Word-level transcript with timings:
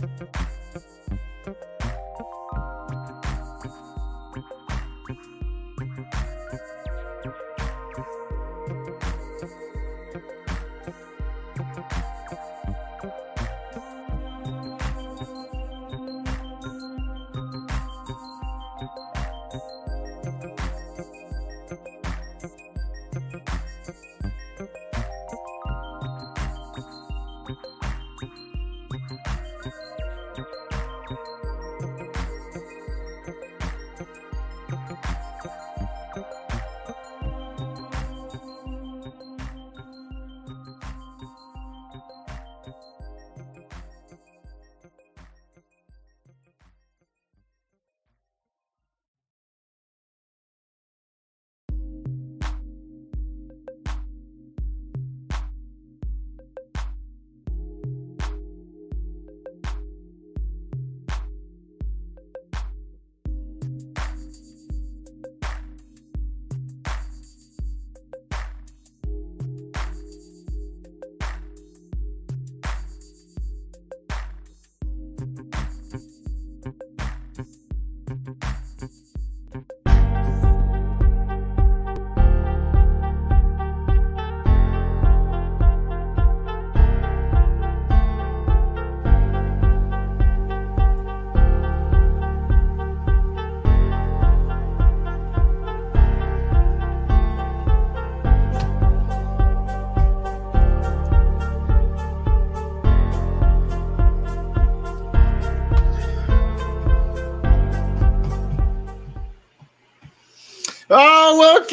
Thank 0.00 0.20
you. 0.20 0.47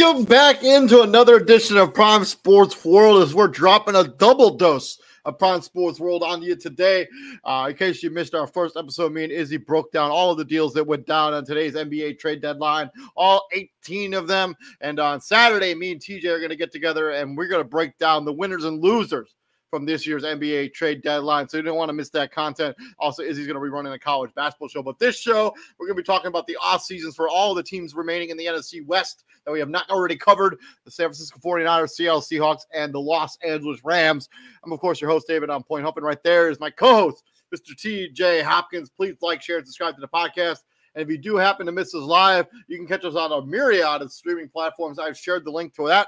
Welcome 0.06 0.25
back 0.25 0.63
into 0.63 1.02
another 1.02 1.38
edition 1.38 1.78
of 1.78 1.96
Prime 1.96 2.25
Sports 2.25 2.86
World 2.86 3.24
as 3.24 3.34
we're 3.34 3.48
dropping 3.48 3.96
a 3.96 4.04
double 4.04 4.56
dose 4.56 5.00
of 5.25 5.40
Prime 5.40 5.63
Sports 5.63 6.00
World 6.00 6.22
on 6.22 6.44
you 6.44 6.56
today. 6.56 7.07
Uh, 7.44 7.69
in 7.72 7.75
case 7.75 8.04
you 8.04 8.12
missed 8.12 8.36
our 8.36 8.46
first 8.46 8.78
episode, 8.78 9.13
me 9.13 9.24
and 9.24 9.34
Izzy 9.34 9.57
broke 9.57 9.92
down 9.92 10.12
all 10.12 10.30
of 10.30 10.38
the 10.38 10.46
deals 10.46 10.75
that 10.75 10.86
went 10.86 11.07
down 11.07 11.34
on 11.34 11.44
today's 11.44 11.74
NBA 11.74 12.19
trade 12.19 12.40
deadline, 12.40 12.92
all 13.18 13.48
18 13.52 14.13
of 14.13 14.28
them. 14.28 14.54
And 14.80 15.00
on 15.00 15.19
Saturday, 15.19 15.74
me 15.74 15.94
and 15.94 16.00
TJ 16.00 16.25
are 16.25 16.38
going 16.38 16.52
to 16.52 16.56
get 16.56 16.72
together 16.72 17.10
and 17.10 17.36
we're 17.36 17.48
going 17.48 17.63
to 17.63 17.68
break 17.68 17.98
down 17.98 18.25
the 18.25 18.34
winners 18.34 18.66
and 18.66 18.84
losers 18.84 19.34
from 19.70 19.86
this 19.86 20.06
year's 20.06 20.24
NBA 20.24 20.74
trade 20.74 21.02
deadline. 21.02 21.50
So 21.50 21.58
you 21.58 21.64
don't 21.64 21.78
want 21.78 21.90
to 21.90 21.94
miss 21.94 22.10
that 22.12 22.32
content. 22.32 22.76
Also, 23.00 23.24
Izzy's 23.24 23.48
going 23.48 23.56
to 23.56 23.62
be 23.62 23.70
running 23.70 23.94
a 23.94 24.00
college 24.00 24.34
basketball 24.36 24.68
show. 24.68 24.84
But 24.84 25.00
this 25.00 25.20
show, 25.20 25.54
we're 25.78 25.88
going 25.88 25.98
to 25.98 26.02
be 26.02 26.06
talking 26.06 26.28
about 26.28 26.48
the 26.48 26.58
off 26.62 26.84
seasons 26.84 27.16
for 27.16 27.28
all 27.28 27.54
the 27.54 27.64
teams 27.64 27.96
remaining 27.96 28.30
in 28.30 28.38
the 28.38 28.46
NFC 28.46 28.86
West 28.86 29.26
that 29.46 29.52
we 29.52 29.60
have 29.60 29.70
not 29.70 29.90
already 29.90 30.16
covered 30.16 30.58
the 30.86 30.92
San 30.92 31.08
Francisco 31.08 31.40
49ers, 31.44 31.92
Seattle 31.92 32.22
Seahawks, 32.22 32.62
and 32.74 32.94
the 32.94 33.00
Los 33.00 33.38
Angeles 33.46 33.84
Rams. 33.84 34.30
I'm, 34.64 34.72
of 34.72 34.80
course, 34.80 35.02
your 35.02 35.10
host, 35.10 35.28
David 35.28 35.50
on 35.50 35.64
Point 35.64 35.84
Humping. 35.84 36.04
Right 36.04 36.22
there 36.24 36.50
is 36.50 36.60
my 36.60 36.70
co 36.70 36.96
host, 36.96 37.24
Mr. 37.54 37.76
TJ 37.76 38.44
Hopkins. 38.44 38.90
Please 38.90 39.16
like, 39.22 39.42
share, 39.42 39.58
and 39.58 39.66
subscribe 39.66 39.96
to 39.96 40.02
the 40.02 40.08
podcast. 40.08 40.60
And 40.96 41.02
if 41.02 41.10
you 41.10 41.18
do 41.18 41.36
happen 41.36 41.66
to 41.66 41.74
miss 41.74 41.94
us 41.94 42.02
live, 42.02 42.48
you 42.68 42.78
can 42.78 42.88
catch 42.88 43.04
us 43.04 43.16
on 43.16 43.32
a 43.32 43.46
myriad 43.46 44.02
of 44.02 44.12
streaming 44.12 44.48
platforms. 44.48 44.98
I've 44.98 45.18
shared 45.18 45.44
the 45.44 45.52
link 45.52 45.76
to 45.76 45.88
that 45.88 46.08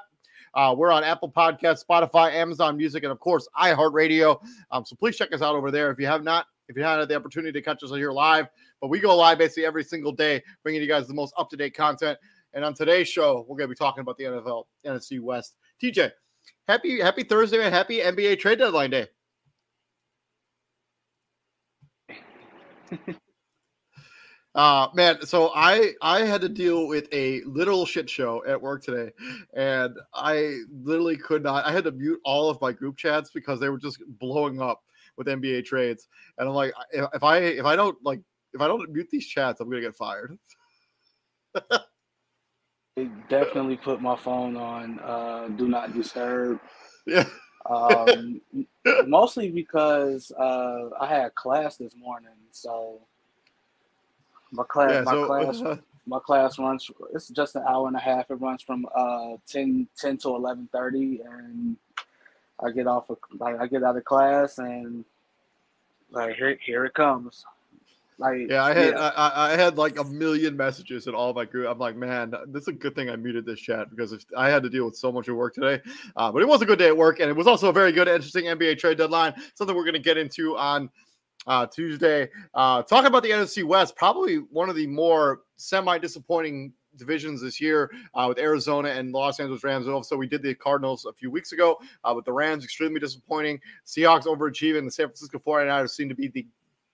uh, 0.58 0.74
we're 0.76 0.92
on 0.92 1.04
Apple 1.04 1.32
Podcast, 1.32 1.86
Spotify, 1.88 2.34
Amazon 2.34 2.76
Music, 2.76 3.04
and 3.04 3.12
of 3.12 3.20
course 3.20 3.48
iHeartRadio. 3.56 4.44
Um, 4.72 4.84
so 4.84 4.96
please 4.96 5.16
check 5.16 5.32
us 5.32 5.44
out 5.44 5.56
over 5.56 5.70
there 5.70 5.92
if 5.92 6.00
you 6.00 6.08
have 6.08 6.24
not. 6.24 6.48
If 6.68 6.76
you 6.76 6.82
haven't 6.82 7.02
had 7.02 7.10
the 7.10 7.16
opportunity 7.16 7.52
to 7.54 7.62
catch 7.62 7.84
us 7.84 7.92
here 7.92 8.12
live, 8.12 8.48
but 8.82 8.88
we 8.88 9.00
go 9.00 9.16
live 9.16 9.38
basically 9.38 9.66
every 9.66 9.84
single 9.84 10.12
day, 10.12 10.44
bringing 10.64 10.82
you 10.82 10.88
guys 10.88 11.08
the 11.08 11.14
most 11.14 11.34
up 11.38 11.52
to 11.52 11.58
date 11.58 11.76
content. 11.76 12.18
And 12.54 12.66
on 12.66 12.74
today's 12.74 13.08
show, 13.08 13.46
we're 13.48 13.56
going 13.56 13.70
to 13.70 13.74
be 13.74 13.76
talking 13.76 14.02
about 14.02 14.18
the 14.18 14.24
NFL, 14.24 14.64
NFC 14.84 15.22
West. 15.22 15.58
TJ, 15.82 16.12
happy 16.68 17.00
happy 17.00 17.24
Thursday 17.24 17.64
and 17.64 17.74
happy 17.74 18.00
NBA 18.00 18.40
trade 18.40 18.58
deadline 18.58 18.90
day. 18.90 19.08
Uh 24.58 24.90
man, 24.96 25.24
so 25.24 25.52
I 25.54 25.94
I 26.02 26.26
had 26.26 26.42
to 26.42 26.50
deal 26.50 26.88
with 26.88 27.08
a 27.14 27.42
literal 27.44 27.86
shit 27.86 28.10
show 28.10 28.44
at 28.48 28.60
work 28.60 28.84
today, 28.84 29.12
and 29.54 29.96
I 30.16 30.62
literally 30.72 31.16
could 31.16 31.44
not. 31.44 31.64
I 31.64 31.72
had 31.72 31.84
to 31.84 31.92
mute 31.92 32.20
all 32.26 32.50
of 32.50 32.60
my 32.60 32.72
group 32.72 32.98
chats 32.98 33.30
because 33.32 33.60
they 33.60 33.70
were 33.70 33.78
just 33.78 34.02
blowing 34.20 34.60
up 34.60 34.82
with 35.16 35.28
NBA 35.28 35.66
trades, 35.66 36.08
and 36.40 36.50
I'm 36.50 36.56
like, 36.56 36.74
if 36.92 37.24
I 37.24 37.38
if 37.38 37.66
I 37.66 37.76
don't 37.76 38.04
like 38.04 38.20
if 38.52 38.60
I 38.60 38.66
don't 38.66 38.92
mute 38.92 39.10
these 39.12 39.28
chats, 39.28 39.62
I'm 39.62 39.70
gonna 39.70 39.80
get 39.80 39.96
fired. 39.96 40.36
I 41.56 43.10
definitely 43.30 43.78
put 43.78 44.02
my 44.02 44.16
phone 44.16 44.58
on 44.58 45.00
uh, 45.02 45.50
do 45.56 45.68
not 45.68 45.94
disturb. 45.94 46.60
Yeah. 47.06 47.26
um, 47.70 48.42
mostly 49.06 49.52
because 49.52 50.32
uh, 50.32 50.90
I 51.00 51.06
had 51.06 51.36
class 51.36 51.78
this 51.78 51.96
morning, 51.96 52.34
so 52.50 53.02
my 54.52 54.64
class, 54.64 54.92
yeah, 54.92 55.02
my 55.02 55.12
so, 55.12 55.26
class, 55.26 55.62
uh, 55.62 55.78
my 56.08 56.20
class 56.20 56.60
runs. 56.60 56.90
It's 57.14 57.30
just 57.30 57.56
an 57.56 57.64
hour 57.68 57.88
and 57.88 57.96
a 57.96 58.00
half. 58.00 58.30
It 58.32 58.36
runs 58.36 58.62
from 58.62 58.88
uh 58.96 59.38
10, 59.48 59.88
10 59.98 60.18
to 60.20 60.30
eleven 60.30 60.70
thirty, 60.72 61.22
and 61.22 61.78
I 62.64 62.72
get 62.72 62.88
off 62.88 63.10
of 63.10 63.18
like 63.40 63.60
I 63.60 63.68
get 63.68 63.84
out 63.84 63.98
of 63.98 64.06
class 64.06 64.58
and 64.58 65.06
like 66.12 66.36
here 66.36 66.58
here 66.66 66.86
it 66.86 66.94
comes. 66.94 67.46
Like 68.20 68.50
yeah, 68.50 68.64
I 68.64 68.74
had 68.74 68.94
yeah. 68.96 69.12
I, 69.16 69.52
I 69.52 69.58
had 69.58 69.78
like 69.78 70.00
a 70.00 70.04
million 70.04 70.58
messages 70.58 71.06
in 71.06 71.14
all 71.14 71.34
my 71.34 71.46
group. 71.46 71.68
I'm 71.70 71.78
like, 71.78 71.96
man, 71.96 72.34
this 72.48 72.64
is 72.64 72.70
a 72.70 72.72
good 72.72 72.96
thing 72.96 73.12
I 73.12 73.16
muted 73.16 73.46
this 73.46 73.60
chat 73.60 73.92
because 73.92 74.12
if, 74.12 74.26
I 74.36 74.50
had 74.50 74.64
to 74.64 74.70
deal 74.70 74.86
with 74.86 74.96
so 74.96 75.12
much 75.12 75.28
of 75.28 75.36
work 75.36 75.54
today. 75.54 75.80
Uh, 76.16 76.32
but 76.32 76.42
it 76.42 76.48
was 76.48 76.64
a 76.64 76.66
good 76.66 76.80
day 76.80 76.88
at 76.88 76.98
work, 76.98 77.20
and 77.20 77.30
it 77.30 77.36
was 77.36 77.46
also 77.46 77.70
a 77.70 77.74
very 77.74 77.92
good, 77.92 78.08
interesting 78.08 78.46
NBA 78.46 78.80
trade 78.80 78.98
deadline. 78.98 79.36
Something 79.54 79.76
we're 79.76 79.84
going 79.84 79.94
to 79.94 80.00
get 80.00 80.18
into 80.18 80.58
on 80.58 80.90
uh, 81.48 81.66
Tuesday. 81.66 82.30
Uh, 82.54 82.84
talking 82.84 83.08
about 83.08 83.24
the 83.24 83.32
NFC 83.32 83.64
West, 83.64 83.96
probably 83.96 84.36
one 84.36 84.70
of 84.70 84.76
the 84.76 84.88
more 84.88 85.42
semi 85.56 85.98
disappointing 85.98 86.74
divisions 86.98 87.42
this 87.42 87.62
year 87.62 87.92
uh, 88.16 88.26
with 88.28 88.40
Arizona 88.40 88.90
and 88.90 89.12
Los 89.12 89.40
Angeles 89.40 89.64
Rams. 89.64 89.88
Also, 89.88 90.18
we 90.18 90.28
did 90.28 90.42
the 90.42 90.54
Cardinals 90.56 91.06
a 91.06 91.14
few 91.14 91.32
weeks 91.32 91.52
ago 91.52 91.80
uh, 92.04 92.14
with 92.16 92.26
the 92.26 92.34
Rams, 92.34 92.64
extremely 92.64 93.00
disappointing. 93.00 93.60
Seahawks 93.86 94.26
overachieving. 94.26 94.86
The 94.86 94.92
San 94.92 95.08
Francisco 95.08 95.40
49ers 95.40 95.92
seem 95.92 96.10
to 96.10 96.16
be 96.16 96.28
the 96.28 96.46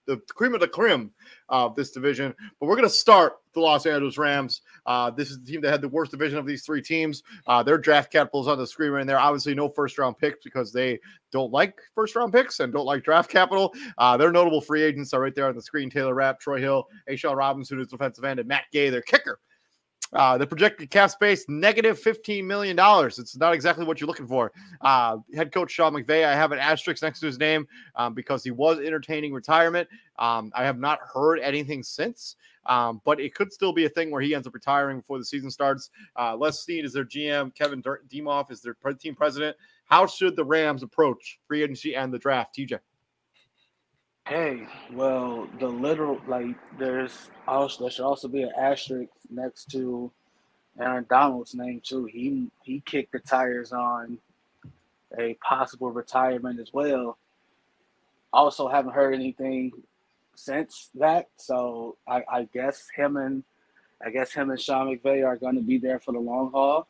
the 0.05 0.17
cream 0.35 0.53
of 0.53 0.59
the 0.59 0.67
cream 0.67 1.11
of 1.49 1.75
this 1.75 1.91
division. 1.91 2.33
But 2.59 2.67
we're 2.67 2.75
going 2.75 2.87
to 2.87 2.93
start 2.93 3.37
the 3.53 3.59
Los 3.59 3.85
Angeles 3.85 4.17
Rams. 4.17 4.61
Uh, 4.85 5.09
this 5.11 5.29
is 5.29 5.39
the 5.39 5.51
team 5.51 5.61
that 5.61 5.71
had 5.71 5.81
the 5.81 5.89
worst 5.89 6.11
division 6.11 6.37
of 6.37 6.45
these 6.45 6.65
three 6.65 6.81
teams. 6.81 7.23
Uh, 7.47 7.63
their 7.63 7.77
draft 7.77 8.11
capital 8.11 8.41
is 8.41 8.47
on 8.47 8.57
the 8.57 8.67
screen 8.67 8.91
right 8.91 9.05
there. 9.05 9.19
Obviously, 9.19 9.53
no 9.53 9.69
first 9.69 9.97
round 9.97 10.17
picks 10.17 10.43
because 10.43 10.71
they 10.71 10.99
don't 11.31 11.51
like 11.51 11.79
first 11.95 12.15
round 12.15 12.33
picks 12.33 12.59
and 12.59 12.73
don't 12.73 12.85
like 12.85 13.03
draft 13.03 13.29
capital. 13.29 13.73
Uh, 13.97 14.17
their 14.17 14.31
notable 14.31 14.61
free 14.61 14.83
agents 14.83 15.13
are 15.13 15.21
right 15.21 15.35
there 15.35 15.47
on 15.47 15.55
the 15.55 15.61
screen 15.61 15.89
Taylor 15.89 16.13
Rapp, 16.13 16.39
Troy 16.39 16.59
Hill, 16.59 16.87
A'Shawn 17.09 17.35
Robinson, 17.35 17.77
who's 17.77 17.87
defensive 17.87 18.23
end, 18.23 18.39
and 18.39 18.47
Matt 18.47 18.65
Gay, 18.71 18.89
their 18.89 19.01
kicker. 19.01 19.39
Uh, 20.13 20.37
the 20.37 20.45
projected 20.45 20.89
cap 20.91 21.09
space 21.09 21.45
negative 21.47 21.99
$15 21.99 22.43
million. 22.45 22.77
It's 22.79 23.37
not 23.37 23.53
exactly 23.53 23.85
what 23.85 23.99
you're 23.99 24.07
looking 24.07 24.27
for. 24.27 24.51
Uh, 24.81 25.17
head 25.33 25.51
coach 25.51 25.71
Sean 25.71 25.93
McVay, 25.93 26.25
I 26.25 26.35
have 26.35 26.51
an 26.51 26.59
asterisk 26.59 27.01
next 27.01 27.19
to 27.21 27.25
his 27.25 27.39
name 27.39 27.67
um, 27.95 28.13
because 28.13 28.43
he 28.43 28.51
was 28.51 28.79
entertaining 28.79 29.33
retirement. 29.33 29.87
Um, 30.19 30.51
I 30.55 30.63
have 30.63 30.77
not 30.77 30.99
heard 31.01 31.39
anything 31.39 31.81
since, 31.81 32.35
um, 32.67 33.01
but 33.03 33.19
it 33.19 33.33
could 33.33 33.51
still 33.51 33.73
be 33.73 33.85
a 33.85 33.89
thing 33.89 34.11
where 34.11 34.21
he 34.21 34.35
ends 34.35 34.47
up 34.47 34.53
retiring 34.53 34.99
before 34.99 35.17
the 35.17 35.25
season 35.25 35.49
starts. 35.49 35.89
Uh, 36.17 36.35
Les 36.35 36.63
Snead 36.63 36.85
is 36.85 36.93
their 36.93 37.05
GM, 37.05 37.53
Kevin 37.55 37.81
Demoff 37.81 38.51
is 38.51 38.61
their 38.61 38.75
team 38.99 39.15
president. 39.15 39.57
How 39.85 40.05
should 40.05 40.35
the 40.35 40.45
Rams 40.45 40.83
approach 40.83 41.39
free 41.47 41.63
agency 41.63 41.95
and 41.95 42.13
the 42.13 42.19
draft, 42.19 42.55
TJ? 42.55 42.79
Hey, 44.25 44.67
well, 44.93 45.49
the 45.59 45.67
literal 45.67 46.17
like 46.27 46.55
there's 46.79 47.29
also 47.45 47.83
there 47.83 47.91
should 47.91 48.05
also 48.05 48.29
be 48.29 48.43
an 48.43 48.53
asterisk 48.57 49.11
next 49.29 49.69
to 49.71 50.09
Aaron 50.79 51.05
Donald's 51.09 51.53
name 51.53 51.81
too. 51.83 52.05
He 52.05 52.49
he 52.63 52.81
kicked 52.85 53.11
the 53.11 53.19
tires 53.19 53.73
on 53.73 54.17
a 55.19 55.33
possible 55.45 55.91
retirement 55.91 56.61
as 56.61 56.71
well. 56.71 57.17
Also, 58.31 58.69
haven't 58.69 58.93
heard 58.93 59.13
anything 59.13 59.73
since 60.35 60.89
that, 60.95 61.27
so 61.35 61.97
I, 62.07 62.23
I 62.31 62.43
guess 62.53 62.87
him 62.95 63.17
and 63.17 63.43
I 64.03 64.09
guess 64.09 64.31
him 64.31 64.51
and 64.51 64.59
Sean 64.59 64.87
McVay 64.87 65.27
are 65.27 65.35
going 65.35 65.55
to 65.55 65.61
be 65.61 65.77
there 65.79 65.99
for 65.99 66.13
the 66.13 66.19
long 66.19 66.49
haul. 66.51 66.87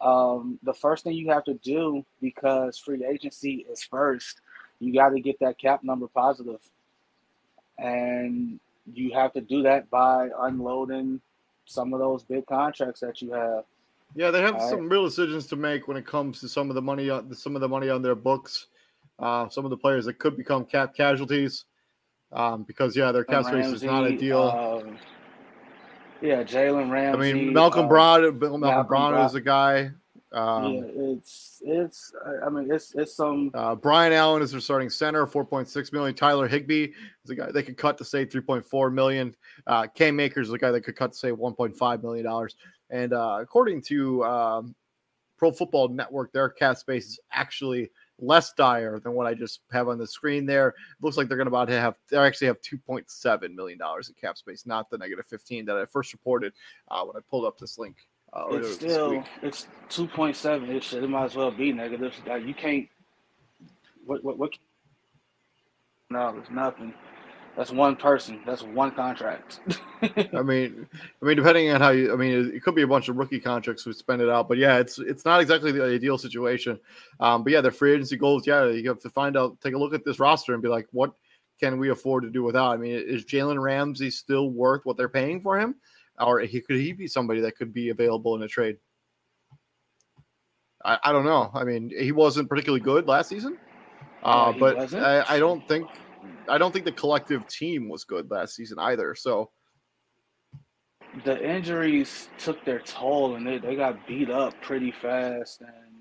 Um, 0.00 0.60
the 0.62 0.74
first 0.74 1.02
thing 1.02 1.14
you 1.16 1.30
have 1.30 1.44
to 1.44 1.54
do 1.54 2.04
because 2.20 2.78
free 2.78 3.04
agency 3.04 3.66
is 3.68 3.82
first 3.82 4.41
you 4.82 4.92
got 4.92 5.10
to 5.10 5.20
get 5.20 5.38
that 5.40 5.58
cap 5.58 5.84
number 5.84 6.08
positive. 6.08 6.60
And 7.78 8.58
you 8.92 9.12
have 9.14 9.32
to 9.34 9.40
do 9.40 9.62
that 9.62 9.88
by 9.90 10.28
unloading 10.40 11.20
some 11.66 11.94
of 11.94 12.00
those 12.00 12.24
big 12.24 12.46
contracts 12.46 13.00
that 13.00 13.22
you 13.22 13.32
have. 13.32 13.64
Yeah, 14.14 14.30
they 14.30 14.42
have 14.42 14.60
some 14.60 14.88
real 14.88 15.04
decisions 15.04 15.46
to 15.46 15.56
make 15.56 15.88
when 15.88 15.96
it 15.96 16.04
comes 16.04 16.40
to 16.40 16.48
some 16.48 16.68
of 16.68 16.74
the 16.74 16.82
money 16.82 17.08
on 17.08 17.32
some 17.34 17.54
of 17.54 17.62
the 17.62 17.68
money 17.68 17.88
on 17.88 18.02
their 18.02 18.14
books. 18.14 18.66
Uh, 19.18 19.48
some 19.48 19.64
of 19.64 19.70
the 19.70 19.76
players 19.76 20.04
that 20.04 20.18
could 20.18 20.36
become 20.36 20.64
cap 20.64 20.94
casualties 20.94 21.66
um, 22.32 22.64
because 22.64 22.96
yeah, 22.96 23.12
their 23.12 23.24
cap 23.24 23.44
space 23.44 23.66
is 23.66 23.82
not 23.82 24.04
ideal. 24.04 24.82
Um, 24.84 24.98
yeah, 26.20 26.42
Jalen 26.42 26.90
Ramsey. 26.90 27.30
I 27.30 27.32
mean, 27.32 27.52
Malcolm 27.52 27.86
uh, 27.86 27.88
Brown. 27.88 28.22
Malcolm, 28.38 28.60
Malcolm 28.60 28.86
Brown 28.86 29.26
is 29.26 29.34
a 29.34 29.40
guy. 29.40 29.90
Um, 30.32 30.74
yeah, 30.74 30.82
it's 30.94 31.62
it's. 31.64 32.12
I 32.44 32.48
mean, 32.48 32.72
it's 32.72 32.94
it's 32.94 33.14
some. 33.14 33.50
Uh, 33.54 33.74
Brian 33.74 34.12
Allen 34.12 34.42
is 34.42 34.52
their 34.52 34.60
starting 34.60 34.90
center, 34.90 35.26
four 35.26 35.44
point 35.44 35.68
six 35.68 35.92
million. 35.92 36.14
Tyler 36.14 36.48
Higbee 36.48 36.92
is 37.24 37.30
a 37.30 37.34
guy 37.34 37.50
they 37.50 37.62
could 37.62 37.76
cut 37.76 37.98
to 37.98 38.04
say 38.04 38.24
three 38.24 38.40
point 38.40 38.64
four 38.64 38.90
million. 38.90 39.34
Uh, 39.66 39.86
Cam 39.86 40.18
Akers 40.20 40.48
is 40.48 40.54
a 40.54 40.58
guy 40.58 40.70
that 40.70 40.82
could 40.82 40.96
cut 40.96 41.12
to 41.12 41.18
say 41.18 41.32
one 41.32 41.54
point 41.54 41.76
five 41.76 42.02
million 42.02 42.24
dollars. 42.24 42.56
And 42.90 43.12
uh, 43.12 43.38
according 43.40 43.82
to 43.82 44.24
um, 44.24 44.74
Pro 45.38 45.52
Football 45.52 45.88
Network, 45.88 46.32
their 46.32 46.48
cap 46.48 46.76
space 46.76 47.06
is 47.06 47.20
actually 47.32 47.90
less 48.18 48.52
dire 48.52 49.00
than 49.00 49.12
what 49.12 49.26
I 49.26 49.34
just 49.34 49.60
have 49.72 49.88
on 49.88 49.98
the 49.98 50.06
screen 50.06 50.46
there. 50.46 50.68
It 50.68 50.74
looks 51.02 51.16
like 51.16 51.28
they're 51.28 51.36
going 51.36 51.46
to 51.46 51.50
about 51.50 51.68
to 51.68 51.78
have 51.78 51.96
they 52.08 52.16
actually 52.16 52.46
have 52.46 52.60
2.7 52.62 53.54
million 53.54 53.78
dollars 53.78 54.08
in 54.08 54.14
cap 54.14 54.38
space, 54.38 54.64
not 54.64 54.88
the 54.88 54.98
negative 54.98 55.26
15 55.26 55.66
that 55.66 55.76
I 55.76 55.84
first 55.84 56.12
reported 56.12 56.52
uh, 56.88 57.04
when 57.04 57.16
I 57.16 57.20
pulled 57.28 57.44
up 57.44 57.58
this 57.58 57.78
link. 57.78 57.96
Uh, 58.32 58.46
it's 58.50 58.74
still 58.74 59.22
it's 59.42 59.66
two 59.88 60.06
point 60.06 60.36
seven. 60.36 60.70
It 60.70 60.82
should 60.82 61.04
it 61.04 61.08
might 61.08 61.24
as 61.24 61.36
well 61.36 61.50
be 61.50 61.72
negative. 61.72 62.14
Like 62.26 62.46
you 62.46 62.54
can't. 62.54 62.88
What 64.06 64.24
what 64.24 64.38
what? 64.38 64.50
No, 66.10 66.32
there's 66.32 66.50
nothing. 66.50 66.94
That's 67.56 67.70
one 67.70 67.96
person. 67.96 68.40
That's 68.46 68.62
one 68.62 68.92
contract. 68.92 69.60
I 70.02 70.42
mean, 70.42 70.86
I 71.20 71.24
mean, 71.24 71.36
depending 71.36 71.70
on 71.70 71.82
how 71.82 71.90
you, 71.90 72.10
I 72.10 72.16
mean, 72.16 72.50
it, 72.54 72.62
could 72.62 72.74
be 72.74 72.82
a 72.82 72.86
bunch 72.86 73.10
of 73.10 73.16
rookie 73.16 73.40
contracts 73.40 73.82
who 73.82 73.92
spend 73.92 74.22
it 74.22 74.30
out, 74.30 74.48
but 74.48 74.56
yeah, 74.56 74.78
it's 74.78 74.98
it's 74.98 75.26
not 75.26 75.42
exactly 75.42 75.70
the 75.70 75.84
ideal 75.84 76.16
situation. 76.16 76.80
Um, 77.20 77.44
but 77.44 77.52
yeah, 77.52 77.60
the 77.60 77.70
free 77.70 77.92
agency 77.92 78.16
goals, 78.16 78.46
yeah, 78.46 78.66
you 78.66 78.88
have 78.88 79.00
to 79.00 79.10
find 79.10 79.36
out, 79.36 79.60
take 79.60 79.74
a 79.74 79.78
look 79.78 79.92
at 79.92 80.02
this 80.02 80.18
roster 80.18 80.54
and 80.54 80.62
be 80.62 80.68
like, 80.70 80.88
what 80.92 81.12
can 81.60 81.78
we 81.78 81.90
afford 81.90 82.22
to 82.24 82.30
do 82.30 82.42
without? 82.42 82.72
I 82.72 82.76
mean, 82.78 82.92
is 82.92 83.26
Jalen 83.26 83.62
Ramsey 83.62 84.10
still 84.10 84.48
worth 84.48 84.86
what 84.86 84.96
they're 84.96 85.08
paying 85.10 85.42
for 85.42 85.60
him? 85.60 85.74
Or 86.20 86.40
he 86.40 86.60
could 86.60 86.76
he 86.76 86.92
be 86.92 87.06
somebody 87.06 87.40
that 87.40 87.56
could 87.56 87.72
be 87.72 87.90
available 87.90 88.34
in 88.36 88.42
a 88.42 88.48
trade? 88.48 88.76
I, 90.84 90.98
I 91.04 91.12
don't 91.12 91.24
know. 91.24 91.50
I 91.54 91.64
mean, 91.64 91.90
he 91.96 92.12
wasn't 92.12 92.48
particularly 92.48 92.82
good 92.82 93.06
last 93.06 93.28
season, 93.28 93.56
uh, 94.22 94.52
but 94.52 94.92
I, 94.94 95.36
I 95.36 95.38
don't 95.38 95.66
think 95.68 95.88
I 96.48 96.58
don't 96.58 96.72
think 96.72 96.84
the 96.84 96.92
collective 96.92 97.46
team 97.46 97.88
was 97.88 98.04
good 98.04 98.30
last 98.30 98.54
season 98.54 98.78
either. 98.78 99.14
So 99.14 99.50
the 101.24 101.42
injuries 101.42 102.28
took 102.38 102.64
their 102.64 102.80
toll 102.80 103.36
and 103.36 103.46
they, 103.46 103.58
they 103.58 103.76
got 103.76 104.06
beat 104.06 104.30
up 104.30 104.54
pretty 104.62 104.90
fast 104.90 105.60
and 105.60 105.92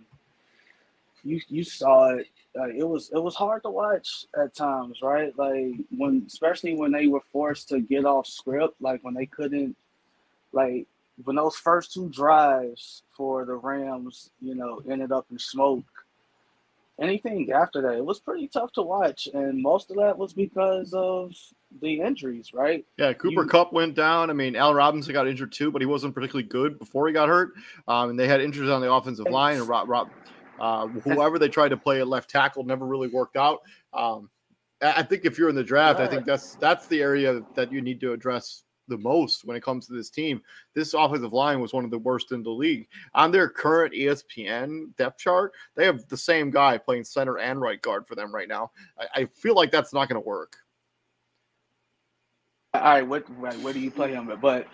you 1.23 1.39
you 1.49 1.63
saw 1.63 2.09
it 2.15 2.27
like 2.55 2.73
it 2.75 2.87
was 2.87 3.11
it 3.13 3.21
was 3.21 3.35
hard 3.35 3.61
to 3.61 3.69
watch 3.69 4.25
at 4.41 4.55
times 4.55 4.99
right 5.03 5.37
like 5.37 5.73
when 5.91 6.23
especially 6.27 6.75
when 6.75 6.91
they 6.91 7.07
were 7.07 7.21
forced 7.31 7.69
to 7.69 7.81
get 7.81 8.05
off 8.05 8.25
script 8.25 8.75
like 8.79 9.03
when 9.03 9.13
they 9.13 9.25
couldn't 9.25 9.75
like 10.53 10.87
when 11.23 11.35
those 11.35 11.55
first 11.55 11.93
two 11.93 12.09
drives 12.09 13.03
for 13.15 13.45
the 13.45 13.55
Rams 13.55 14.31
you 14.39 14.55
know 14.55 14.81
ended 14.89 15.11
up 15.11 15.25
in 15.31 15.39
smoke 15.39 15.85
anything 17.01 17.51
after 17.51 17.81
that, 17.81 17.97
it 17.97 18.05
was 18.05 18.19
pretty 18.19 18.47
tough 18.47 18.71
to 18.73 18.81
watch, 18.81 19.27
and 19.33 19.61
most 19.61 19.89
of 19.89 19.97
that 19.97 20.17
was 20.17 20.33
because 20.33 20.93
of 20.93 21.33
the 21.81 21.99
injuries, 21.99 22.53
right? 22.53 22.85
Yeah, 22.97 23.13
Cooper 23.13 23.43
you, 23.43 23.47
Kupp 23.47 23.73
went 23.73 23.95
down. 23.95 24.29
I 24.29 24.33
mean, 24.33 24.55
Allen 24.55 24.75
Robinson 24.75 25.13
got 25.13 25.27
injured 25.27 25.51
too, 25.51 25.71
but 25.71 25.81
he 25.81 25.85
wasn't 25.85 26.13
particularly 26.13 26.47
good 26.47 26.79
before 26.79 27.07
he 27.07 27.13
got 27.13 27.27
hurt. 27.27 27.53
Um, 27.87 28.11
and 28.11 28.19
they 28.19 28.27
had 28.27 28.41
injuries 28.41 28.69
on 28.69 28.81
the 28.81 28.91
offensive 28.91 29.27
line, 29.29 29.57
and 29.57 29.67
Rob, 29.67 29.89
Rob 29.89 30.09
uh, 30.59 30.87
whoever 30.87 31.39
they 31.39 31.49
tried 31.49 31.69
to 31.69 31.77
play 31.77 31.99
at 31.99 32.07
left 32.07 32.29
tackle 32.29 32.63
never 32.63 32.85
really 32.85 33.07
worked 33.07 33.35
out. 33.35 33.61
Um, 33.93 34.29
I 34.81 35.03
think 35.03 35.25
if 35.25 35.37
you're 35.37 35.49
in 35.49 35.55
the 35.55 35.63
draft, 35.63 35.99
I 35.99 36.07
think 36.07 36.25
that's 36.25 36.55
that's 36.55 36.87
the 36.87 37.01
area 37.01 37.41
that 37.55 37.71
you 37.71 37.81
need 37.81 37.99
to 38.01 38.13
address 38.13 38.63
the 38.91 38.97
most 38.97 39.45
when 39.45 39.57
it 39.57 39.63
comes 39.63 39.87
to 39.87 39.93
this 39.93 40.09
team. 40.09 40.41
This 40.75 40.93
offensive 40.93 41.33
line 41.33 41.59
was 41.59 41.73
one 41.73 41.85
of 41.85 41.91
the 41.91 41.97
worst 41.97 42.31
in 42.31 42.43
the 42.43 42.51
league. 42.51 42.87
On 43.15 43.31
their 43.31 43.49
current 43.49 43.93
ESPN 43.93 44.95
depth 44.97 45.19
chart, 45.19 45.53
they 45.75 45.85
have 45.85 46.07
the 46.09 46.17
same 46.17 46.51
guy 46.51 46.77
playing 46.77 47.05
center 47.05 47.39
and 47.39 47.59
right 47.59 47.81
guard 47.81 48.05
for 48.05 48.15
them 48.15 48.33
right 48.33 48.47
now. 48.47 48.71
I, 48.99 49.21
I 49.21 49.25
feel 49.25 49.55
like 49.55 49.71
that's 49.71 49.93
not 49.93 50.09
going 50.09 50.21
to 50.21 50.27
work. 50.27 50.57
All 52.73 52.81
right, 52.81 53.05
what 53.05 53.25
right, 53.37 53.59
where 53.59 53.73
do 53.73 53.79
you 53.79 53.91
play 53.91 54.11
him? 54.11 54.31
But 54.41 54.67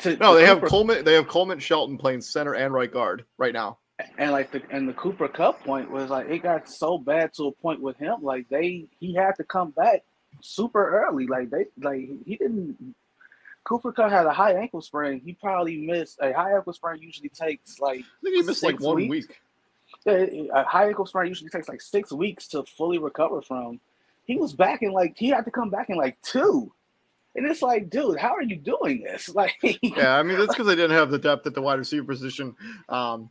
to, 0.00 0.16
no, 0.16 0.34
to 0.34 0.40
they 0.40 0.46
Cooper, 0.46 0.60
have 0.60 0.62
Coleman. 0.70 1.04
They 1.04 1.14
have 1.14 1.28
Coleman 1.28 1.58
Shelton 1.58 1.96
playing 1.96 2.20
center 2.20 2.54
and 2.54 2.74
right 2.74 2.92
guard 2.92 3.24
right 3.38 3.54
now. 3.54 3.78
And 4.18 4.32
like 4.32 4.50
the 4.50 4.62
and 4.70 4.88
the 4.88 4.92
Cooper 4.92 5.28
Kupp 5.28 5.64
point 5.64 5.90
was 5.90 6.10
like 6.10 6.28
it 6.28 6.42
got 6.42 6.68
so 6.68 6.98
bad 6.98 7.32
to 7.34 7.44
a 7.44 7.52
point 7.52 7.80
with 7.80 7.96
him. 7.96 8.22
Like 8.22 8.48
they 8.48 8.86
he 9.00 9.14
had 9.14 9.32
to 9.36 9.44
come 9.44 9.70
back 9.70 10.04
super 10.42 11.04
early. 11.04 11.26
Like 11.26 11.50
they 11.50 11.66
like 11.80 12.08
he 12.24 12.36
didn't 12.36 12.94
Cooper 13.68 13.92
Kupp 13.92 14.10
had 14.10 14.24
a 14.24 14.32
high 14.32 14.54
ankle 14.54 14.80
sprain. 14.80 15.20
He 15.20 15.34
probably 15.34 15.76
missed 15.76 16.18
a 16.22 16.32
high 16.32 16.54
ankle 16.54 16.72
sprain. 16.72 17.02
Usually 17.02 17.28
takes 17.28 17.78
like 17.80 18.00
I 18.00 18.22
think 18.22 18.36
he 18.36 18.42
missed 18.42 18.62
like 18.62 18.80
one 18.80 18.96
weeks. 18.96 19.28
week. 19.28 19.40
Yeah, 20.06 20.60
a 20.60 20.64
high 20.64 20.88
ankle 20.88 21.04
sprain 21.04 21.28
usually 21.28 21.50
takes 21.50 21.68
like 21.68 21.82
six 21.82 22.10
weeks 22.10 22.48
to 22.48 22.62
fully 22.64 22.98
recover 22.98 23.42
from. 23.42 23.78
He 24.24 24.38
was 24.38 24.54
back 24.54 24.80
in 24.82 24.92
like 24.92 25.18
he 25.18 25.28
had 25.28 25.44
to 25.44 25.50
come 25.50 25.68
back 25.68 25.90
in 25.90 25.96
like 25.96 26.18
two. 26.22 26.72
And 27.36 27.46
it's 27.46 27.60
like, 27.60 27.90
dude, 27.90 28.18
how 28.18 28.34
are 28.34 28.42
you 28.42 28.56
doing 28.56 29.02
this? 29.02 29.28
Like, 29.34 29.56
yeah, 29.82 30.16
I 30.16 30.22
mean, 30.22 30.38
that's 30.38 30.54
because 30.54 30.66
they 30.66 30.74
didn't 30.74 30.96
have 30.96 31.10
the 31.10 31.18
depth 31.18 31.46
at 31.46 31.54
the 31.54 31.60
wide 31.60 31.78
receiver 31.78 32.06
position. 32.06 32.56
Um, 32.88 33.28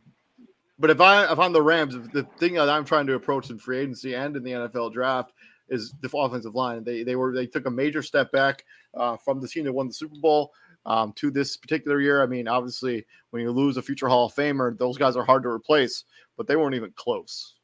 but 0.78 0.90
if 0.90 1.00
I 1.00 1.30
if 1.32 1.40
I'm 1.40 1.52
the 1.52 1.62
Rams, 1.62 1.96
the 2.12 2.22
thing 2.38 2.54
that 2.54 2.70
I'm 2.70 2.84
trying 2.84 3.08
to 3.08 3.14
approach 3.14 3.50
in 3.50 3.58
free 3.58 3.78
agency 3.78 4.14
and 4.14 4.36
in 4.36 4.44
the 4.44 4.52
NFL 4.52 4.92
draft 4.92 5.32
is 5.68 5.94
the 6.00 6.10
offensive 6.16 6.54
line. 6.54 6.84
They 6.84 7.02
they 7.02 7.16
were 7.16 7.34
they 7.34 7.46
took 7.46 7.66
a 7.66 7.70
major 7.70 8.02
step 8.02 8.32
back 8.32 8.64
uh, 8.94 9.16
from 9.16 9.40
the 9.40 9.48
team 9.48 9.64
that 9.64 9.72
won 9.72 9.88
the 9.88 9.94
Super 9.94 10.16
Bowl 10.20 10.52
um, 10.86 11.12
to 11.14 11.30
this 11.30 11.56
particular 11.56 12.00
year. 12.00 12.22
I 12.22 12.26
mean, 12.26 12.48
obviously, 12.48 13.04
when 13.30 13.42
you 13.42 13.50
lose 13.50 13.76
a 13.76 13.82
future 13.82 14.08
Hall 14.08 14.26
of 14.26 14.34
Famer, 14.34 14.76
those 14.78 14.96
guys 14.96 15.16
are 15.16 15.24
hard 15.24 15.42
to 15.44 15.48
replace, 15.48 16.04
but 16.36 16.46
they 16.46 16.56
weren't 16.56 16.74
even 16.74 16.92
close. 16.96 17.54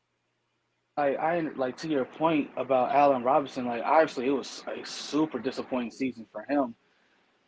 I, 0.97 1.15
I 1.17 1.41
like 1.57 1.77
to 1.79 1.89
your 1.89 2.05
point 2.05 2.51
about 2.57 2.95
Allen 2.95 3.25
Robinson. 3.25 3.67
Like, 3.67 3.83
obviously, 3.85 4.27
it 4.27 4.31
was 4.31 4.63
a 4.69 4.87
super 4.87 5.41
disappointing 5.41 5.91
season 5.91 6.27
for 6.31 6.45
him. 6.49 6.75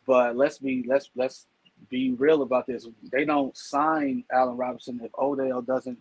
But 0.05 0.35
let's 0.35 0.57
be 0.57 0.83
let's 0.87 1.09
let's 1.15 1.47
be 1.89 2.11
real 2.11 2.41
about 2.41 2.65
this. 2.67 2.87
They 3.11 3.25
don't 3.25 3.55
sign 3.55 4.23
Allen 4.31 4.57
Robinson 4.57 4.99
if 5.03 5.11
Odell 5.17 5.61
doesn't 5.61 5.97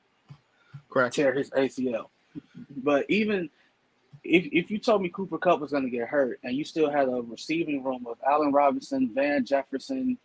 Correct. 0.88 1.14
tear 1.14 1.32
his 1.32 1.50
ACL. 1.50 2.06
But 2.82 3.04
even 3.08 3.50
if, 4.28 4.48
if 4.52 4.70
you 4.70 4.78
told 4.78 5.02
me 5.02 5.08
Cooper 5.08 5.38
Kupp 5.38 5.60
was 5.60 5.72
going 5.72 5.84
to 5.84 5.90
get 5.90 6.08
hurt 6.08 6.38
and 6.44 6.54
you 6.54 6.64
still 6.64 6.90
had 6.90 7.08
a 7.08 7.22
receiving 7.22 7.82
room 7.82 8.06
of 8.08 8.18
Allen 8.28 8.52
Robinson, 8.52 9.10
Van 9.14 9.44
Jefferson, 9.44 10.18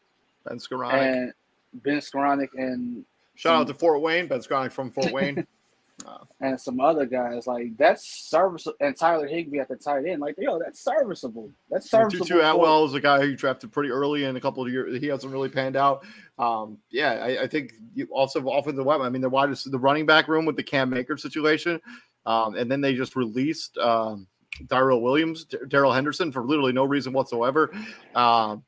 Ben 0.48 0.58
Skowronek, 0.58 0.94
and 0.94 1.34
Ben 1.74 1.98
Skowronek, 1.98 2.50
and 2.56 3.06
shout 3.36 3.52
some, 3.52 3.62
out 3.62 3.68
to 3.68 3.74
Fort 3.74 4.02
Wayne, 4.02 4.28
Ben 4.28 4.40
Skowronek 4.40 4.72
from 4.72 4.92
Fort 4.92 5.12
Wayne, 5.12 5.46
and 6.42 6.60
some 6.60 6.80
other 6.80 7.06
guys 7.06 7.48
like 7.48 7.78
that's 7.78 8.06
serviceable, 8.06 8.76
and 8.80 8.96
Tyler 8.98 9.28
Higbee 9.28 9.60
at 9.60 9.68
the 9.68 9.76
tight 9.76 10.06
end, 10.06 10.22
like 10.22 10.36
yo, 10.38 10.60
that's 10.60 10.84
serviceable. 10.84 11.52
That's 11.70 11.90
serviceable. 11.90 12.26
Tutu 12.26 12.42
Atwell 12.42 12.86
is 12.86 12.94
a 12.94 13.02
guy 13.02 13.20
who 13.20 13.28
you 13.28 13.36
drafted 13.36 13.72
pretty 13.72 13.90
early 13.90 14.24
in 14.24 14.36
a 14.36 14.42
couple 14.42 14.66
of 14.66 14.72
years. 14.72 15.00
He 15.00 15.08
hasn't 15.08 15.32
really 15.32 15.50
panned 15.50 15.76
out. 15.76 16.04
Um, 16.40 16.80
yeah, 16.90 17.14
I, 17.14 17.44
I 17.44 17.48
think 17.48 17.74
you 17.94 18.08
also 18.12 18.46
offensive 18.50 18.86
weapon. 18.86 19.06
I 19.06 19.10
mean, 19.10 19.22
the 19.22 19.30
wide 19.30 19.54
the 19.54 19.80
running 19.80 20.06
back 20.06 20.28
room 20.28 20.46
with 20.46 20.56
the 20.56 20.64
Cam 20.64 20.94
Akers 20.94 21.22
situation 21.22 21.80
um, 22.26 22.56
and 22.56 22.72
then 22.72 22.82
they 22.82 22.94
just 22.94 23.16
released 23.16 23.78
um, 23.78 24.28
Darrel 24.68 25.02
Williams, 25.02 25.46
Darrell 25.68 25.94
Henderson 25.94 26.32
for 26.32 26.44
literally 26.44 26.74
no 26.74 26.86
reason 26.86 27.14
whatsoever. 27.14 27.72
Um, 28.16 28.64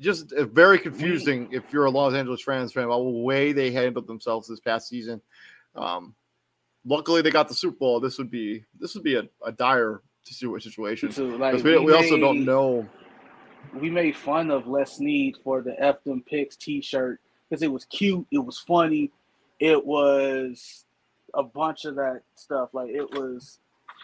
just 0.00 0.32
uh, 0.32 0.46
very 0.46 0.78
confusing 0.78 1.48
if 1.52 1.72
you're 1.72 1.84
a 1.84 1.90
Los 1.90 2.14
Angeles 2.14 2.46
Rams 2.46 2.72
fan 2.72 2.84
about 2.84 3.04
the 3.04 3.10
way 3.10 3.52
they 3.52 3.70
handled 3.70 4.06
themselves 4.06 4.48
this 4.48 4.60
past 4.60 4.88
season. 4.88 5.20
Um, 5.76 6.14
luckily, 6.84 7.22
they 7.22 7.30
got 7.30 7.48
the 7.48 7.54
Super 7.54 7.76
Bowl. 7.76 8.00
This 8.00 8.18
would 8.18 8.30
be 8.30 8.64
this 8.78 8.94
would 8.94 9.04
be 9.04 9.16
a, 9.16 9.28
a 9.44 9.52
dire 9.52 10.02
situation. 10.22 11.12
So, 11.12 11.24
like, 11.24 11.62
we, 11.62 11.78
we, 11.78 11.84
we 11.86 11.92
also 11.92 12.18
don't 12.18 12.44
know. 12.44 12.88
We 13.74 13.90
made 13.90 14.16
fun 14.16 14.50
of 14.50 14.66
Les 14.66 14.96
Snead 14.96 15.36
for 15.44 15.60
the 15.60 15.78
F 15.82 16.02
them 16.04 16.22
picks 16.26 16.56
T-shirt 16.56 17.20
because 17.48 17.62
it 17.62 17.70
was 17.70 17.84
cute, 17.84 18.26
it 18.30 18.38
was 18.38 18.58
funny, 18.58 19.12
it 19.60 19.84
was 19.84 20.86
a 21.34 21.42
bunch 21.42 21.84
of 21.84 21.96
that 21.96 22.22
stuff. 22.34 22.70
Like 22.72 22.90
it 22.90 23.10
was 23.12 23.58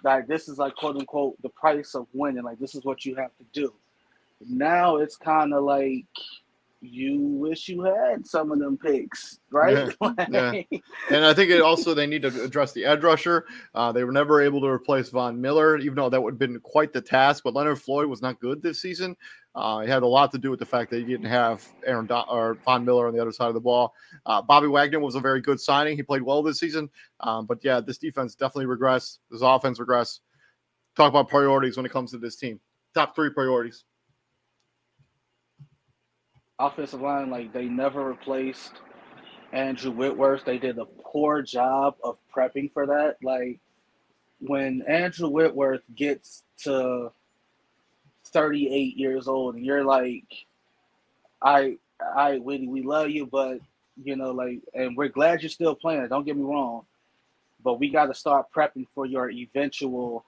like 0.04 0.26
this 0.26 0.48
is 0.48 0.58
like 0.58 0.74
quote 0.76 0.96
unquote 0.96 1.40
the 1.42 1.48
price 1.50 1.94
of 1.94 2.06
winning. 2.12 2.44
Like 2.44 2.58
this 2.58 2.74
is 2.74 2.84
what 2.84 3.04
you 3.04 3.14
have 3.16 3.30
to 3.38 3.44
do. 3.52 3.72
Now 4.48 4.96
it's 4.96 5.16
kind 5.16 5.54
of 5.54 5.64
like 5.64 6.04
you 6.86 7.18
wish 7.20 7.68
you 7.68 7.82
had 7.82 8.26
some 8.26 8.52
of 8.52 8.58
them 8.58 8.76
picks, 8.76 9.38
right? 9.50 9.92
Yeah, 10.00 10.12
yeah. 10.70 10.78
And 11.10 11.24
I 11.24 11.34
think 11.34 11.50
it 11.50 11.60
also 11.60 11.94
they 11.94 12.06
need 12.06 12.22
to 12.22 12.42
address 12.42 12.72
the 12.72 12.84
edge 12.84 13.02
rusher. 13.02 13.46
Uh, 13.74 13.92
they 13.92 14.04
were 14.04 14.12
never 14.12 14.42
able 14.42 14.60
to 14.60 14.66
replace 14.66 15.08
Von 15.10 15.40
Miller, 15.40 15.78
even 15.78 15.94
though 15.94 16.08
that 16.08 16.22
would 16.22 16.34
have 16.34 16.38
been 16.38 16.60
quite 16.60 16.92
the 16.92 17.00
task. 17.00 17.44
But 17.44 17.54
Leonard 17.54 17.80
Floyd 17.80 18.06
was 18.06 18.22
not 18.22 18.40
good 18.40 18.62
this 18.62 18.80
season. 18.80 19.16
Uh, 19.54 19.80
it 19.84 19.88
had 19.88 20.02
a 20.02 20.06
lot 20.06 20.30
to 20.32 20.38
do 20.38 20.50
with 20.50 20.58
the 20.58 20.66
fact 20.66 20.90
that 20.90 20.98
he 20.98 21.04
didn't 21.04 21.26
have 21.26 21.66
Aaron 21.84 22.06
Don- 22.06 22.26
or 22.28 22.54
Von 22.64 22.84
Miller 22.84 23.08
on 23.08 23.14
the 23.14 23.20
other 23.20 23.32
side 23.32 23.48
of 23.48 23.54
the 23.54 23.60
ball. 23.60 23.94
Uh, 24.26 24.42
Bobby 24.42 24.68
Wagner 24.68 25.00
was 25.00 25.14
a 25.14 25.20
very 25.20 25.40
good 25.40 25.60
signing. 25.60 25.96
He 25.96 26.02
played 26.02 26.22
well 26.22 26.42
this 26.42 26.60
season. 26.60 26.90
Um, 27.20 27.46
but 27.46 27.64
yeah, 27.64 27.80
this 27.80 27.98
defense 27.98 28.34
definitely 28.34 28.66
regressed. 28.66 29.18
This 29.30 29.40
offense 29.42 29.78
regressed. 29.78 30.20
Talk 30.94 31.10
about 31.10 31.28
priorities 31.28 31.76
when 31.76 31.86
it 31.86 31.92
comes 31.92 32.10
to 32.12 32.18
this 32.18 32.36
team. 32.36 32.60
Top 32.94 33.14
three 33.14 33.30
priorities 33.30 33.84
offensive 36.58 37.00
line, 37.00 37.30
like 37.30 37.52
they 37.52 37.66
never 37.66 38.04
replaced 38.04 38.72
Andrew 39.52 39.90
Whitworth. 39.90 40.44
They 40.44 40.58
did 40.58 40.78
a 40.78 40.84
poor 40.84 41.42
job 41.42 41.96
of 42.02 42.18
prepping 42.34 42.72
for 42.72 42.86
that. 42.86 43.16
Like 43.22 43.60
when 44.40 44.82
Andrew 44.82 45.28
Whitworth 45.28 45.82
gets 45.94 46.44
to 46.64 47.10
38 48.26 48.96
years 48.96 49.28
old 49.28 49.54
and 49.56 49.64
you're 49.64 49.84
like, 49.84 50.24
I 51.42 51.76
I 52.14 52.38
Whitney, 52.38 52.68
we 52.68 52.82
love 52.82 53.10
you, 53.10 53.26
but 53.26 53.60
you 54.02 54.16
know, 54.16 54.32
like 54.32 54.60
and 54.74 54.96
we're 54.96 55.08
glad 55.08 55.42
you're 55.42 55.50
still 55.50 55.74
playing, 55.74 56.08
don't 56.08 56.24
get 56.24 56.36
me 56.36 56.42
wrong. 56.42 56.84
But 57.62 57.80
we 57.80 57.90
gotta 57.90 58.14
start 58.14 58.46
prepping 58.54 58.86
for 58.94 59.06
your 59.06 59.30
eventual 59.30 60.24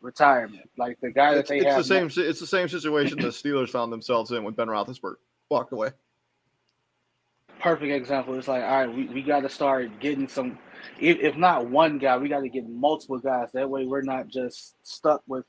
retirement. 0.00 0.68
Like 0.76 1.00
the 1.00 1.10
guy 1.10 1.34
that 1.34 1.40
it's, 1.40 1.48
they 1.48 1.58
it's 1.58 1.66
have 1.66 1.78
the 1.78 1.84
same 1.84 2.06
now. 2.06 2.28
it's 2.28 2.40
the 2.40 2.46
same 2.46 2.68
situation 2.68 3.18
the 3.18 3.28
Steelers 3.28 3.70
found 3.70 3.92
themselves 3.92 4.30
in 4.32 4.44
with 4.44 4.56
Ben 4.56 4.68
Roethlisberger 4.68 5.16
walked 5.48 5.72
away. 5.72 5.90
Perfect 7.60 7.92
example. 7.92 8.34
It's 8.38 8.48
like, 8.48 8.62
all 8.62 8.86
right, 8.86 8.94
we, 8.94 9.06
we 9.06 9.22
got 9.22 9.40
to 9.40 9.48
start 9.48 9.98
getting 9.98 10.28
some, 10.28 10.58
if, 11.00 11.18
if 11.18 11.36
not 11.36 11.66
one 11.66 11.98
guy, 11.98 12.16
we 12.18 12.28
got 12.28 12.40
to 12.40 12.48
get 12.48 12.68
multiple 12.68 13.18
guys. 13.18 13.52
That 13.52 13.68
way 13.68 13.86
we're 13.86 14.02
not 14.02 14.28
just 14.28 14.74
stuck 14.82 15.22
with 15.26 15.44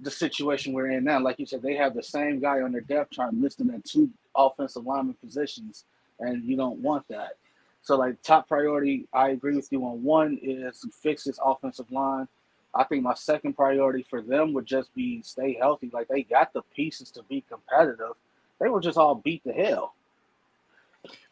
the 0.00 0.10
situation 0.10 0.72
we're 0.72 0.90
in 0.90 1.04
now. 1.04 1.20
Like 1.20 1.38
you 1.38 1.46
said, 1.46 1.62
they 1.62 1.74
have 1.74 1.94
the 1.94 2.02
same 2.02 2.40
guy 2.40 2.60
on 2.60 2.72
their 2.72 2.80
depth 2.82 3.12
chart 3.12 3.32
listed 3.34 3.72
at 3.72 3.84
two 3.84 4.10
offensive 4.36 4.84
lineman 4.84 5.14
positions, 5.14 5.84
and 6.20 6.44
you 6.44 6.56
don't 6.56 6.78
want 6.80 7.06
that. 7.08 7.38
So, 7.82 7.96
like, 7.96 8.20
top 8.22 8.48
priority, 8.48 9.06
I 9.12 9.30
agree 9.30 9.56
with 9.56 9.70
you 9.70 9.84
on 9.84 10.02
one 10.02 10.38
is 10.42 10.84
fix 11.00 11.24
this 11.24 11.38
offensive 11.44 11.90
line. 11.90 12.28
I 12.74 12.84
think 12.84 13.02
my 13.02 13.14
second 13.14 13.54
priority 13.54 14.04
for 14.08 14.20
them 14.20 14.52
would 14.52 14.66
just 14.66 14.92
be 14.94 15.22
stay 15.22 15.54
healthy. 15.54 15.90
Like 15.92 16.08
they 16.08 16.22
got 16.22 16.52
the 16.52 16.62
pieces 16.74 17.10
to 17.12 17.22
be 17.24 17.44
competitive. 17.48 18.14
They 18.60 18.68
were 18.68 18.80
just 18.80 18.98
all 18.98 19.14
beat 19.16 19.42
to 19.44 19.52
hell. 19.52 19.94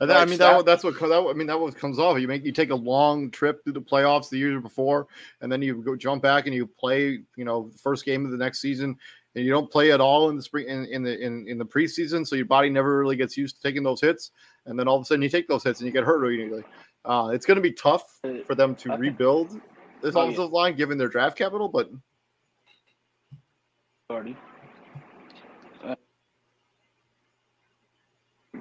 And 0.00 0.11
that, 0.11 0.19
I 0.19 0.26
mean 0.26 0.38
that, 0.38 0.67
that's 0.67 0.85
what 0.85 0.99
that, 1.00 1.26
I 1.31 1.33
mean 1.33 1.47
that 1.47 1.59
what 1.59 1.75
comes 1.76 1.99
off. 1.99 2.21
You 2.21 2.29
make 2.29 2.45
you 2.45 2.52
take 2.52 2.71
a 2.71 2.75
long 2.75 3.31
trip 3.31 3.64
through 3.64 3.73
the 3.73 3.81
playoffs 3.81 4.29
the 4.29 4.38
year 4.38 4.61
before, 4.61 5.07
and 5.41 5.50
then 5.50 5.62
you 5.62 5.83
go 5.83 5.97
jump 5.97 6.23
back 6.23 6.47
and 6.47 6.55
you 6.55 6.67
play. 6.67 7.23
You 7.37 7.45
know, 7.45 7.71
the 7.73 7.79
first 7.79 8.05
game 8.05 8.25
of 8.26 8.33
the 8.33 8.37
next 8.37 8.61
season, 8.61 8.97
and 9.35 9.45
you 9.45 9.50
don't 9.50 9.71
play 9.71 9.93
at 9.93 10.00
all 10.00 10.29
in 10.29 10.37
the 10.37 10.43
spring 10.43 10.69
in, 10.69 10.85
in 10.87 11.02
the 11.02 11.19
in, 11.19 11.47
in 11.49 11.57
the 11.57 11.64
preseason, 11.64 12.26
so 12.26 12.37
your 12.37 12.45
body 12.45 12.69
never 12.69 12.99
really 12.99 13.17
gets 13.17 13.37
used 13.37 13.57
to 13.57 13.62
taking 13.62 13.83
those 13.83 14.00
hits, 14.00 14.33
and 14.67 14.79
then 14.79 14.88
all 14.88 14.97
of 14.97 15.02
a 15.02 15.05
sudden 15.07 15.23
you 15.23 15.31
take 15.31 15.49
those 15.49 15.64
hits 15.64 15.81
and 15.81 15.87
you 15.87 15.93
get 15.93 16.05
hurt 16.05 16.23
immediately. 16.25 16.64
Uh, 17.05 17.31
it's 17.33 17.47
going 17.47 17.57
to 17.57 17.62
be 17.62 17.73
tough 17.73 18.21
for 18.47 18.55
them 18.55 18.76
to 18.76 18.95
rebuild 18.97 19.59
this 20.02 20.14
oh, 20.14 20.21
offensive 20.21 20.50
yeah. 20.52 20.57
line 20.57 20.76
given 20.76 20.99
their 20.99 21.09
draft 21.09 21.37
capital, 21.37 21.69
but. 21.69 21.91
Already. 24.11 24.37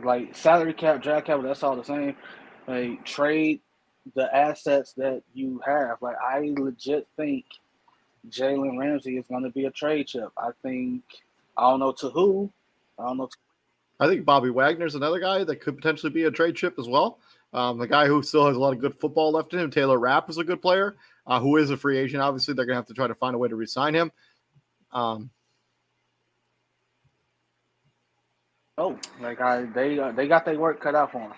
Like 0.03 0.35
salary 0.35 0.73
cap, 0.73 1.01
draft 1.01 1.27
capital, 1.27 1.47
that's 1.47 1.63
all 1.63 1.75
the 1.75 1.83
same. 1.83 2.15
Like 2.67 3.03
trade 3.05 3.61
the 4.15 4.33
assets 4.35 4.93
that 4.93 5.23
you 5.33 5.61
have. 5.65 6.01
Like 6.01 6.15
I 6.17 6.53
legit 6.57 7.07
think 7.17 7.45
Jalen 8.29 8.77
Ramsey 8.77 9.17
is 9.17 9.25
going 9.27 9.43
to 9.43 9.49
be 9.49 9.65
a 9.65 9.71
trade 9.71 10.07
chip. 10.07 10.29
I 10.37 10.49
think 10.61 11.03
I 11.57 11.69
don't 11.69 11.79
know 11.79 11.91
to 11.93 12.09
who. 12.09 12.51
I 12.99 13.07
don't 13.07 13.17
know. 13.17 13.27
To- 13.27 13.37
I 13.99 14.07
think 14.07 14.25
Bobby 14.25 14.49
Wagner's 14.49 14.95
another 14.95 15.19
guy 15.19 15.43
that 15.43 15.61
could 15.61 15.75
potentially 15.75 16.11
be 16.11 16.23
a 16.23 16.31
trade 16.31 16.55
chip 16.55 16.79
as 16.79 16.87
well. 16.87 17.19
Um, 17.53 17.77
the 17.77 17.87
guy 17.87 18.07
who 18.07 18.23
still 18.23 18.47
has 18.47 18.55
a 18.55 18.59
lot 18.59 18.73
of 18.73 18.79
good 18.79 18.95
football 18.95 19.31
left 19.31 19.53
in 19.53 19.59
him, 19.59 19.69
Taylor 19.69 19.99
Rapp, 19.99 20.29
is 20.29 20.37
a 20.37 20.43
good 20.43 20.61
player 20.61 20.95
uh, 21.27 21.39
who 21.39 21.57
is 21.57 21.69
a 21.69 21.77
free 21.77 21.97
agent. 21.97 22.23
Obviously, 22.23 22.53
they're 22.53 22.65
going 22.65 22.75
to 22.75 22.79
have 22.79 22.87
to 22.87 22.93
try 22.93 23.07
to 23.07 23.15
find 23.15 23.35
a 23.35 23.37
way 23.37 23.49
to 23.49 23.55
resign 23.55 23.93
him. 23.93 24.11
Um, 24.91 25.29
Oh, 28.81 28.97
like 29.21 29.39
I 29.41 29.65
they 29.65 29.99
uh, 29.99 30.11
they 30.11 30.27
got 30.27 30.43
their 30.43 30.57
work 30.57 30.81
cut 30.81 30.95
out 30.95 31.11
for 31.11 31.19
them. 31.19 31.33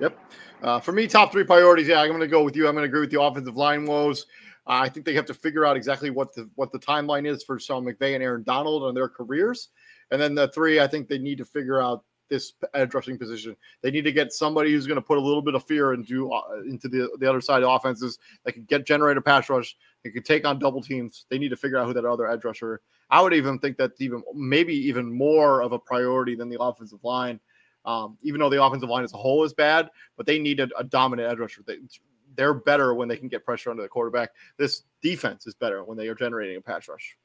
Yep. 0.00 0.18
Uh, 0.62 0.80
for 0.80 0.92
me, 0.92 1.06
top 1.06 1.30
three 1.30 1.44
priorities. 1.44 1.88
Yeah, 1.88 2.00
I'm 2.00 2.08
going 2.08 2.20
to 2.20 2.26
go 2.26 2.42
with 2.42 2.56
you. 2.56 2.66
I'm 2.66 2.74
going 2.74 2.84
to 2.84 2.88
agree 2.88 3.00
with 3.00 3.10
the 3.10 3.20
offensive 3.20 3.54
line 3.54 3.84
woes. 3.84 4.24
Uh, 4.66 4.80
I 4.80 4.88
think 4.88 5.04
they 5.04 5.12
have 5.12 5.26
to 5.26 5.34
figure 5.34 5.66
out 5.66 5.76
exactly 5.76 6.08
what 6.08 6.34
the 6.34 6.48
what 6.54 6.72
the 6.72 6.78
timeline 6.78 7.26
is 7.26 7.44
for 7.44 7.58
Sean 7.58 7.84
McVay 7.84 8.14
and 8.14 8.22
Aaron 8.22 8.44
Donald 8.44 8.82
on 8.82 8.94
their 8.94 9.10
careers. 9.10 9.68
And 10.10 10.18
then 10.18 10.34
the 10.34 10.48
three, 10.48 10.80
I 10.80 10.86
think 10.86 11.06
they 11.06 11.18
need 11.18 11.36
to 11.36 11.44
figure 11.44 11.82
out 11.82 12.02
this 12.30 12.54
edge 12.72 12.94
rushing 12.94 13.18
position. 13.18 13.56
They 13.82 13.90
need 13.90 14.04
to 14.04 14.12
get 14.12 14.32
somebody 14.32 14.72
who's 14.72 14.86
going 14.86 14.96
to 14.96 15.02
put 15.02 15.18
a 15.18 15.20
little 15.20 15.42
bit 15.42 15.54
of 15.54 15.64
fear 15.64 15.92
into 15.92 16.32
uh, 16.32 16.62
into 16.66 16.88
the 16.88 17.10
the 17.20 17.28
other 17.28 17.42
side 17.42 17.62
of 17.62 17.68
offenses 17.68 18.18
that 18.44 18.52
can 18.52 18.64
get 18.64 18.86
generate 18.86 19.18
a 19.18 19.20
pass 19.20 19.50
rush. 19.50 19.76
They 20.02 20.10
can 20.10 20.22
take 20.22 20.46
on 20.46 20.58
double 20.58 20.80
teams. 20.80 21.26
They 21.28 21.38
need 21.38 21.50
to 21.50 21.56
figure 21.56 21.76
out 21.76 21.88
who 21.88 21.92
that 21.92 22.06
other 22.06 22.26
edge 22.26 22.42
rusher 22.46 22.80
I 23.10 23.22
would 23.22 23.34
even 23.34 23.58
think 23.58 23.76
that's 23.76 24.00
even 24.00 24.22
maybe 24.34 24.74
even 24.74 25.12
more 25.12 25.62
of 25.62 25.72
a 25.72 25.78
priority 25.78 26.34
than 26.34 26.48
the 26.48 26.60
offensive 26.60 27.02
line. 27.04 27.40
Um, 27.84 28.18
even 28.22 28.40
though 28.40 28.50
the 28.50 28.62
offensive 28.62 28.88
line 28.88 29.04
as 29.04 29.12
a 29.12 29.16
whole 29.16 29.44
is 29.44 29.54
bad, 29.54 29.90
but 30.16 30.26
they 30.26 30.40
need 30.40 30.58
a, 30.58 30.68
a 30.76 30.82
dominant 30.82 31.30
edge 31.30 31.38
rusher. 31.38 31.62
They, 31.64 31.78
they're 32.34 32.52
better 32.52 32.94
when 32.94 33.06
they 33.06 33.16
can 33.16 33.28
get 33.28 33.44
pressure 33.44 33.70
under 33.70 33.82
the 33.82 33.88
quarterback. 33.88 34.30
This 34.56 34.82
defense 35.02 35.46
is 35.46 35.54
better 35.54 35.84
when 35.84 35.96
they 35.96 36.08
are 36.08 36.14
generating 36.14 36.56
a 36.56 36.60
pass 36.60 36.88
rush. 36.88 37.16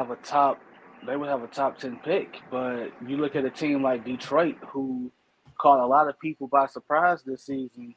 Have 0.00 0.10
a 0.10 0.16
top, 0.16 0.60
they 1.06 1.16
would 1.16 1.28
have 1.28 1.44
a 1.44 1.46
top 1.46 1.78
ten 1.78 2.00
pick, 2.04 2.40
but 2.50 2.88
you 3.06 3.18
look 3.18 3.36
at 3.36 3.44
a 3.44 3.50
team 3.50 3.82
like 3.82 4.04
Detroit 4.04 4.56
who 4.66 5.12
caught 5.58 5.78
a 5.78 5.86
lot 5.86 6.08
of 6.08 6.18
people 6.18 6.48
by 6.48 6.66
surprise 6.66 7.22
this 7.24 7.46
season. 7.46 7.94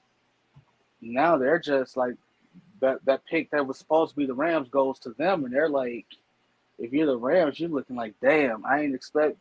Now 1.01 1.37
they're 1.37 1.59
just 1.59 1.97
like 1.97 2.13
that 2.81 3.03
that 3.05 3.25
pick 3.25 3.51
that 3.51 3.65
was 3.65 3.77
supposed 3.77 4.11
to 4.11 4.17
be 4.17 4.25
the 4.25 4.33
Rams 4.33 4.69
goes 4.69 4.99
to 4.99 5.11
them, 5.17 5.45
and 5.45 5.53
they're 5.53 5.69
like, 5.69 6.05
if 6.77 6.93
you're 6.93 7.07
the 7.07 7.17
Rams, 7.17 7.59
you're 7.59 7.69
looking 7.69 7.95
like, 7.95 8.13
damn, 8.21 8.65
I 8.65 8.81
ain't 8.81 8.95
expect, 8.95 9.37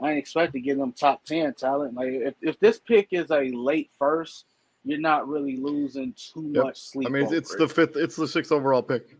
I 0.00 0.10
ain't 0.10 0.18
expect 0.18 0.52
to 0.52 0.60
get 0.60 0.78
them 0.78 0.92
top 0.92 1.24
ten 1.24 1.54
talent. 1.54 1.94
Like 1.94 2.08
if, 2.08 2.34
if 2.40 2.60
this 2.60 2.78
pick 2.78 3.08
is 3.10 3.30
a 3.30 3.50
late 3.50 3.90
first, 3.98 4.44
you're 4.84 5.00
not 5.00 5.28
really 5.28 5.56
losing 5.56 6.14
too 6.14 6.50
yep. 6.54 6.64
much 6.64 6.80
sleep. 6.80 7.08
I 7.08 7.10
mean, 7.10 7.32
it's 7.32 7.54
the 7.54 7.68
fifth, 7.68 7.96
it's 7.96 8.16
the 8.16 8.28
sixth 8.28 8.52
overall 8.52 8.82
pick. 8.82 9.16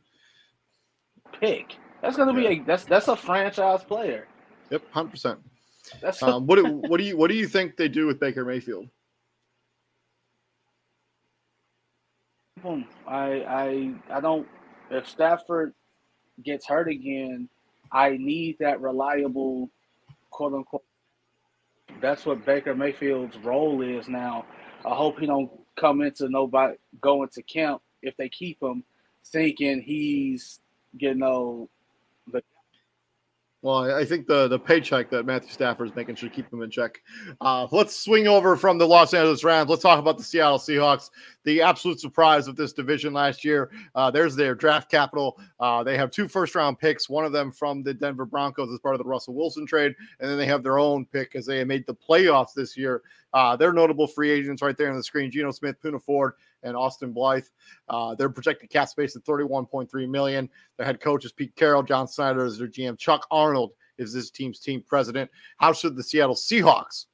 Pick. 1.40 1.76
That's 2.02 2.16
gonna 2.16 2.40
yeah. 2.40 2.48
be 2.48 2.60
a 2.60 2.64
that's 2.64 2.84
that's 2.84 3.08
a 3.08 3.16
franchise 3.16 3.82
player. 3.82 4.28
Yep, 4.70 4.82
hundred 4.92 5.10
percent. 5.10 5.38
That's 6.00 6.22
um, 6.22 6.46
what 6.46 6.62
what 6.88 6.98
do 6.98 7.04
you 7.04 7.16
what 7.16 7.28
do 7.28 7.34
you 7.34 7.46
think 7.46 7.76
they 7.76 7.88
do 7.88 8.06
with 8.06 8.20
Baker 8.20 8.44
Mayfield? 8.44 8.88
I 13.06 13.44
I 13.48 13.94
I 14.10 14.20
don't. 14.20 14.46
If 14.90 15.08
Stafford 15.08 15.74
gets 16.42 16.66
hurt 16.66 16.88
again, 16.88 17.48
I 17.92 18.16
need 18.18 18.56
that 18.60 18.80
reliable, 18.80 19.70
quote 20.30 20.54
unquote. 20.54 20.84
That's 22.00 22.26
what 22.26 22.44
Baker 22.44 22.74
Mayfield's 22.74 23.38
role 23.38 23.82
is 23.82 24.08
now. 24.08 24.44
I 24.84 24.94
hope 24.94 25.18
he 25.18 25.26
don't 25.26 25.50
come 25.76 26.02
into 26.02 26.28
nobody 26.28 26.76
go 27.00 27.22
into 27.22 27.42
camp 27.42 27.82
if 28.02 28.16
they 28.16 28.28
keep 28.28 28.62
him, 28.62 28.82
thinking 29.26 29.80
he's 29.80 30.60
you 30.98 31.14
know 31.14 31.68
the 32.32 32.42
well, 33.62 33.96
I 33.96 34.04
think 34.04 34.26
the 34.26 34.48
the 34.48 34.58
paycheck 34.58 35.10
that 35.10 35.26
Matthew 35.26 35.50
Stafford 35.50 35.88
is 35.88 35.96
making 35.96 36.14
should 36.16 36.32
keep 36.32 36.52
him 36.52 36.62
in 36.62 36.70
check. 36.70 37.00
Uh, 37.40 37.66
let's 37.72 37.96
swing 37.96 38.28
over 38.28 38.56
from 38.56 38.78
the 38.78 38.86
Los 38.86 39.12
Angeles 39.12 39.42
Rams. 39.42 39.68
Let's 39.68 39.82
talk 39.82 39.98
about 39.98 40.18
the 40.18 40.24
Seattle 40.24 40.58
Seahawks, 40.58 41.10
the 41.46 41.62
absolute 41.62 42.00
surprise 42.00 42.48
of 42.48 42.56
this 42.56 42.72
division 42.72 43.12
last 43.14 43.44
year. 43.44 43.70
Uh, 43.94 44.10
there's 44.10 44.34
their 44.34 44.54
draft 44.54 44.90
capital. 44.90 45.40
Uh, 45.60 45.82
they 45.82 45.96
have 45.96 46.10
two 46.10 46.26
first 46.26 46.56
round 46.56 46.78
picks, 46.78 47.08
one 47.08 47.24
of 47.24 47.32
them 47.32 47.52
from 47.52 47.84
the 47.84 47.94
Denver 47.94 48.26
Broncos 48.26 48.70
as 48.72 48.80
part 48.80 48.96
of 48.96 48.98
the 48.98 49.08
Russell 49.08 49.34
Wilson 49.34 49.64
trade, 49.64 49.94
and 50.20 50.28
then 50.28 50.36
they 50.36 50.46
have 50.46 50.64
their 50.64 50.78
own 50.78 51.06
pick 51.06 51.36
as 51.36 51.46
they 51.46 51.64
made 51.64 51.86
the 51.86 51.94
playoffs 51.94 52.52
this 52.54 52.76
year. 52.76 53.02
Uh, 53.32 53.54
they're 53.54 53.72
notable 53.72 54.08
free 54.08 54.30
agents 54.30 54.60
right 54.60 54.76
there 54.76 54.90
on 54.90 54.96
the 54.96 55.02
screen: 55.02 55.30
Geno 55.30 55.52
Smith, 55.52 55.76
Poona 55.80 56.02
Ford, 56.02 56.32
and 56.64 56.76
Austin 56.76 57.12
Blythe. 57.12 57.46
Uh, 57.88 58.16
their 58.16 58.28
projected 58.28 58.68
cap 58.68 58.88
space 58.88 59.14
at 59.14 59.24
31.3 59.24 60.08
million. 60.08 60.50
Their 60.76 60.86
head 60.86 61.00
coach 61.00 61.24
is 61.24 61.32
Pete 61.32 61.54
Carroll. 61.54 61.84
John 61.84 62.08
Schneider 62.08 62.44
is 62.44 62.58
their 62.58 62.68
GM. 62.68 62.98
Chuck 62.98 63.24
Arnold 63.30 63.72
is 63.98 64.12
this 64.12 64.30
team's 64.30 64.58
team 64.58 64.82
president. 64.84 65.30
How 65.58 65.72
should 65.72 65.94
the 65.94 66.02
Seattle 66.02 66.34
Seahawks 66.34 67.06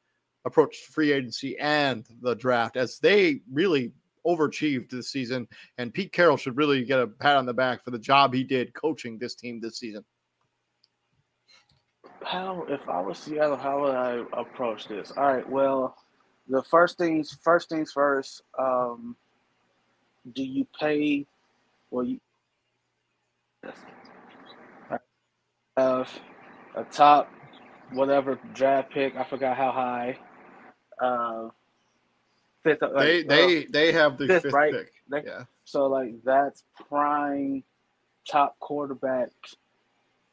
approach 0.44 0.76
free 0.90 1.12
agency 1.12 1.56
and 1.58 2.06
the 2.20 2.34
draft 2.34 2.76
as 2.76 2.98
they 2.98 3.40
really 3.52 3.92
overachieved 4.26 4.90
this 4.90 5.10
season? 5.10 5.48
And 5.78 5.92
Pete 5.92 6.12
Carroll 6.12 6.36
should 6.36 6.56
really 6.56 6.84
get 6.84 7.00
a 7.00 7.06
pat 7.06 7.36
on 7.36 7.46
the 7.46 7.54
back 7.54 7.84
for 7.84 7.90
the 7.90 7.98
job 7.98 8.32
he 8.34 8.44
did 8.44 8.74
coaching 8.74 9.18
this 9.18 9.34
team 9.34 9.60
this 9.60 9.78
season. 9.78 10.04
How, 12.24 12.64
if 12.68 12.88
I 12.88 13.00
was 13.00 13.18
Seattle, 13.18 13.56
how 13.56 13.80
would 13.80 13.94
I 13.94 14.22
approach 14.32 14.86
this? 14.86 15.12
All 15.16 15.24
right, 15.24 15.48
well, 15.48 15.96
the 16.48 16.62
first 16.62 16.98
things 16.98 17.36
first 17.42 17.68
things 17.68 17.92
first. 17.92 18.42
Um, 18.58 19.16
do 20.34 20.42
you 20.42 20.66
pay? 20.78 21.26
Well, 21.90 22.04
you 22.04 22.20
have 25.76 26.08
a 26.76 26.84
top 26.84 27.30
whatever 27.92 28.38
draft 28.54 28.92
pick. 28.92 29.16
I 29.16 29.24
forgot 29.24 29.56
how 29.56 29.72
high. 29.72 30.18
Uh, 31.00 31.48
fifth. 32.62 32.82
Like, 32.82 32.92
they 32.94 33.22
they 33.22 33.58
uh, 33.58 33.66
they 33.70 33.92
have 33.92 34.18
the 34.18 34.26
fifth, 34.26 34.42
fifth 34.44 34.52
right? 34.52 34.72
pick. 34.72 34.92
They, 35.10 35.22
yeah. 35.24 35.44
So 35.64 35.86
like 35.86 36.14
that's 36.24 36.64
prime 36.88 37.62
top 38.28 38.58
quarterback 38.60 39.30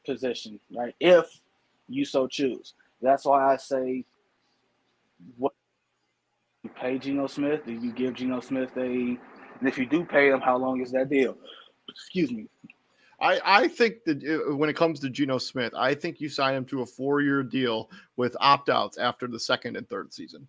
position, 0.06 0.60
right? 0.76 0.96
If 1.00 1.26
you 1.88 2.06
so 2.06 2.28
choose. 2.28 2.74
That's 3.02 3.26
why 3.26 3.54
I 3.54 3.58
say, 3.58 4.06
what 5.38 5.54
you 6.64 6.70
pay 6.70 6.98
Geno 6.98 7.28
Smith? 7.28 7.66
Do 7.66 7.74
you 7.74 7.94
give 7.94 8.16
Geno 8.16 8.42
Smith 8.42 8.72
a 8.78 9.18
and 9.60 9.68
if 9.68 9.78
you 9.78 9.86
do 9.86 10.06
pay 10.06 10.30
them, 10.30 10.42
how 10.42 10.58
long 10.58 10.82
is 10.82 10.92
that 10.92 11.10
deal? 11.10 11.38
Excuse 11.90 12.32
me. 12.32 12.48
I, 13.22 13.42
I 13.44 13.68
think 13.68 14.06
that 14.06 14.24
uh, 14.24 14.56
when 14.56 14.70
it 14.70 14.76
comes 14.76 15.02
to 15.02 15.10
Geno 15.10 15.38
Smith, 15.38 15.74
I 15.76 15.94
think 15.94 16.22
you 16.22 16.30
sign 16.30 16.56
him 16.56 16.66
to 16.66 16.82
a 16.82 16.86
four 16.86 17.22
year 17.22 17.44
deal 17.44 17.90
with 18.16 18.36
opt 18.40 18.70
outs 18.70 18.98
after 18.98 19.28
the 19.28 19.40
second 19.40 19.76
and 19.76 19.88
third 19.90 20.14
season. 20.14 20.48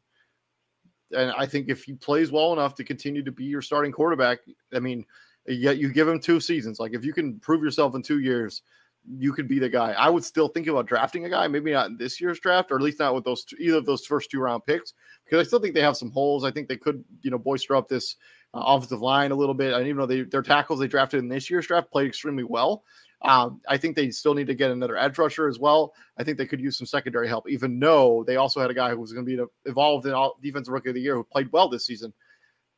And 1.17 1.33
I 1.37 1.47
think 1.47 1.69
if 1.69 1.85
he 1.85 1.95
plays 1.95 2.31
well 2.31 2.53
enough 2.53 2.75
to 2.77 2.85
continue 2.85 3.23
to 3.25 3.33
be 3.33 3.45
your 3.45 3.63
starting 3.63 3.93
quarterback, 3.93 4.39
I 4.73 4.81
mean, 4.81 5.05
yet 5.47 5.79
you 5.79 5.93
give 5.93 6.09
him 6.09 6.21
two 6.21 6.41
seasons. 6.41 6.79
Like 6.79 6.95
if 6.95 7.05
you 7.05 7.13
can 7.13 7.41
prove 7.41 7.63
yourself 7.63 7.95
in 7.95 8.03
two 8.03 8.21
years, 8.21 8.63
you 9.09 9.33
could 9.33 9.49
be 9.49 9.59
the 9.59 9.69
guy. 9.69 9.93
I 9.93 10.09
would 10.11 10.25
still 10.25 10.49
think 10.49 10.67
about 10.67 10.87
drafting 10.87 11.25
a 11.25 11.31
guy, 11.31 11.49
maybe 11.49 11.73
not 11.73 11.87
in 11.87 11.97
this 11.97 12.21
year's 12.21 12.39
draft, 12.39 12.71
or 12.71 12.77
at 12.77 12.83
least 12.83 12.99
not 12.99 13.15
with 13.15 13.25
those 13.25 13.45
two, 13.45 13.57
either 13.59 13.79
of 13.79 13.87
those 13.87 14.05
first 14.05 14.31
two 14.31 14.41
round 14.41 14.65
picks, 14.67 14.93
because 15.25 15.41
I 15.41 15.49
still 15.49 15.59
think 15.59 15.75
they 15.75 15.81
have 15.81 15.97
some 15.97 16.11
holes. 16.11 16.45
I 16.45 16.51
think 16.51 16.69
they 16.69 16.77
could, 16.77 17.03
you 17.23 17.31
know, 17.31 17.39
boister 17.39 17.75
up 17.75 17.89
this 17.89 18.17
uh, 18.53 18.63
offensive 18.65 19.01
line 19.01 19.33
a 19.33 19.37
little 19.37 19.55
bit. 19.55 19.73
And 19.73 19.87
even 19.87 19.99
though 19.99 20.07
they, 20.07 20.23
their 20.23 20.43
tackles 20.43 20.81
they 20.81 20.87
drafted 20.87 21.21
in 21.21 21.29
this 21.29 21.49
year's 21.49 21.67
draft 21.67 21.91
played 21.91 22.09
extremely 22.09 22.45
well, 22.45 22.85
um, 23.23 23.61
I 23.69 23.77
think 23.77 23.97
they 23.97 24.11
still 24.11 24.35
need 24.35 24.47
to 24.47 24.55
get 24.55 24.71
another 24.71 24.97
edge 24.97 25.19
rusher 25.19 25.49
as 25.49 25.59
well. 25.59 25.93
I 26.19 26.25
think 26.25 26.39
they 26.39 26.47
could 26.47 26.61
use 26.61 26.79
some 26.79 26.87
secondary 26.87 27.29
help, 27.29 27.49
even 27.49 27.79
though 27.79 28.25
they 28.27 28.37
also 28.37 28.61
had 28.61 28.71
a 28.71 28.75
guy 28.75 28.91
who 28.91 28.99
was 28.99 29.13
going 29.13 29.27
to 29.27 29.37
be 29.37 29.43
involved 29.67 30.07
in 30.07 30.13
all 30.13 30.39
defensive 30.43 30.73
rookie 30.73 30.89
of 30.89 30.95
the 30.95 31.01
year 31.01 31.17
who 31.17 31.25
played 31.25 31.51
well 31.53 31.69
this 31.69 31.87
season. 31.87 32.13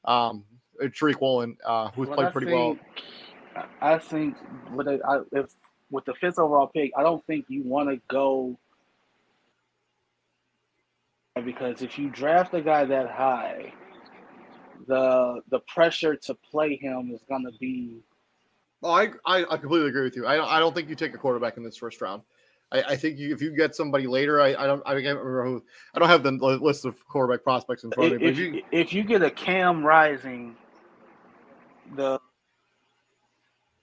Um, 0.05 0.45
Tariq 0.81 1.21
Woolen, 1.21 1.57
uh, 1.65 1.91
who's 1.91 2.09
played 2.09 2.33
pretty 2.33 2.53
well. 2.53 2.77
I 3.81 3.99
think 3.99 4.37
with 4.73 4.89
a, 4.89 4.99
I, 5.07 5.39
if 5.39 5.53
with 5.91 6.05
the 6.07 6.15
fifth 6.15 6.39
overall 6.39 6.69
pick, 6.69 6.91
I 6.97 7.03
don't 7.03 7.25
think 7.27 7.45
you 7.49 7.63
want 7.63 7.91
to 7.91 8.01
go 8.09 8.59
because 11.45 11.83
if 11.83 11.99
you 11.99 12.09
draft 12.11 12.55
a 12.55 12.61
guy 12.61 12.85
that 12.85 13.11
high, 13.11 13.73
the 14.87 15.41
the 15.51 15.61
pressure 15.61 16.17
to 16.17 16.35
play 16.35 16.77
him 16.77 17.11
is 17.15 17.21
going 17.29 17.45
to 17.45 17.53
be. 17.59 18.03
Oh, 18.83 18.91
I, 18.91 19.11
I, 19.25 19.45
I 19.45 19.57
completely 19.57 19.89
agree 19.89 20.03
with 20.03 20.17
you. 20.17 20.27
I 20.27 20.37
don't 20.37 20.49
I 20.49 20.59
don't 20.59 20.75
think 20.75 20.89
you 20.89 20.95
take 20.95 21.15
a 21.15 21.19
quarterback 21.19 21.57
in 21.57 21.63
this 21.63 21.77
first 21.77 22.01
round. 22.01 22.23
I, 22.73 22.83
I 22.83 22.97
think 22.97 23.19
you, 23.19 23.33
if 23.33 23.41
you 23.41 23.55
get 23.55 23.77
somebody 23.77 24.07
later, 24.07 24.41
I, 24.41 24.55
I 24.55 24.67
don't 24.67 24.83
I 24.85 24.93
can't 24.95 25.19
remember 25.19 25.45
who. 25.45 25.63
I 25.95 25.99
don't 25.99 26.09
have 26.09 26.23
the 26.23 26.33
list 26.33 26.85
of 26.85 27.07
quarterback 27.07 27.45
prospects 27.45 27.85
in 27.85 27.93
front 27.93 28.15
of 28.15 28.21
me. 28.21 28.27
If, 28.27 28.33
if 28.33 28.39
you, 28.39 28.63
if 28.73 28.93
you 28.93 29.05
get 29.05 29.23
a 29.23 29.31
Cam 29.31 29.85
Rising, 29.85 30.57
the 31.95 32.19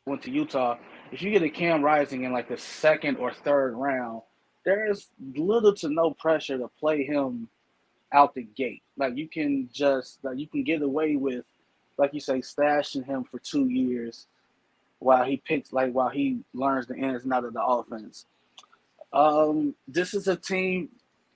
went 0.05 0.21
to 0.23 0.31
Utah. 0.31 0.77
If 1.11 1.21
you 1.21 1.31
get 1.31 1.43
a 1.43 1.49
Cam 1.49 1.83
Rising 1.83 2.23
in 2.23 2.33
like 2.33 2.49
the 2.49 2.57
second 2.57 3.17
or 3.17 3.31
third 3.31 3.75
round, 3.75 4.21
there 4.65 4.89
is 4.91 5.07
little 5.35 5.73
to 5.75 5.89
no 5.89 6.11
pressure 6.11 6.57
to 6.57 6.67
play 6.79 7.03
him 7.03 7.47
out 8.11 8.33
the 8.33 8.43
gate. 8.43 8.81
Like 8.97 9.15
you 9.15 9.29
can 9.29 9.69
just 9.71 10.19
like 10.23 10.37
you 10.37 10.47
can 10.47 10.63
get 10.63 10.81
away 10.81 11.15
with, 11.15 11.45
like 11.97 12.13
you 12.13 12.19
say, 12.19 12.39
stashing 12.39 13.05
him 13.05 13.23
for 13.23 13.39
two 13.39 13.69
years 13.69 14.27
while 14.99 15.23
he 15.23 15.37
picks 15.37 15.73
like 15.73 15.91
while 15.91 16.09
he 16.09 16.39
learns 16.53 16.87
the 16.87 16.95
ins 16.95 17.23
and 17.23 17.33
outs 17.33 17.47
of 17.47 17.53
the 17.53 17.63
offense. 17.63 18.25
Um, 19.11 19.75
this 19.87 20.13
is 20.13 20.27
a 20.27 20.35
team 20.35 20.89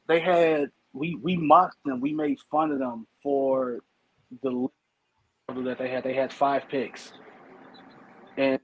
they 0.08 0.20
had 0.20 0.72
we 0.94 1.16
we 1.16 1.36
mocked 1.38 1.84
them, 1.86 2.00
we 2.00 2.14
made 2.14 2.40
fun 2.52 2.72
of 2.72 2.80
them 2.80 3.08
for 3.22 3.80
the 4.42 4.68
that 5.50 5.78
they 5.78 5.90
had. 5.90 6.04
They 6.04 6.14
had 6.14 6.32
five 6.32 6.64
picks. 6.70 7.14
And 8.38 8.60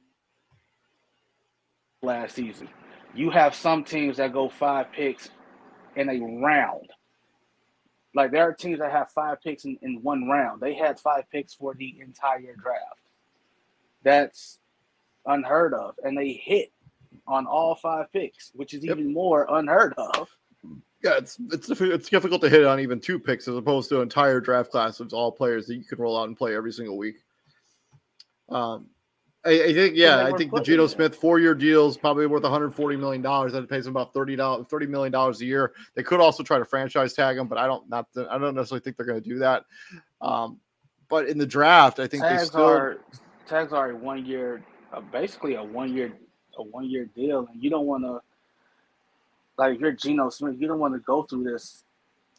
last 2.01 2.35
season. 2.35 2.69
You 3.13 3.29
have 3.31 3.53
some 3.53 3.83
teams 3.83 4.17
that 4.17 4.33
go 4.33 4.49
five 4.49 4.91
picks 4.91 5.29
in 5.95 6.09
a 6.09 6.19
round. 6.43 6.89
Like 8.15 8.31
there 8.31 8.43
are 8.43 8.53
teams 8.53 8.79
that 8.79 8.91
have 8.91 9.11
five 9.11 9.41
picks 9.41 9.65
in, 9.65 9.77
in 9.81 10.01
one 10.01 10.27
round. 10.27 10.61
They 10.61 10.73
had 10.73 10.99
five 10.99 11.23
picks 11.31 11.53
for 11.53 11.73
the 11.75 11.95
entire 12.01 12.55
draft. 12.55 13.01
That's 14.03 14.59
unheard 15.25 15.73
of. 15.73 15.95
And 16.03 16.17
they 16.17 16.33
hit 16.33 16.71
on 17.27 17.45
all 17.45 17.75
five 17.75 18.11
picks, 18.11 18.51
which 18.55 18.73
is 18.73 18.83
yep. 18.83 18.97
even 18.97 19.13
more 19.13 19.47
unheard 19.49 19.93
of. 19.97 20.29
Yeah, 21.03 21.17
it's 21.17 21.37
it's 21.51 21.69
it's 21.69 22.09
difficult 22.09 22.41
to 22.41 22.49
hit 22.49 22.65
on 22.65 22.79
even 22.81 22.99
two 22.99 23.19
picks 23.19 23.47
as 23.47 23.55
opposed 23.55 23.87
to 23.89 23.97
an 23.97 24.01
entire 24.03 24.41
draft 24.41 24.69
class 24.69 24.99
of 24.99 25.13
all 25.13 25.31
players 25.31 25.65
that 25.67 25.75
you 25.75 25.83
can 25.85 25.97
roll 25.97 26.17
out 26.19 26.27
and 26.27 26.37
play 26.37 26.55
every 26.55 26.73
single 26.73 26.97
week. 26.97 27.15
Um, 28.49 28.87
I, 29.45 29.51
I 29.51 29.73
think 29.73 29.95
yeah, 29.95 30.25
I 30.25 30.35
think 30.37 30.51
the 30.51 30.61
Geno 30.61 30.87
Smith 30.87 31.15
four-year 31.15 31.55
deal 31.55 31.87
is 31.87 31.95
probably 31.95 32.27
worth 32.27 32.43
140 32.43 32.97
million 32.97 33.21
dollars. 33.21 33.53
That 33.53 33.69
pays 33.69 33.87
him 33.87 33.95
about 33.95 34.13
30 34.13 34.35
dollars, 34.35 34.67
30 34.67 34.87
million 34.87 35.13
dollars 35.13 35.39
a 35.39 35.45
year. 35.45 35.73
They 35.95 36.03
could 36.03 36.19
also 36.19 36.43
try 36.43 36.57
to 36.57 36.65
franchise 36.65 37.13
tag 37.13 37.37
him, 37.37 37.47
but 37.47 37.57
I 37.57 37.65
don't 37.65 37.87
not 37.89 38.07
I 38.29 38.37
don't 38.37 38.53
necessarily 38.53 38.81
think 38.81 38.97
they're 38.97 39.05
going 39.05 39.21
to 39.21 39.29
do 39.29 39.39
that. 39.39 39.63
Um, 40.19 40.59
but 41.07 41.29
in 41.29 41.37
the 41.37 41.45
draft, 41.45 41.99
I 41.99 42.07
think 42.07 42.23
tags 42.23 42.41
they 42.41 42.47
still 42.47 42.65
are 42.65 42.99
tags 43.47 43.71
are 43.71 43.91
a 43.91 43.95
one-year, 43.95 44.61
uh, 44.93 45.01
basically 45.01 45.55
a 45.55 45.63
one-year 45.63 46.13
a 46.57 46.63
one-year 46.63 47.09
deal, 47.15 47.47
and 47.51 47.63
you 47.63 47.69
don't 47.69 47.85
want 47.85 48.03
to 48.03 48.19
like 49.57 49.79
you're 49.79 49.91
Geno 49.91 50.29
Smith, 50.29 50.55
you 50.59 50.67
don't 50.67 50.79
want 50.79 50.93
to 50.93 50.99
go 50.99 51.23
through 51.23 51.43
this 51.43 51.83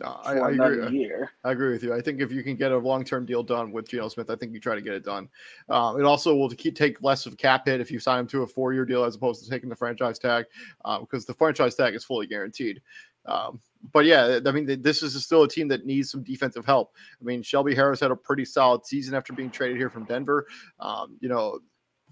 I, 0.03 0.39
I 0.39 0.51
agree. 0.51 0.99
Year. 0.99 1.31
I 1.45 1.53
agree 1.53 1.73
with 1.73 1.83
you. 1.83 1.95
I 1.95 2.01
think 2.01 2.21
if 2.21 2.33
you 2.33 2.43
can 2.43 2.57
get 2.57 2.73
a 2.73 2.79
long 2.79 3.05
term 3.05 3.27
deal 3.27 3.43
done 3.43 3.73
with 3.73 3.89
Geno 3.89 4.09
Smith, 4.09 4.31
I 4.31 4.37
think 4.37 4.53
you 4.53 4.61
try 4.61 4.75
to 4.75 4.81
get 4.81 4.95
it 4.95 5.05
done. 5.05 5.29
Um, 5.69 6.01
it 6.01 6.05
also 6.05 6.35
will 6.35 6.49
keep, 6.51 6.75
take 6.75 7.03
less 7.03 7.27
of 7.27 7.37
cap 7.37 7.67
hit 7.67 7.81
if 7.81 7.91
you 7.91 7.99
sign 8.01 8.21
him 8.21 8.27
to 8.29 8.43
a 8.43 8.47
four 8.47 8.73
year 8.73 8.85
deal 8.85 9.05
as 9.05 9.15
opposed 9.15 9.45
to 9.45 9.51
taking 9.51 9.69
the 9.69 9.77
franchise 9.77 10.19
tag 10.19 10.47
uh, 10.85 11.01
because 11.01 11.25
the 11.25 11.35
franchise 11.35 11.75
tag 11.75 11.95
is 11.95 12.05
fully 12.05 12.27
guaranteed. 12.27 12.81
Um, 13.27 13.61
but 13.93 14.07
yeah, 14.07 14.41
I 14.45 14.51
mean, 14.51 14.81
this 14.83 15.03
is 15.03 15.23
still 15.25 15.43
a 15.43 15.49
team 15.49 15.69
that 15.69 15.87
needs 15.87 16.11
some 16.11 16.23
defensive 16.23 16.65
help. 16.65 16.95
I 17.21 17.25
mean, 17.25 17.43
Shelby 17.43 17.75
Harris 17.75 18.01
had 18.01 18.11
a 18.11 18.17
pretty 18.17 18.45
solid 18.45 18.87
season 18.87 19.15
after 19.15 19.33
being 19.33 19.51
traded 19.51 19.77
here 19.77 19.91
from 19.91 20.05
Denver. 20.05 20.47
Um, 20.81 21.17
you 21.21 21.29
know, 21.29 21.61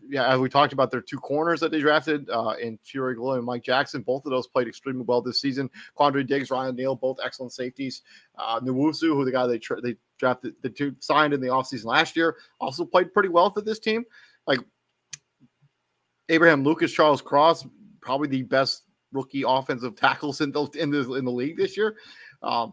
yeah, 0.09 0.33
as 0.33 0.41
we 0.41 0.49
talked 0.49 0.73
about, 0.73 0.91
their 0.91 1.01
two 1.01 1.19
corners 1.19 1.61
that 1.61 1.71
they 1.71 1.81
drafted 1.81 2.29
uh, 2.31 2.55
in 2.61 2.79
Fury 2.83 3.15
Glue 3.15 3.33
and 3.33 3.45
Mike 3.45 3.63
Jackson. 3.63 4.03
Both 4.03 4.25
of 4.25 4.31
those 4.31 4.47
played 4.47 4.67
extremely 4.67 5.05
well 5.05 5.21
this 5.21 5.41
season. 5.41 5.71
Quandre 5.99 6.27
Diggs, 6.27 6.51
Ryan 6.51 6.77
Neal, 6.77 6.97
both 6.97 7.19
excellent 7.23 7.53
safeties. 7.53 8.03
Uh, 8.37 8.61
Nwosu, 8.61 9.09
who 9.09 9.25
the 9.25 9.33
guy 9.33 9.47
they 9.47 9.59
tra- 9.59 9.81
they 9.81 9.97
drafted, 10.19 10.55
the 10.63 10.71
two 10.71 10.95
signed 11.01 11.35
in 11.35 11.41
the 11.41 11.49
offseason 11.49 11.85
last 11.85 12.17
year, 12.17 12.37
also 12.61 12.85
played 12.85 13.13
pretty 13.13 13.29
well 13.29 13.51
for 13.51 13.61
this 13.61 13.79
team. 13.79 14.05
Like 14.47 14.61
Abraham 16.29 16.65
Lucas, 16.65 16.93
Charles 16.93 17.23
Cross, 17.23 17.67
probably 18.01 18.29
the 18.29 18.43
best 18.43 18.85
rookie 19.13 19.45
offensive 19.47 19.97
tackles 19.97 20.41
in 20.41 20.53
the 20.53 20.65
in 20.75 20.91
the, 20.91 21.15
in 21.15 21.25
the 21.25 21.33
league 21.33 21.57
this 21.57 21.77
year. 21.77 21.97
Um, 22.43 22.73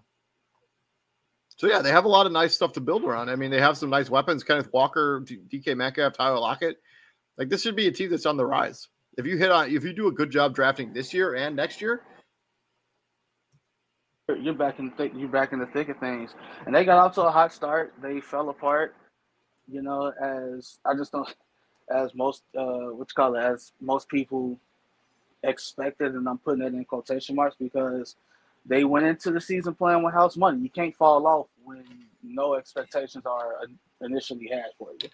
so 1.58 1.68
yeah, 1.68 1.82
they 1.82 1.92
have 1.92 2.06
a 2.06 2.10
lot 2.10 2.26
of 2.26 2.32
nice 2.32 2.54
stuff 2.54 2.74
to 2.74 2.82
build 2.82 3.04
around. 3.04 3.30
I 3.30 3.36
mean, 3.36 3.50
they 3.50 3.62
have 3.62 3.78
some 3.78 3.90
nice 3.90 4.10
weapons: 4.10 4.44
Kenneth 4.44 4.72
Walker, 4.74 5.22
DK 5.22 5.76
Metcalf, 5.76 6.14
Tyler 6.14 6.40
Lockett. 6.40 6.78
Like 7.38 7.50
this 7.50 7.62
should 7.62 7.76
be 7.76 7.88
a 7.88 7.92
team 7.92 8.10
that's 8.10 8.26
on 8.26 8.38
the 8.38 8.46
rise. 8.46 8.88
If 9.18 9.26
you 9.26 9.38
hit 9.38 9.52
on, 9.52 9.70
if 9.74 9.84
you 9.84 9.94
do 9.94 10.08
a 10.08 10.12
good 10.12 10.32
job 10.32 10.56
drafting 10.56 10.94
this 10.94 11.14
year 11.14 11.36
and 11.36 11.56
next 11.56 11.82
year, 11.82 12.04
you're 14.28 14.54
back 14.54 14.80
in 14.80 14.92
th- 14.92 15.14
you're 15.16 15.30
back 15.30 15.54
in 15.54 15.60
the 15.60 15.68
thick 15.68 15.90
of 15.90 15.98
things. 16.00 16.34
And 16.66 16.74
they 16.74 16.84
got 16.84 16.98
off 16.98 17.16
to 17.16 17.22
a 17.24 17.32
hot 17.32 17.54
start. 17.54 17.94
They 18.02 18.20
fell 18.20 18.50
apart, 18.50 18.96
you 19.68 19.82
know, 19.82 20.12
as 20.22 20.80
I 20.86 20.96
just 20.96 21.12
don't, 21.12 21.34
as 21.90 22.14
most 22.16 22.44
uh, 22.58 22.92
what 22.92 23.10
you 23.10 23.16
call 23.16 23.36
it, 23.36 23.44
as 23.44 23.74
most 23.80 24.10
people 24.10 24.60
expected, 25.44 26.16
and 26.16 26.28
I'm 26.28 26.40
putting 26.40 26.66
it 26.66 26.74
in 26.74 26.84
quotation 26.86 27.36
marks 27.36 27.56
because 27.60 28.16
they 28.66 28.84
went 28.84 29.06
into 29.06 29.32
the 29.32 29.40
season 29.40 29.76
playing 29.76 30.04
with 30.04 30.14
house 30.14 30.36
money. 30.36 30.60
You 30.60 30.70
can't 30.70 30.96
fall 30.96 31.26
off 31.28 31.48
when 31.64 31.86
no 32.24 32.56
expectations 32.56 33.26
are 33.26 33.58
initially 34.02 34.48
had 34.52 34.72
for 34.78 34.90
you. 35.02 35.10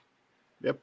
Yep. 0.61 0.79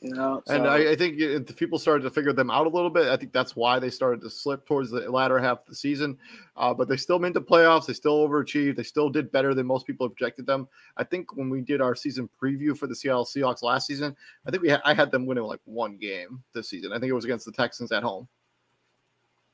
You 0.00 0.14
know, 0.14 0.42
so. 0.46 0.54
and 0.54 0.66
I, 0.66 0.92
I, 0.92 0.96
think 0.96 1.20
if 1.20 1.54
people 1.56 1.78
started 1.78 2.04
to 2.04 2.10
figure 2.10 2.32
them 2.32 2.50
out 2.50 2.66
a 2.66 2.70
little 2.70 2.88
bit, 2.88 3.08
I 3.08 3.18
think 3.18 3.34
that's 3.34 3.54
why 3.54 3.78
they 3.78 3.90
started 3.90 4.22
to 4.22 4.30
slip 4.30 4.64
towards 4.64 4.90
the 4.90 5.00
latter 5.10 5.38
half 5.38 5.60
of 5.60 5.66
the 5.66 5.74
season. 5.74 6.16
Uh, 6.56 6.72
but 6.72 6.88
they 6.88 6.96
still 6.96 7.18
made 7.18 7.34
the 7.34 7.42
playoffs. 7.42 7.84
They 7.84 7.92
still 7.92 8.26
overachieved. 8.26 8.76
They 8.76 8.82
still 8.82 9.10
did 9.10 9.30
better 9.30 9.52
than 9.52 9.66
most 9.66 9.86
people 9.86 10.08
projected 10.08 10.46
them. 10.46 10.68
I 10.96 11.04
think 11.04 11.36
when 11.36 11.50
we 11.50 11.60
did 11.60 11.82
our 11.82 11.94
season 11.94 12.30
preview 12.42 12.76
for 12.76 12.86
the 12.86 12.96
Seattle 12.96 13.26
Seahawks 13.26 13.62
last 13.62 13.86
season, 13.86 14.16
I 14.46 14.50
think 14.50 14.62
we 14.62 14.70
ha- 14.70 14.80
I 14.86 14.94
had 14.94 15.10
them 15.10 15.26
winning 15.26 15.44
like 15.44 15.60
one 15.66 15.98
game 15.98 16.42
this 16.54 16.70
season. 16.70 16.94
I 16.94 16.98
think 16.98 17.10
it 17.10 17.14
was 17.14 17.26
against 17.26 17.44
the 17.44 17.52
Texans 17.52 17.92
at 17.92 18.02
home. 18.02 18.26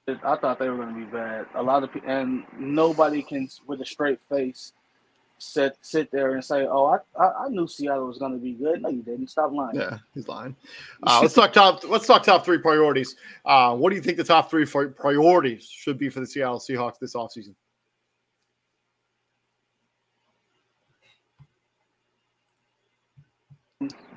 I 0.06 0.36
thought 0.36 0.60
they 0.60 0.68
were 0.68 0.76
going 0.76 0.94
to 0.94 1.00
be 1.00 1.06
bad. 1.06 1.46
A 1.56 1.62
lot 1.62 1.82
of 1.82 1.92
people, 1.92 2.08
and 2.08 2.44
nobody 2.56 3.20
can 3.20 3.48
with 3.66 3.80
a 3.80 3.84
straight 3.84 4.20
face 4.28 4.72
sit 5.38 5.76
sit 5.82 6.10
there 6.10 6.34
and 6.34 6.44
say, 6.44 6.66
"Oh, 6.66 6.86
I 6.86 7.22
I, 7.22 7.44
I 7.44 7.48
knew 7.48 7.66
Seattle 7.66 8.06
was 8.06 8.18
going 8.18 8.32
to 8.32 8.38
be 8.38 8.52
good." 8.52 8.82
No, 8.82 8.88
you 8.88 9.02
didn't. 9.02 9.28
Stop 9.28 9.52
lying. 9.52 9.76
Yeah, 9.76 9.98
he's 10.14 10.28
lying. 10.28 10.56
Uh, 11.02 11.20
let's 11.22 11.34
talk 11.34 11.52
top. 11.52 11.84
Let's 11.88 12.06
talk 12.06 12.22
top 12.22 12.44
three 12.44 12.58
priorities. 12.58 13.16
Uh, 13.44 13.74
what 13.76 13.90
do 13.90 13.96
you 13.96 14.02
think 14.02 14.16
the 14.16 14.24
top 14.24 14.50
three 14.50 14.66
priorities 14.66 15.68
should 15.68 15.98
be 15.98 16.08
for 16.08 16.20
the 16.20 16.26
Seattle 16.26 16.58
Seahawks 16.58 16.98
this 16.98 17.14
offseason? 17.14 17.54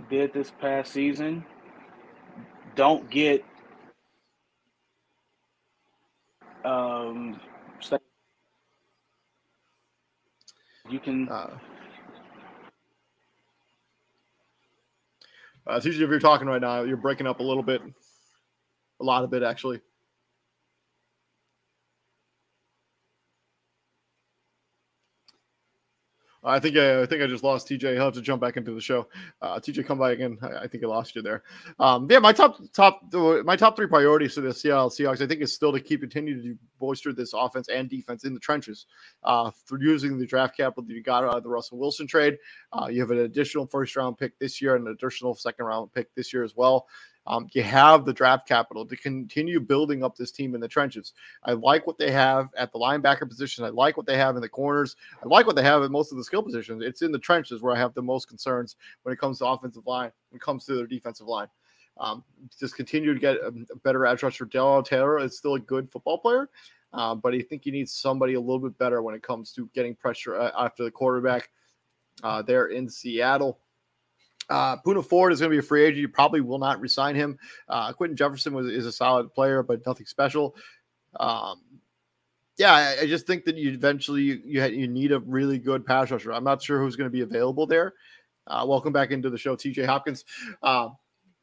Did 0.10 0.34
this 0.34 0.52
past 0.60 0.94
season. 0.94 1.46
Don't 2.76 3.10
get 3.10 3.44
um, 6.64 7.40
You 10.90 11.00
can. 11.00 11.30
Uh, 11.30 11.58
uh, 15.70 15.76
it's 15.76 15.86
usually 15.86 16.04
if 16.04 16.10
you're 16.10 16.20
talking 16.20 16.48
right 16.48 16.62
now, 16.62 16.84
you're 16.84 16.98
breaking 16.98 17.28
up 17.28 17.40
a 17.40 17.44
little 17.44 17.64
bit, 17.64 17.82
a 19.00 19.04
lot 19.04 19.24
of 19.24 19.34
it 19.34 19.44
actually. 19.44 19.82
I 26.44 26.60
think 26.60 26.78
I, 26.78 27.02
I, 27.02 27.06
think 27.06 27.22
I 27.22 27.28
just 27.28 27.44
lost 27.44 27.68
TJ. 27.68 27.94
He'll 27.94 28.06
have 28.06 28.14
to 28.14 28.22
jump 28.22 28.42
back 28.42 28.56
into 28.56 28.72
the 28.72 28.80
show. 28.80 29.08
Uh, 29.42 29.60
TJ, 29.60 29.86
come 29.86 30.00
back 30.00 30.14
again. 30.14 30.38
I, 30.42 30.64
I, 30.64 30.68
think 30.68 30.84
I 30.84 30.88
lost 30.88 31.16
you 31.16 31.22
there. 31.22 31.44
Um, 31.80 32.08
yeah, 32.10 32.20
my 32.20 32.32
top 32.32 32.60
top 32.74 33.02
my 33.44 33.56
top 33.56 33.76
three 33.76 33.88
priorities 33.88 34.36
for 34.36 34.42
the 34.42 34.54
Seattle 34.54 34.90
Seahawks, 34.90 35.22
I 35.22 35.28
think, 35.28 35.42
is 35.42 35.54
still 35.54 35.74
to 35.74 35.80
keep 35.80 36.00
continue 36.00 36.42
to 36.42 36.58
bolster 36.80 37.12
this 37.12 37.34
offense 37.34 37.68
and 37.68 37.90
defense 37.90 38.24
in 38.24 38.34
the 38.34 38.40
trenches 38.40 38.86
uh, 39.24 39.52
through 39.68 39.82
using 39.82 40.18
the 40.18 40.26
draft 40.26 40.56
capital 40.56 40.84
that 40.84 40.94
you 40.94 41.04
got 41.04 41.24
out 41.24 41.36
of 41.36 41.44
the 41.44 41.50
Russell 41.50 41.78
Wilson 41.78 42.08
trade. 42.08 42.38
Uh, 42.72 42.88
you 42.90 43.02
have 43.02 43.12
an 43.12 43.20
additional 43.20 43.66
first 43.66 43.96
round 43.96 44.18
pick 44.18 44.38
this 44.40 44.62
year 44.62 44.76
and 44.76 44.88
an 44.88 44.94
additional 44.94 45.36
second 45.36 45.66
round 45.66 45.94
pick 45.94 46.14
this 46.16 46.34
year 46.34 46.44
as 46.44 46.56
well. 46.56 46.88
Um, 47.28 47.48
you 47.52 47.62
have 47.62 48.06
the 48.06 48.14
draft 48.14 48.48
capital 48.48 48.86
to 48.86 48.96
continue 48.96 49.60
building 49.60 50.04
up 50.04 50.16
this 50.16 50.32
team 50.32 50.56
in 50.56 50.62
the 50.62 50.68
trenches. 50.68 51.14
I 51.44 51.52
like 51.52 51.86
what 51.86 51.98
they 51.98 52.12
have 52.12 52.50
at 52.58 52.72
the 52.72 52.80
linebacker 52.80 53.28
position. 53.28 53.64
I 53.64 53.70
like 53.70 53.98
what 53.98 54.08
they 54.08 54.18
have 54.18 54.36
in 54.36 54.42
the 54.42 54.50
corners. 54.50 54.96
I 55.24 55.28
like 55.28 55.46
what 55.46 55.56
they 55.56 55.64
have 55.64 55.84
in 55.84 55.92
most 55.92 56.12
of 56.12 56.18
the 56.18 56.24
skill 56.24 56.42
positions. 56.42 56.84
It's 56.84 57.02
in 57.02 57.12
the 57.12 57.20
trenches 57.20 57.62
where 57.62 57.76
I 57.76 57.80
have 57.80 57.94
the 57.94 58.02
most 58.02 58.28
concerns 58.28 58.78
when 59.04 59.14
it 59.14 59.20
comes 59.20 59.40
to 59.40 59.46
offensive 59.46 59.86
line, 59.86 60.12
when 60.30 60.38
it 60.38 60.42
comes 60.42 60.66
to 60.66 60.76
their 60.76 60.88
defensive 60.88 61.28
line. 61.28 61.48
Um, 62.00 62.24
just 62.58 62.76
continue 62.76 63.14
to 63.14 63.20
get 63.20 63.36
a, 63.36 63.54
a 63.72 63.76
better 63.84 64.06
edge 64.06 64.24
rusher. 64.24 64.46
Darrell 64.46 64.82
Taylor 64.82 65.20
is 65.20 65.38
still 65.38 65.56
a 65.56 65.60
good 65.60 65.92
football 65.92 66.18
player, 66.18 66.50
uh, 66.94 67.14
but 67.14 67.34
I 67.34 67.42
think 67.42 67.66
you 67.66 67.72
need 67.72 67.90
somebody 67.90 68.36
a 68.36 68.40
little 68.40 68.60
bit 68.60 68.78
better 68.78 69.02
when 69.02 69.16
it 69.16 69.22
comes 69.22 69.52
to 69.54 69.70
getting 69.76 69.96
pressure 69.96 70.40
uh, 70.40 70.52
after 70.58 70.84
the 70.84 70.92
quarterback 70.92 71.50
uh, 72.24 72.42
there 72.42 72.68
in 72.68 72.90
Seattle. 72.90 73.60
Uh, 74.50 74.78
Poona 74.78 75.06
Ford 75.06 75.32
is 75.32 75.40
going 75.40 75.52
to 75.52 75.56
be 75.56 75.60
a 75.60 75.68
free 75.68 75.84
agent. 75.84 75.98
You 75.98 76.10
probably 76.10 76.42
will 76.42 76.58
not 76.58 76.82
resign 76.82 77.16
him. 77.16 77.38
Uh, 77.68 77.94
Quinton 77.94 78.18
Jefferson 78.18 78.54
was, 78.54 78.68
is 78.68 78.86
a 78.86 78.92
solid 78.92 79.34
player, 79.34 79.62
but 79.62 79.86
nothing 79.86 80.06
special. 80.06 80.56
Um, 81.20 81.62
yeah, 82.58 82.74
I, 82.74 83.02
I, 83.02 83.08
just 83.08 83.26
think 83.26 83.46
that 83.46 83.56
you 83.56 83.72
eventually 83.72 84.22
you 84.22 84.42
you, 84.46 84.64
you, 84.66 84.88
need 84.88 85.12
a 85.12 85.20
really 85.20 85.58
good 85.58 85.86
pass 85.86 86.12
rusher. 86.12 86.34
I'm 86.34 86.44
not 86.44 86.62
sure 86.62 86.80
who's 86.80 86.96
going 86.96 87.10
to 87.10 87.12
be 87.12 87.22
available 87.22 87.66
there. 87.66 87.94
Uh, 88.48 88.66
welcome 88.68 88.92
back 88.92 89.12
into 89.12 89.30
the 89.30 89.38
show, 89.38 89.56
TJ 89.56 89.86
Hopkins. 89.86 90.26
Uh, 90.62 90.90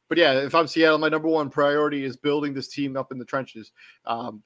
but 0.09 0.19
yeah, 0.19 0.35
if 0.35 0.55
I'm 0.55 0.67
Seattle, 0.67 0.99
my 0.99 1.09
number 1.09 1.29
one 1.29 1.51
priority 1.51 2.05
is 2.05 2.17
building 2.17 2.53
this 2.55 2.69
team 2.69 2.97
up 2.97 3.13
in 3.13 3.19
the 3.19 3.25
trenches, 3.25 3.73
um, 4.05 4.43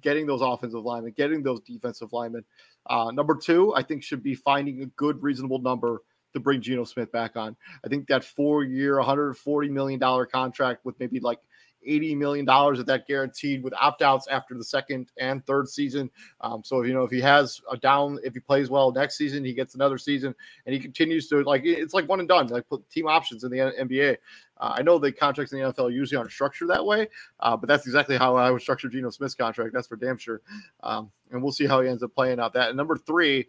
getting 0.00 0.26
those 0.26 0.40
offensive 0.40 0.84
linemen, 0.84 1.12
getting 1.16 1.42
those 1.42 1.60
defensive 1.60 2.12
linemen. 2.12 2.44
Uh, 2.86 3.10
number 3.10 3.36
two, 3.36 3.74
I 3.74 3.82
think 3.82 4.02
should 4.02 4.22
be 4.22 4.34
finding 4.34 4.82
a 4.82 4.86
good, 4.86 5.22
reasonable 5.22 5.60
number 5.60 6.02
to 6.32 6.40
bring 6.40 6.60
Geno 6.60 6.84
Smith 6.84 7.12
back 7.12 7.36
on. 7.36 7.56
I 7.84 7.88
think 7.88 8.06
that 8.08 8.24
four 8.24 8.64
year, 8.64 8.96
$140 8.96 9.70
million 9.70 10.00
contract 10.32 10.84
with 10.84 10.98
maybe 10.98 11.20
like 11.20 11.38
$80 11.86 12.16
million 12.16 12.48
of 12.48 12.86
that 12.86 13.06
guaranteed 13.06 13.62
with 13.62 13.74
opt 13.74 14.02
outs 14.02 14.26
after 14.28 14.54
the 14.54 14.64
second 14.64 15.10
and 15.18 15.44
third 15.46 15.68
season. 15.68 16.10
Um, 16.40 16.62
so, 16.64 16.82
you 16.82 16.94
know, 16.94 17.02
if 17.02 17.10
he 17.10 17.20
has 17.20 17.60
a 17.70 17.76
down, 17.76 18.18
if 18.24 18.34
he 18.34 18.40
plays 18.40 18.70
well 18.70 18.92
next 18.92 19.16
season, 19.16 19.44
he 19.44 19.52
gets 19.52 19.74
another 19.74 19.98
season 19.98 20.34
and 20.66 20.74
he 20.74 20.80
continues 20.80 21.28
to 21.28 21.42
like, 21.42 21.62
it's 21.64 21.94
like 21.94 22.08
one 22.08 22.20
and 22.20 22.28
done, 22.28 22.48
like 22.48 22.68
put 22.68 22.88
team 22.90 23.06
options 23.06 23.44
in 23.44 23.50
the 23.50 23.58
NBA. 23.58 24.16
Uh, 24.58 24.74
I 24.76 24.82
know 24.82 24.98
the 24.98 25.10
contracts 25.10 25.52
in 25.52 25.60
the 25.60 25.72
NFL 25.72 25.92
usually 25.92 26.18
aren't 26.18 26.30
structured 26.30 26.70
that 26.70 26.84
way, 26.84 27.08
uh, 27.40 27.56
but 27.56 27.68
that's 27.68 27.86
exactly 27.86 28.16
how 28.16 28.36
I 28.36 28.50
would 28.50 28.62
structure 28.62 28.88
Geno 28.88 29.10
Smith's 29.10 29.34
contract. 29.34 29.72
That's 29.72 29.88
for 29.88 29.96
damn 29.96 30.18
sure. 30.18 30.40
Um, 30.82 31.10
and 31.30 31.42
we'll 31.42 31.52
see 31.52 31.66
how 31.66 31.80
he 31.80 31.88
ends 31.88 32.02
up 32.02 32.14
playing 32.14 32.38
out 32.38 32.52
that. 32.54 32.68
And 32.68 32.76
number 32.76 32.96
three, 32.96 33.48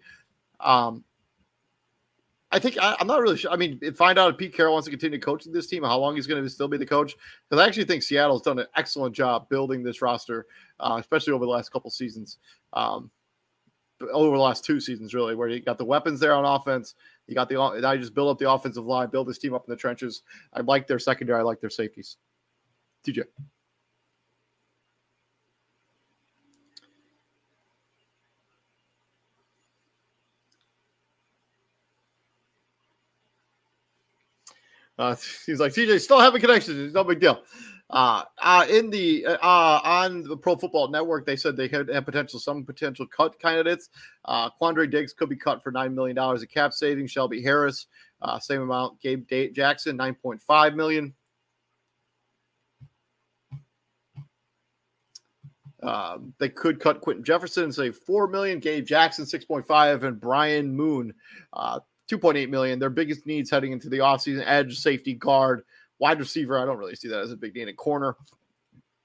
um, 0.59 1.03
I 2.53 2.59
think 2.59 2.77
I, 2.77 2.95
am 2.99 3.07
not 3.07 3.19
really 3.19 3.35
sure. 3.35 3.49
I 3.49 3.55
mean, 3.55 3.79
find 3.95 4.19
out 4.19 4.31
if 4.31 4.37
Pete 4.37 4.53
Carroll 4.53 4.73
wants 4.73 4.85
to 4.85 4.91
continue 4.91 5.19
coaching 5.19 5.51
this 5.51 5.65
team, 5.65 5.81
how 5.81 5.97
long 5.97 6.15
he's 6.15 6.27
going 6.27 6.41
to 6.43 6.47
still 6.47 6.67
be 6.67 6.77
the 6.77 6.85
coach. 6.85 7.15
Because 7.49 7.59
I 7.59 7.67
actually 7.67 7.85
think 7.85 8.03
Seattle's 8.03 8.43
done 8.43 8.59
an 8.59 8.67
excellent 8.75 9.15
job 9.15 9.49
building 9.49 9.81
this 9.81 10.03
roster, 10.03 10.45
uh, 10.79 10.97
especially 10.99 11.33
over 11.33 11.45
the 11.45 11.51
last 11.51 11.71
couple 11.71 11.89
seasons, 11.89 12.37
um, 12.73 13.09
over 14.11 14.37
the 14.37 14.43
last 14.43 14.63
two 14.63 14.79
seasons, 14.79 15.15
really, 15.15 15.33
where 15.33 15.49
you 15.49 15.61
got 15.61 15.79
the 15.79 15.85
weapons 15.85 16.19
there 16.19 16.35
on 16.35 16.45
offense. 16.45 16.93
You 17.25 17.33
got 17.33 17.49
the 17.49 17.57
I 17.57 17.97
just 17.97 18.13
build 18.13 18.29
up 18.29 18.37
the 18.37 18.51
offensive 18.51 18.85
line, 18.85 19.09
build 19.09 19.27
this 19.27 19.39
team 19.39 19.55
up 19.55 19.65
in 19.67 19.71
the 19.71 19.77
trenches. 19.77 20.21
I 20.53 20.61
like 20.61 20.85
their 20.85 20.99
secondary. 20.99 21.39
I 21.39 21.43
like 21.43 21.59
their 21.59 21.71
safeties. 21.71 22.17
TJ. 23.07 23.23
Uh, 34.97 35.15
he's 35.45 35.59
like, 35.59 35.73
TJ, 35.73 35.99
still 35.99 36.19
having 36.19 36.41
connections. 36.41 36.77
It's 36.77 36.93
no 36.93 37.03
big 37.03 37.19
deal. 37.19 37.43
Uh, 37.89 38.23
uh, 38.41 38.65
in 38.69 38.89
the 38.89 39.25
uh, 39.25 39.79
on 39.83 40.23
the 40.23 40.35
Pro 40.35 40.55
Football 40.55 40.87
Network, 40.87 41.27
they 41.27 41.35
said 41.35 41.55
they 41.55 41.67
had, 41.67 41.89
had 41.89 42.05
potential 42.05 42.39
some 42.39 42.65
potential 42.65 43.05
cut 43.05 43.39
candidates. 43.39 43.89
Uh, 44.25 44.49
Quandre 44.59 44.89
Diggs 44.89 45.13
could 45.13 45.29
be 45.29 45.35
cut 45.35 45.61
for 45.61 45.71
nine 45.71 45.93
million 45.93 46.15
dollars 46.15 46.41
of 46.41 46.49
cap 46.49 46.73
savings. 46.73 47.11
Shelby 47.11 47.41
Harris, 47.41 47.85
uh, 48.23 48.39
same 48.39 48.61
amount. 48.61 48.99
Gabe 48.99 49.27
Jackson, 49.53 49.95
nine 49.95 50.15
point 50.15 50.41
five 50.41 50.73
million. 50.73 51.13
Um, 55.83 56.33
they 56.39 56.49
could 56.49 56.79
cut 56.79 57.01
Quinton 57.01 57.25
Jefferson 57.25 57.65
and 57.65 57.75
say 57.75 57.91
four 57.91 58.27
million. 58.27 58.59
Gabe 58.59 58.85
Jackson, 58.85 59.25
six 59.25 59.45
point 59.45 59.67
five, 59.67 60.03
and 60.03 60.19
Brian 60.19 60.75
Moon, 60.75 61.13
uh, 61.51 61.79
2.8 62.09 62.49
million. 62.49 62.79
Their 62.79 62.89
biggest 62.89 63.25
needs 63.25 63.49
heading 63.49 63.71
into 63.71 63.89
the 63.89 63.99
offseason 63.99 64.43
edge, 64.45 64.77
safety, 64.77 65.13
guard, 65.13 65.63
wide 65.99 66.19
receiver. 66.19 66.59
I 66.59 66.65
don't 66.65 66.77
really 66.77 66.95
see 66.95 67.07
that 67.07 67.21
as 67.21 67.31
a 67.31 67.37
big 67.37 67.55
need. 67.55 67.67
in 67.67 67.75
corner, 67.75 68.15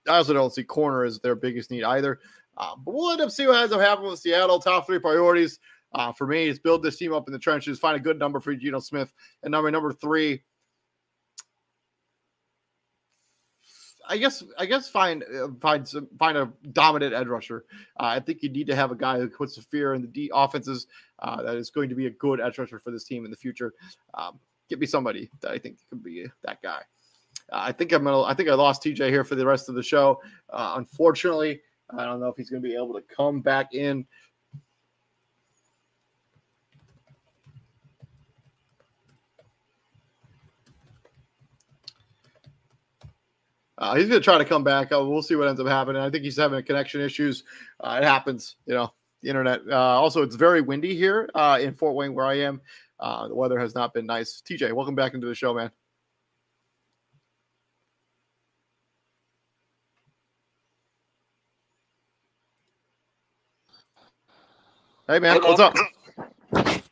I 0.08 0.16
also 0.16 0.32
don't 0.32 0.52
see 0.52 0.64
corner 0.64 1.04
as 1.04 1.20
their 1.20 1.34
biggest 1.34 1.70
need 1.70 1.84
either. 1.84 2.20
Um, 2.56 2.82
but 2.84 2.94
we'll 2.94 3.12
end 3.12 3.20
up 3.20 3.30
seeing 3.30 3.48
what 3.48 3.62
ends 3.62 3.72
up 3.72 3.80
happening 3.80 4.10
with 4.10 4.20
Seattle. 4.20 4.58
Top 4.58 4.86
three 4.86 4.98
priorities 4.98 5.60
uh, 5.94 6.12
for 6.12 6.26
me 6.26 6.48
is 6.48 6.58
build 6.58 6.82
this 6.82 6.96
team 6.96 7.12
up 7.12 7.28
in 7.28 7.32
the 7.32 7.38
trenches, 7.38 7.78
find 7.78 7.96
a 7.96 8.00
good 8.00 8.18
number 8.18 8.40
for 8.40 8.54
Geno 8.54 8.80
Smith, 8.80 9.12
and 9.42 9.52
number 9.52 9.70
number 9.70 9.92
three, 9.92 10.42
I 14.08 14.16
guess 14.16 14.42
I 14.58 14.66
guess 14.66 14.88
find 14.88 15.22
uh, 15.22 15.48
find 15.60 15.86
some 15.86 16.08
find 16.18 16.36
a 16.36 16.50
dominant 16.72 17.14
edge 17.14 17.26
rusher. 17.26 17.64
Uh, 18.00 18.06
I 18.06 18.20
think 18.20 18.42
you 18.42 18.48
need 18.48 18.66
to 18.68 18.74
have 18.74 18.90
a 18.90 18.96
guy 18.96 19.18
who 19.18 19.28
puts 19.28 19.56
the 19.56 19.62
fear 19.62 19.94
in 19.94 20.02
the 20.02 20.08
D 20.08 20.30
offenses. 20.34 20.86
Uh, 21.18 21.42
that 21.42 21.56
is 21.56 21.70
going 21.70 21.88
to 21.88 21.94
be 21.94 22.06
a 22.06 22.10
good 22.10 22.40
edge 22.40 22.58
rusher 22.58 22.78
for 22.78 22.90
this 22.90 23.04
team 23.04 23.24
in 23.24 23.30
the 23.30 23.36
future. 23.36 23.74
Um, 24.14 24.38
get 24.68 24.78
me 24.78 24.86
somebody 24.86 25.30
that 25.40 25.50
I 25.50 25.58
think 25.58 25.78
could 25.90 26.02
be 26.02 26.26
that 26.42 26.62
guy. 26.62 26.80
Uh, 27.52 27.60
I 27.60 27.72
think 27.72 27.92
I'm 27.92 28.04
gonna. 28.04 28.22
I 28.22 28.34
think 28.34 28.48
I 28.48 28.54
lost 28.54 28.82
TJ 28.82 29.08
here 29.08 29.24
for 29.24 29.34
the 29.34 29.46
rest 29.46 29.68
of 29.68 29.74
the 29.74 29.82
show. 29.82 30.20
Uh, 30.50 30.74
unfortunately, 30.76 31.60
I 31.96 32.04
don't 32.04 32.20
know 32.20 32.28
if 32.28 32.36
he's 32.36 32.50
going 32.50 32.62
to 32.62 32.68
be 32.68 32.74
able 32.74 32.94
to 32.94 33.02
come 33.14 33.40
back 33.40 33.74
in. 33.74 34.06
Uh, 43.78 43.94
he's 43.94 44.08
going 44.08 44.20
to 44.20 44.24
try 44.24 44.36
to 44.36 44.44
come 44.44 44.64
back. 44.64 44.90
Uh, 44.92 45.04
we'll 45.04 45.22
see 45.22 45.36
what 45.36 45.46
ends 45.46 45.60
up 45.60 45.66
happening. 45.66 46.02
I 46.02 46.10
think 46.10 46.24
he's 46.24 46.36
having 46.36 46.62
connection 46.64 47.00
issues. 47.00 47.44
Uh, 47.80 48.00
it 48.02 48.04
happens, 48.04 48.56
you 48.66 48.74
know, 48.74 48.92
the 49.22 49.28
internet. 49.28 49.60
Uh, 49.70 49.76
also, 49.76 50.22
it's 50.22 50.34
very 50.34 50.60
windy 50.60 50.96
here 50.96 51.30
uh, 51.34 51.58
in 51.60 51.74
Fort 51.74 51.94
Wayne 51.94 52.12
where 52.12 52.26
I 52.26 52.40
am. 52.40 52.60
Uh, 52.98 53.28
the 53.28 53.34
weather 53.34 53.58
has 53.58 53.76
not 53.76 53.94
been 53.94 54.06
nice. 54.06 54.42
TJ, 54.44 54.72
welcome 54.72 54.96
back 54.96 55.14
into 55.14 55.28
the 55.28 55.34
show, 55.34 55.54
man. 55.54 55.70
Hey, 65.06 65.20
man, 65.20 65.40
what's 65.42 65.60
up? 65.60 66.84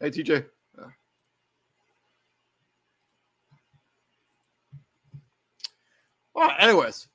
Hey, 0.00 0.10
TJ. 0.10 0.46
All 6.34 6.46
right, 6.46 6.56
anyways, 6.58 7.06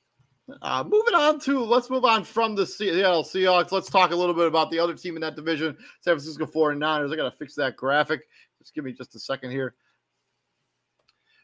uh, 0.62 0.84
moving 0.84 1.14
on 1.14 1.40
to 1.40 1.64
let's 1.64 1.90
move 1.90 2.04
on 2.04 2.22
from 2.22 2.54
the 2.54 2.64
Seattle 2.64 3.24
Seahawks. 3.24 3.72
Let's 3.72 3.90
talk 3.90 4.12
a 4.12 4.16
little 4.16 4.34
bit 4.34 4.46
about 4.46 4.70
the 4.70 4.78
other 4.78 4.94
team 4.94 5.16
in 5.16 5.22
that 5.22 5.34
division, 5.34 5.76
San 6.02 6.14
Francisco 6.14 6.46
49ers. 6.46 7.12
I 7.12 7.16
got 7.16 7.24
to 7.28 7.36
fix 7.36 7.56
that 7.56 7.74
graphic. 7.74 8.20
Just 8.60 8.72
give 8.72 8.84
me 8.84 8.92
just 8.92 9.16
a 9.16 9.18
second 9.18 9.50
here. 9.50 9.74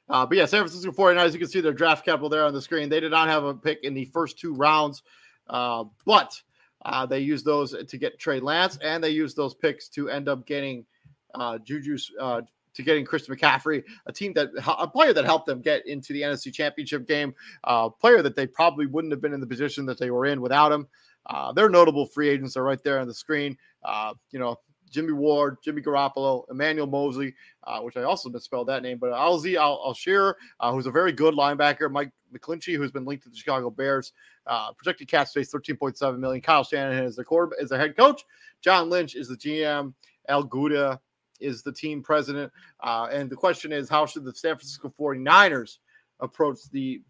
Uh, 0.09 0.27
but 0.27 0.37
yeah, 0.37 0.45
San 0.45 0.61
Francisco 0.61 0.93
49ers, 0.93 1.33
you 1.33 1.41
can 1.41 1.49
see 1.49 1.61
their 1.61 1.73
draft 1.73 2.05
capital 2.05 2.29
there 2.29 2.45
on 2.45 2.55
the 2.55 2.63
screen. 2.63 2.89
They 2.89 3.01
did 3.01 3.11
not 3.11 3.29
have 3.29 3.43
a 3.43 3.55
pick 3.55 3.83
in 3.83 3.95
the 3.95 4.05
first 4.05 4.39
two 4.39 4.55
rounds, 4.55 5.03
uh, 5.49 5.85
but 6.05 6.41
uh, 6.85 7.07
they 7.07 7.21
used 7.21 7.45
those 7.45 7.75
to 7.85 7.99
get 7.99 8.21
Trey 8.21 8.39
Lance, 8.39 8.79
and 8.83 9.03
they 9.03 9.11
used 9.11 9.37
those 9.37 9.55
picks 9.55 9.89
to 9.89 10.09
end 10.09 10.29
up 10.29 10.47
getting 10.47 10.85
uh, 11.35 11.59
Juju 11.59 11.99
uh, 12.21 12.43
to 12.75 12.83
getting 12.83 13.05
Christian 13.05 13.35
McCaffrey, 13.35 13.85
a 14.07 14.13
team 14.13 14.33
that 14.35 14.51
a 14.67 14.87
player 14.89 15.13
that 15.13 15.25
helped 15.25 15.47
them 15.47 15.61
get 15.61 15.87
into 15.87 16.13
the 16.13 16.23
NFC 16.23 16.53
Championship 16.53 17.07
game, 17.07 17.35
a 17.65 17.71
uh, 17.71 17.89
player 17.89 18.23
that 18.23 18.37
they 18.37 18.47
probably 18.47 18.87
wouldn't 18.87 19.13
have 19.13 19.21
been 19.21 19.35
in 19.35 19.41
the 19.41 19.47
position 19.47 19.87
that 19.87 19.99
they 19.99 20.11
were 20.11 20.27
in 20.27 20.41
without 20.41 20.73
him. 20.73 20.87
Uh, 21.27 21.53
their 21.53 21.69
notable 21.69 22.07
free 22.07 22.29
agents 22.29 22.57
are 22.57 22.65
right 22.65 22.83
there 22.83 22.99
on 22.99 23.07
the 23.07 23.15
screen. 23.15 23.57
Uh, 23.85 24.15
you 24.31 24.39
know, 24.39 24.57
Jimmy 24.91 25.13
Ward, 25.13 25.57
Jimmy 25.65 25.81
Garoppolo, 25.81 26.45
Emmanuel 26.51 26.87
Moseley, 26.87 27.35
uh, 27.65 27.81
which 27.81 27.97
I 27.97 28.03
also 28.03 28.29
misspelled 28.29 28.69
that 28.69 28.83
name, 28.83 28.99
but 28.99 29.13
Alzi 29.13 29.57
Al 29.57 29.79
Alshir, 29.79 30.35
uh, 30.61 30.73
who's 30.73 30.87
a 30.87 30.91
very 30.91 31.13
good 31.13 31.35
linebacker, 31.35 31.91
Mike 31.91 32.11
McGlinchey, 32.33 32.77
who's 32.77 32.93
been 32.93 33.05
linked 33.05 33.25
to 33.25 33.31
the 33.31 33.37
Chicago 33.37 33.71
Bears, 33.71 34.13
uh, 34.47 34.73
projected 34.73 35.09
cap 35.09 35.29
space 35.29 35.53
13.7 35.53 36.19
million. 36.19 36.43
Kyle 36.43 36.63
Shanahan 36.63 37.05
is 37.05 37.17
the 37.17 37.25
quarter 37.25 37.57
is 37.59 37.71
the 37.71 37.79
head 37.79 37.97
coach. 37.97 38.23
John 38.61 38.91
Lynch 38.91 39.15
is 39.17 39.29
the 39.29 39.37
GM. 39.37 39.95
Al 40.29 40.45
Guido 40.45 41.01
is 41.41 41.63
the 41.63 41.73
team 41.73 42.03
president. 42.03 42.53
Uh, 42.83 43.09
and 43.11 43.31
the 43.31 43.37
question 43.37 43.73
is, 43.73 43.89
how 43.89 44.07
should 44.07 44.25
the 44.25 44.35
San 44.35 44.57
Francisco 44.57 44.93
49ers 44.99 45.79
approach 46.21 46.59
the 46.71 47.03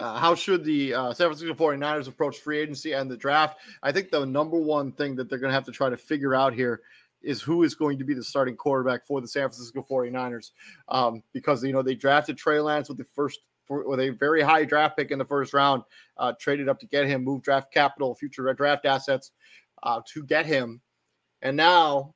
Uh, 0.00 0.18
how 0.18 0.34
should 0.34 0.64
the 0.64 0.92
uh, 0.92 1.12
San 1.12 1.28
Francisco 1.28 1.54
49ers 1.54 2.08
approach 2.08 2.38
free 2.38 2.58
agency 2.58 2.92
and 2.92 3.08
the 3.08 3.16
draft? 3.16 3.58
I 3.82 3.92
think 3.92 4.10
the 4.10 4.26
number 4.26 4.58
one 4.58 4.90
thing 4.92 5.14
that 5.16 5.30
they're 5.30 5.38
going 5.38 5.50
to 5.50 5.54
have 5.54 5.64
to 5.66 5.72
try 5.72 5.88
to 5.88 5.96
figure 5.96 6.34
out 6.34 6.52
here 6.52 6.80
is 7.22 7.40
who 7.40 7.62
is 7.62 7.74
going 7.74 7.98
to 7.98 8.04
be 8.04 8.12
the 8.12 8.22
starting 8.22 8.56
quarterback 8.56 9.06
for 9.06 9.20
the 9.20 9.28
San 9.28 9.42
Francisco 9.42 9.86
49ers. 9.88 10.50
Um, 10.88 11.22
because, 11.32 11.64
you 11.64 11.72
know, 11.72 11.80
they 11.80 11.94
drafted 11.94 12.36
Trey 12.36 12.60
Lance 12.60 12.88
with 12.88 12.98
the 12.98 13.04
first, 13.04 13.40
with 13.68 14.00
a 14.00 14.10
very 14.10 14.42
high 14.42 14.64
draft 14.64 14.96
pick 14.96 15.10
in 15.10 15.18
the 15.18 15.24
first 15.24 15.54
round, 15.54 15.84
uh, 16.18 16.32
traded 16.38 16.68
up 16.68 16.80
to 16.80 16.86
get 16.86 17.06
him, 17.06 17.24
move 17.24 17.42
draft 17.42 17.72
capital, 17.72 18.14
future 18.14 18.52
draft 18.52 18.84
assets. 18.84 19.30
Uh, 19.84 20.00
to 20.12 20.24
get 20.24 20.46
him. 20.46 20.80
And 21.42 21.56
now, 21.56 22.14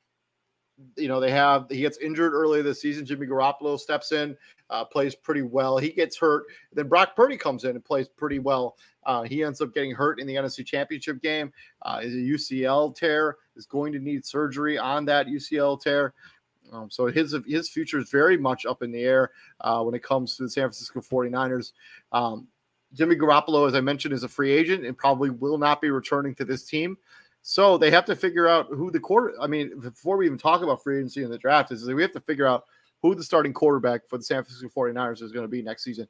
you 0.96 1.08
know, 1.08 1.20
they 1.20 1.30
have 1.30 1.66
he 1.70 1.80
gets 1.80 1.98
injured 1.98 2.32
early 2.32 2.62
this 2.62 2.80
season. 2.80 3.04
Jimmy 3.04 3.26
Garoppolo 3.26 3.78
steps 3.78 4.12
in, 4.12 4.36
uh, 4.70 4.84
plays 4.84 5.14
pretty 5.14 5.42
well. 5.42 5.76
He 5.78 5.90
gets 5.90 6.16
hurt. 6.16 6.44
Then 6.72 6.88
Brock 6.88 7.14
Purdy 7.14 7.36
comes 7.36 7.64
in 7.64 7.70
and 7.70 7.84
plays 7.84 8.08
pretty 8.08 8.38
well. 8.38 8.76
Uh, 9.04 9.22
he 9.22 9.42
ends 9.42 9.60
up 9.60 9.72
getting 9.74 9.92
hurt 9.92 10.20
in 10.20 10.26
the 10.26 10.34
NFC 10.34 10.64
Championship 10.64 11.22
game. 11.22 11.52
Uh, 11.82 12.00
is 12.02 12.14
a 12.14 12.16
UCL 12.16 12.94
tear. 12.96 13.36
Is 13.56 13.66
going 13.66 13.92
to 13.92 13.98
need 13.98 14.24
surgery 14.24 14.78
on 14.78 15.04
that 15.06 15.26
UCL 15.26 15.80
tear. 15.80 16.14
Um, 16.72 16.90
so 16.90 17.06
his 17.06 17.34
his 17.46 17.68
future 17.68 17.98
is 17.98 18.10
very 18.10 18.36
much 18.36 18.66
up 18.66 18.82
in 18.82 18.90
the 18.92 19.02
air 19.02 19.30
uh, 19.60 19.82
when 19.82 19.94
it 19.94 20.02
comes 20.02 20.36
to 20.36 20.44
the 20.44 20.50
San 20.50 20.64
Francisco 20.64 21.00
49ers. 21.00 21.72
Um, 22.12 22.46
Jimmy 22.94 23.16
Garoppolo, 23.16 23.66
as 23.68 23.74
I 23.74 23.80
mentioned, 23.80 24.14
is 24.14 24.22
a 24.22 24.28
free 24.28 24.52
agent 24.52 24.84
and 24.84 24.96
probably 24.96 25.30
will 25.30 25.58
not 25.58 25.80
be 25.80 25.90
returning 25.90 26.34
to 26.36 26.44
this 26.44 26.64
team. 26.64 26.96
So 27.50 27.78
they 27.78 27.90
have 27.90 28.04
to 28.04 28.14
figure 28.14 28.46
out 28.46 28.66
who 28.68 28.90
the 28.90 29.00
quarter. 29.00 29.32
I 29.40 29.46
mean, 29.46 29.80
before 29.80 30.18
we 30.18 30.26
even 30.26 30.36
talk 30.36 30.60
about 30.60 30.82
free 30.82 30.98
agency 30.98 31.22
in 31.22 31.30
the 31.30 31.38
draft, 31.38 31.72
is 31.72 31.80
that 31.80 31.94
we 31.94 32.02
have 32.02 32.12
to 32.12 32.20
figure 32.20 32.46
out 32.46 32.64
who 33.00 33.14
the 33.14 33.24
starting 33.24 33.54
quarterback 33.54 34.06
for 34.06 34.18
the 34.18 34.22
San 34.22 34.44
Francisco 34.44 34.68
49ers 34.68 35.22
is 35.22 35.32
going 35.32 35.44
to 35.44 35.50
be 35.50 35.62
next 35.62 35.82
season. 35.82 36.06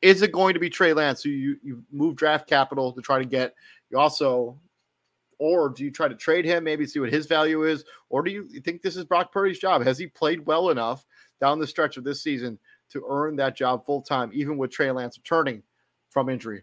Is 0.00 0.22
it 0.22 0.32
going 0.32 0.54
to 0.54 0.60
be 0.60 0.70
Trey 0.70 0.94
Lance, 0.94 1.22
who 1.22 1.28
you, 1.28 1.58
you 1.62 1.84
move 1.92 2.16
draft 2.16 2.48
capital 2.48 2.92
to 2.92 3.02
try 3.02 3.18
to 3.18 3.26
get? 3.26 3.54
You 3.90 3.98
also, 3.98 4.58
or 5.38 5.68
do 5.68 5.84
you 5.84 5.90
try 5.90 6.08
to 6.08 6.14
trade 6.14 6.46
him, 6.46 6.64
maybe 6.64 6.86
see 6.86 6.98
what 6.98 7.12
his 7.12 7.26
value 7.26 7.64
is? 7.64 7.84
Or 8.08 8.22
do 8.22 8.30
you 8.30 8.48
think 8.60 8.80
this 8.80 8.96
is 8.96 9.04
Brock 9.04 9.32
Purdy's 9.32 9.58
job? 9.58 9.84
Has 9.84 9.98
he 9.98 10.06
played 10.06 10.46
well 10.46 10.70
enough 10.70 11.04
down 11.42 11.58
the 11.58 11.66
stretch 11.66 11.98
of 11.98 12.04
this 12.04 12.22
season 12.22 12.58
to 12.88 13.04
earn 13.06 13.36
that 13.36 13.54
job 13.54 13.84
full 13.84 14.00
time, 14.00 14.30
even 14.32 14.56
with 14.56 14.70
Trey 14.70 14.90
Lance 14.90 15.18
returning 15.18 15.62
from 16.08 16.30
injury? 16.30 16.62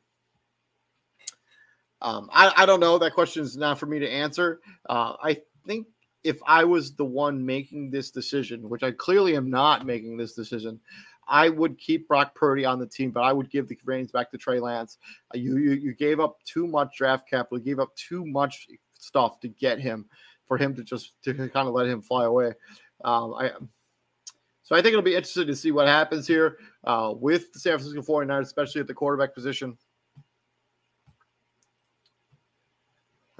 Um, 2.01 2.29
I, 2.31 2.51
I 2.57 2.65
don't 2.65 2.79
know. 2.79 2.97
That 2.97 3.13
question 3.13 3.43
is 3.43 3.57
not 3.57 3.79
for 3.79 3.85
me 3.85 3.99
to 3.99 4.09
answer. 4.09 4.59
Uh, 4.89 5.15
I 5.21 5.37
think 5.65 5.87
if 6.23 6.39
I 6.45 6.63
was 6.63 6.95
the 6.95 7.05
one 7.05 7.45
making 7.45 7.91
this 7.91 8.11
decision, 8.11 8.69
which 8.69 8.83
I 8.83 8.91
clearly 8.91 9.35
am 9.35 9.49
not 9.49 9.85
making 9.85 10.17
this 10.17 10.33
decision, 10.33 10.79
I 11.27 11.49
would 11.49 11.77
keep 11.77 12.07
Brock 12.07 12.35
Purdy 12.35 12.65
on 12.65 12.79
the 12.79 12.87
team, 12.87 13.11
but 13.11 13.21
I 13.21 13.33
would 13.33 13.49
give 13.49 13.67
the 13.67 13.77
reins 13.85 14.11
back 14.11 14.31
to 14.31 14.37
Trey 14.37 14.59
Lance. 14.59 14.97
Uh, 15.33 15.37
you, 15.37 15.57
you 15.57 15.71
you 15.71 15.93
gave 15.93 16.19
up 16.19 16.37
too 16.43 16.67
much 16.67 16.97
draft 16.97 17.29
capital, 17.29 17.59
you 17.59 17.65
gave 17.65 17.79
up 17.79 17.95
too 17.95 18.25
much 18.25 18.67
stuff 18.93 19.39
to 19.39 19.47
get 19.47 19.79
him 19.79 20.05
for 20.47 20.57
him 20.57 20.75
to 20.75 20.83
just 20.83 21.13
to 21.23 21.33
kind 21.33 21.67
of 21.67 21.73
let 21.73 21.87
him 21.87 22.01
fly 22.01 22.25
away. 22.25 22.53
Um, 23.03 23.33
I 23.33 23.51
so 24.63 24.75
I 24.75 24.81
think 24.81 24.93
it'll 24.93 25.01
be 25.01 25.15
interesting 25.15 25.47
to 25.47 25.55
see 25.55 25.71
what 25.71 25.87
happens 25.87 26.27
here 26.27 26.57
uh, 26.85 27.13
with 27.15 27.51
the 27.51 27.59
San 27.59 27.77
Francisco 27.77 28.01
49ers, 28.01 28.43
especially 28.43 28.81
at 28.81 28.87
the 28.87 28.93
quarterback 28.93 29.33
position. 29.33 29.77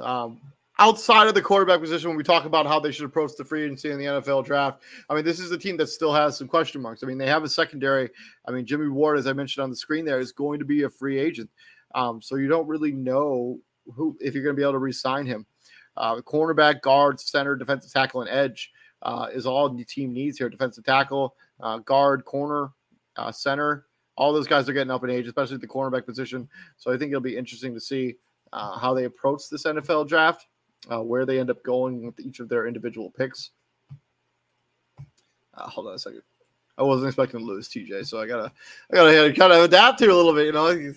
Um, 0.02 0.42
outside 0.80 1.28
of 1.28 1.36
the 1.36 1.42
quarterback 1.42 1.80
position, 1.80 2.10
when 2.10 2.18
we 2.18 2.24
talk 2.24 2.46
about 2.46 2.66
how 2.66 2.80
they 2.80 2.92
should 2.92 3.06
approach 3.06 3.32
the 3.38 3.46
free 3.46 3.64
agency 3.64 3.92
in 3.92 4.00
the 4.00 4.06
NFL 4.06 4.46
draft, 4.46 4.82
I 5.10 5.16
mean, 5.16 5.24
this 5.24 5.40
is 5.40 5.52
a 5.52 5.58
team 5.58 5.78
that 5.78 5.88
still 5.88 6.14
has 6.14 6.38
some 6.38 6.48
question 6.48 6.82
marks. 6.82 7.04
I 7.04 7.08
mean, 7.08 7.18
they 7.18 7.28
have 7.28 7.44
a 7.44 7.50
secondary. 7.50 8.10
I 8.48 8.52
mean, 8.52 8.66
Jimmy 8.66 8.88
Ward, 8.88 9.18
as 9.18 9.28
I 9.28 9.34
mentioned 9.34 9.64
on 9.64 9.70
the 9.70 9.76
screen, 9.76 10.06
there 10.06 10.20
is 10.20 10.32
going 10.32 10.60
to 10.60 10.66
be 10.66 10.84
a 10.84 10.90
free 10.90 11.20
agent. 11.20 11.50
Um, 11.94 12.22
so 12.22 12.36
you 12.36 12.48
don't 12.48 12.68
really 12.68 12.92
know 12.92 13.60
who 13.94 14.18
if 14.20 14.34
you're 14.34 14.44
going 14.44 14.56
to 14.56 14.60
be 14.60 14.64
able 14.64 14.74
to 14.74 14.80
re-sign 14.80 15.26
him. 15.26 15.46
Uh, 15.98 16.16
cornerback, 16.22 16.82
guard, 16.82 17.20
center, 17.20 17.56
defensive 17.56 17.92
tackle, 17.92 18.22
and 18.22 18.30
edge 18.30 18.72
uh, 19.02 19.28
is 19.34 19.46
all 19.46 19.68
the 19.70 19.84
team 19.84 20.14
needs 20.14 20.38
here. 20.38 20.50
Defensive 20.50 20.86
tackle, 20.86 21.36
uh, 21.60 21.80
guard, 21.80 22.24
corner, 22.26 22.70
uh, 23.18 23.32
center. 23.32 23.86
All 24.16 24.34
those 24.34 24.48
guys 24.48 24.70
are 24.70 24.74
getting 24.74 24.92
up 24.92 25.04
in 25.04 25.10
age, 25.10 25.28
especially 25.28 25.58
the 25.58 25.68
cornerback 25.68 26.06
position. 26.06 26.48
So 26.78 26.94
I 26.94 26.98
think 26.98 27.12
it'll 27.12 27.22
be 27.22 27.38
interesting 27.38 27.74
to 27.74 27.80
see 27.80 28.16
uh, 28.54 28.78
how 28.78 28.94
they 28.94 29.06
approach 29.06 29.50
this 29.50 29.64
NFL 29.66 30.08
draft, 30.08 30.48
uh, 30.92 31.02
where 31.02 31.26
they 31.26 31.40
end 31.40 31.50
up 31.50 31.64
going 31.64 32.06
with 32.06 32.20
each 32.20 32.40
of 32.40 32.50
their 32.50 32.68
individual 32.68 33.12
picks. 33.12 33.52
Uh, 35.54 35.70
hold 35.70 35.88
on 35.88 35.96
a 35.96 36.00
second. 36.00 36.22
I 36.78 36.84
wasn't 36.84 37.10
expecting 37.10 37.42
to 37.42 37.46
lose 37.46 37.70
TJ, 37.70 38.08
so 38.08 38.20
I 38.20 38.28
gotta, 38.28 38.52
I 38.92 38.96
gotta 38.96 39.34
kind 39.34 39.54
of 39.54 39.64
adapt 39.64 40.00
here 40.00 40.10
a 40.10 40.16
little 40.16 40.34
bit. 40.34 40.48
You 40.48 40.54
know, 40.54 40.94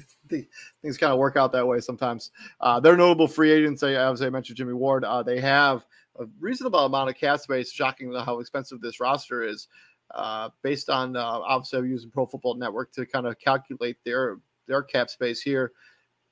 things 0.83 0.99
kind 0.99 1.13
of 1.13 1.19
work 1.19 1.37
out 1.37 1.53
that 1.53 1.67
way 1.67 1.81
sometimes. 1.81 2.31
Uh, 2.61 2.81
they're 2.81 2.97
notable 2.97 3.29
free 3.29 3.53
agents. 3.53 3.83
I, 3.83 3.93
as 3.93 4.23
I 4.23 4.31
mentioned, 4.31 4.57
Jimmy 4.57 4.73
Ward. 4.73 5.05
Uh, 5.05 5.23
they 5.23 5.41
have 5.41 5.85
a 6.19 6.27
reasonable 6.41 6.81
amount 6.81 7.11
of 7.11 7.17
cap 7.17 7.41
space. 7.41 7.71
Shocking 7.71 8.13
how 8.15 8.39
expensive 8.39 8.81
this 8.81 9.01
roster 9.01 9.43
is. 9.43 9.69
Uh, 10.11 10.49
based 10.63 10.91
on 10.91 11.17
uh, 11.17 11.23
obviously 11.23 11.89
using 11.89 12.11
Pro 12.11 12.27
Football 12.27 12.55
Network 12.55 12.93
to 12.93 13.05
kind 13.05 13.27
of 13.27 13.39
calculate 13.39 13.97
their 14.05 14.39
their 14.67 14.83
cap 14.83 15.11
space 15.11 15.43
here. 15.43 15.73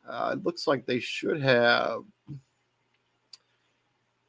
Uh, 0.08 0.34
it 0.34 0.44
looks 0.44 0.66
like 0.66 0.84
they 0.84 0.98
should 0.98 1.40
have 1.40 2.02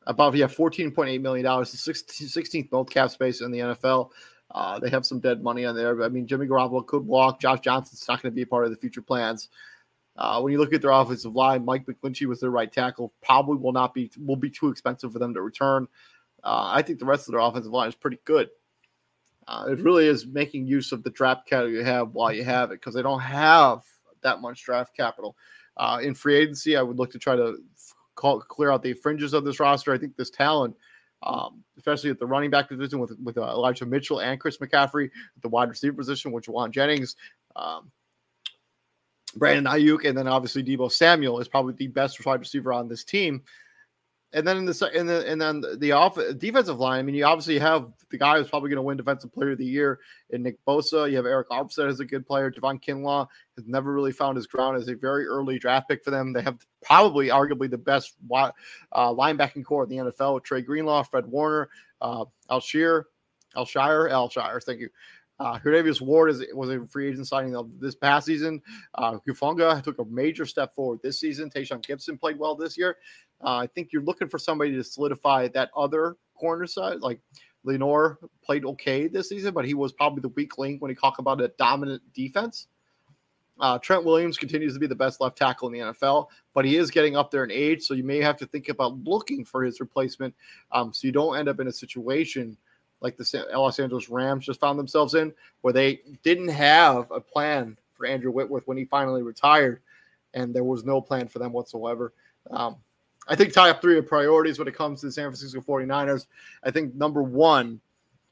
about 0.05 0.35
yeah, 0.35 0.47
fourteen 0.47 0.91
point 0.91 1.09
eight 1.09 1.21
million 1.21 1.45
dollars, 1.45 1.71
the 1.71 1.93
16th 1.93 2.71
most 2.71 2.91
cap 2.91 3.09
space 3.09 3.41
in 3.41 3.51
the 3.51 3.59
NFL. 3.59 4.11
Uh, 4.51 4.79
they 4.79 4.89
have 4.89 5.05
some 5.05 5.19
dead 5.19 5.41
money 5.41 5.65
on 5.65 5.75
there. 5.75 5.95
But, 5.95 6.05
I 6.05 6.09
mean, 6.09 6.27
Jimmy 6.27 6.45
Garoppolo 6.45 6.85
could 6.85 7.05
walk. 7.05 7.39
Josh 7.39 7.61
Johnson's 7.61 8.05
not 8.07 8.21
going 8.21 8.31
to 8.31 8.35
be 8.35 8.43
a 8.43 8.47
part 8.47 8.65
of 8.65 8.71
the 8.71 8.77
future 8.77 9.01
plans. 9.01 9.49
Uh, 10.15 10.39
when 10.41 10.53
you 10.53 10.59
look 10.59 10.73
at 10.73 10.81
their 10.81 10.91
offensive 10.91 11.35
line, 11.35 11.65
Mike 11.65 11.87
McGlinchey 11.87 12.27
was 12.27 12.39
their 12.39 12.51
right 12.51 12.71
tackle. 12.71 13.11
Probably 13.23 13.57
will 13.57 13.71
not 13.71 13.95
be 13.95 14.11
will 14.19 14.35
be 14.35 14.51
too 14.51 14.69
expensive 14.69 15.11
for 15.11 15.19
them 15.19 15.33
to 15.33 15.41
return. 15.41 15.87
Uh, 16.43 16.69
I 16.71 16.83
think 16.83 16.99
the 16.99 17.05
rest 17.05 17.27
of 17.27 17.31
their 17.31 17.41
offensive 17.41 17.71
line 17.71 17.89
is 17.89 17.95
pretty 17.95 18.19
good. 18.25 18.49
Uh, 19.47 19.65
it 19.69 19.79
really 19.79 20.07
is 20.07 20.27
making 20.27 20.67
use 20.67 20.91
of 20.91 21.03
the 21.03 21.09
draft 21.09 21.47
capital 21.47 21.71
you 21.71 21.83
have 21.83 22.13
while 22.13 22.31
you 22.31 22.43
have 22.43 22.71
it 22.71 22.75
because 22.75 22.93
they 22.93 23.01
don't 23.01 23.21
have 23.21 23.81
that 24.21 24.39
much 24.39 24.63
draft 24.63 24.95
capital. 24.95 25.35
Uh, 25.77 25.99
in 26.01 26.13
free 26.13 26.35
agency, 26.35 26.77
I 26.77 26.81
would 26.81 26.97
look 26.97 27.11
to 27.11 27.19
try 27.19 27.35
to 27.35 27.57
call, 28.15 28.39
clear 28.41 28.71
out 28.71 28.83
the 28.83 28.93
fringes 28.93 29.33
of 29.33 29.43
this 29.43 29.59
roster. 29.59 29.93
I 29.93 29.97
think 29.97 30.15
this 30.15 30.29
talent, 30.29 30.75
um, 31.23 31.63
especially 31.77 32.09
at 32.09 32.19
the 32.19 32.25
running 32.25 32.49
back 32.49 32.69
position 32.69 32.99
with 32.99 33.17
with 33.23 33.37
uh, 33.37 33.43
Elijah 33.43 33.85
Mitchell 33.85 34.21
and 34.21 34.39
Chris 34.39 34.57
McCaffrey, 34.57 35.05
at 35.05 35.41
the 35.41 35.49
wide 35.49 35.69
receiver 35.69 35.95
position 35.95 36.31
with 36.31 36.45
Jauan 36.45 36.71
Jennings, 36.71 37.15
um, 37.55 37.91
Brandon 39.35 39.71
Aiyuk, 39.71 40.07
and 40.07 40.17
then 40.17 40.27
obviously 40.27 40.63
Deebo 40.63 40.91
Samuel 40.91 41.39
is 41.39 41.47
probably 41.47 41.73
the 41.73 41.87
best 41.87 42.23
wide 42.25 42.39
receiver 42.39 42.71
on 42.71 42.87
this 42.87 43.03
team 43.03 43.43
and 44.33 44.47
then 44.47 44.57
in 44.57 44.65
the 44.65 44.91
in 44.93 45.09
and 45.09 45.39
then 45.39 45.63
the 45.77 45.91
off 45.91 46.17
defensive 46.37 46.79
line. 46.79 46.99
I 46.99 47.03
mean, 47.03 47.13
you 47.13 47.23
obviously 47.23 47.59
have 47.59 47.91
the 48.09 48.17
guy 48.17 48.37
who's 48.37 48.49
probably 48.49 48.69
going 48.69 48.77
to 48.77 48.81
win 48.83 48.97
Defensive 48.97 49.31
Player 49.31 49.51
of 49.51 49.59
the 49.59 49.65
Year 49.65 49.99
in 50.31 50.41
Nick 50.41 50.57
Bosa. 50.65 51.09
You 51.09 51.17
have 51.17 51.25
Arik 51.25 51.45
Armstead 51.51 51.87
as 51.87 51.99
a 51.99 52.05
good 52.05 52.25
player. 52.25 52.51
Javon 52.51 52.83
Kinlaw 52.83 53.27
has 53.55 53.67
never 53.67 53.93
really 53.93 54.11
found 54.11 54.35
his 54.35 54.47
ground 54.47 54.77
as 54.77 54.87
a 54.87 54.95
very 54.95 55.25
early 55.27 55.59
draft 55.59 55.87
pick 55.87 56.03
for 56.03 56.09
them. 56.09 56.33
They 56.33 56.41
have 56.41 56.57
probably, 56.81 57.27
arguably, 57.27 57.69
the 57.69 57.77
best 57.77 58.15
uh, 58.31 58.51
linebacking 58.91 59.65
core 59.65 59.83
in 59.83 59.89
the 59.89 59.97
NFL 59.97 60.35
with 60.35 60.43
Dre 60.43 60.61
Greenlaw, 60.61 61.03
Fred 61.03 61.27
Warner, 61.27 61.69
uh, 62.01 62.25
Alshire, 62.49 63.03
Alshire, 63.55 64.11
Alshire. 64.11 64.63
Thank 64.63 64.79
you. 64.79 64.89
Uh, 65.43 65.59
Ward 66.01 66.29
is, 66.29 66.43
was 66.53 66.69
a 66.69 66.85
free 66.87 67.09
agent 67.09 67.27
signing 67.27 67.55
of 67.55 67.69
this 67.79 67.95
past 67.95 68.27
season. 68.27 68.61
Uh, 68.95 69.17
Hufanga 69.27 69.83
took 69.83 69.99
a 69.99 70.05
major 70.05 70.45
step 70.45 70.73
forward 70.73 70.99
this 71.03 71.19
season. 71.19 71.49
Tashaun 71.49 71.85
Gipson 71.85 72.17
played 72.17 72.39
well 72.39 72.55
this 72.55 72.77
year. 72.77 72.97
Uh, 73.43 73.57
I 73.57 73.67
think 73.67 73.91
you're 73.91 74.03
looking 74.03 74.29
for 74.29 74.39
somebody 74.39 74.71
to 74.71 74.83
solidify 74.83 75.49
that 75.49 75.69
other 75.75 76.15
corner 76.33 76.65
side. 76.65 77.01
Like 77.01 77.19
Lenoir 77.65 78.19
played 78.41 78.63
okay 78.63 79.07
this 79.07 79.29
season, 79.29 79.53
but 79.53 79.65
he 79.65 79.73
was 79.73 79.91
probably 79.91 80.21
the 80.21 80.29
weak 80.29 80.57
link 80.57 80.81
when 80.81 80.89
you 80.89 80.95
talk 80.95 81.19
about 81.19 81.41
a 81.41 81.49
dominant 81.57 82.01
defense. 82.13 82.67
Uh, 83.59 83.77
Trent 83.79 84.03
Williams 84.03 84.37
continues 84.37 84.73
to 84.73 84.79
be 84.79 84.87
the 84.87 84.95
best 84.95 85.21
left 85.21 85.37
tackle 85.37 85.67
in 85.67 85.73
the 85.73 85.79
NFL, 85.79 86.27
but 86.53 86.65
he 86.65 86.77
is 86.77 86.89
getting 86.89 87.15
up 87.15 87.31
there 87.31 87.43
in 87.43 87.51
age, 87.51 87.83
so 87.83 87.93
you 87.93 88.03
may 88.03 88.19
have 88.19 88.35
to 88.37 88.47
think 88.47 88.67
about 88.67 88.97
looking 89.03 89.45
for 89.45 89.63
his 89.63 89.79
replacement, 89.79 90.33
um, 90.71 90.91
so 90.91 91.05
you 91.05 91.11
don't 91.11 91.37
end 91.37 91.47
up 91.47 91.59
in 91.59 91.67
a 91.67 91.71
situation 91.71 92.57
like 93.03 93.17
the 93.17 93.45
Los 93.53 93.79
Angeles 93.79 94.09
Rams 94.09 94.45
just 94.45 94.59
found 94.59 94.79
themselves 94.79 95.13
in, 95.13 95.33
where 95.61 95.73
they 95.73 96.01
didn't 96.23 96.47
have 96.47 97.11
a 97.11 97.19
plan 97.19 97.77
for 97.93 98.07
Andrew 98.07 98.31
Whitworth 98.31 98.65
when 98.65 98.77
he 98.77 98.85
finally 98.85 99.21
retired, 99.21 99.81
and 100.33 100.55
there 100.55 100.63
was 100.63 100.83
no 100.83 100.99
plan 100.99 101.27
for 101.27 101.39
them 101.39 101.51
whatsoever. 101.51 102.13
Um, 102.49 102.77
I 103.27 103.35
think 103.35 103.53
top 103.53 103.81
three 103.81 103.97
of 103.97 104.07
priorities 104.07 104.57
when 104.57 104.67
it 104.67 104.75
comes 104.75 105.01
to 105.01 105.07
the 105.07 105.11
San 105.11 105.25
Francisco 105.25 105.61
49ers. 105.61 106.25
I 106.63 106.71
think 106.71 106.95
number 106.95 107.21
one 107.21 107.79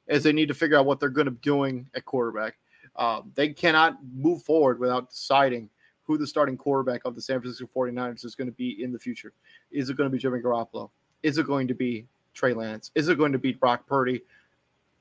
is 0.07 0.23
they 0.23 0.33
need 0.33 0.47
to 0.47 0.53
figure 0.53 0.77
out 0.77 0.85
what 0.85 0.99
they're 0.99 1.09
going 1.09 1.25
to 1.25 1.31
be 1.31 1.39
doing 1.41 1.87
at 1.95 2.05
quarterback. 2.05 2.57
Uh, 2.95 3.21
they 3.35 3.49
cannot 3.49 3.97
move 4.13 4.43
forward 4.43 4.79
without 4.79 5.09
deciding 5.09 5.69
who 6.03 6.17
the 6.17 6.27
starting 6.27 6.57
quarterback 6.57 7.01
of 7.05 7.15
the 7.15 7.21
San 7.21 7.39
Francisco 7.39 7.69
49ers 7.73 8.25
is 8.25 8.35
going 8.35 8.49
to 8.49 8.55
be 8.55 8.83
in 8.83 8.91
the 8.91 8.99
future. 8.99 9.31
Is 9.71 9.89
it 9.89 9.95
going 9.95 10.09
to 10.09 10.13
be 10.13 10.19
Jimmy 10.19 10.39
Garoppolo? 10.39 10.89
Is 11.23 11.37
it 11.37 11.47
going 11.47 11.67
to 11.67 11.73
be 11.73 12.05
Trey 12.33 12.53
Lance? 12.53 12.91
Is 12.95 13.07
it 13.07 13.17
going 13.17 13.31
to 13.31 13.37
be 13.37 13.53
Brock 13.53 13.87
Purdy? 13.87 14.21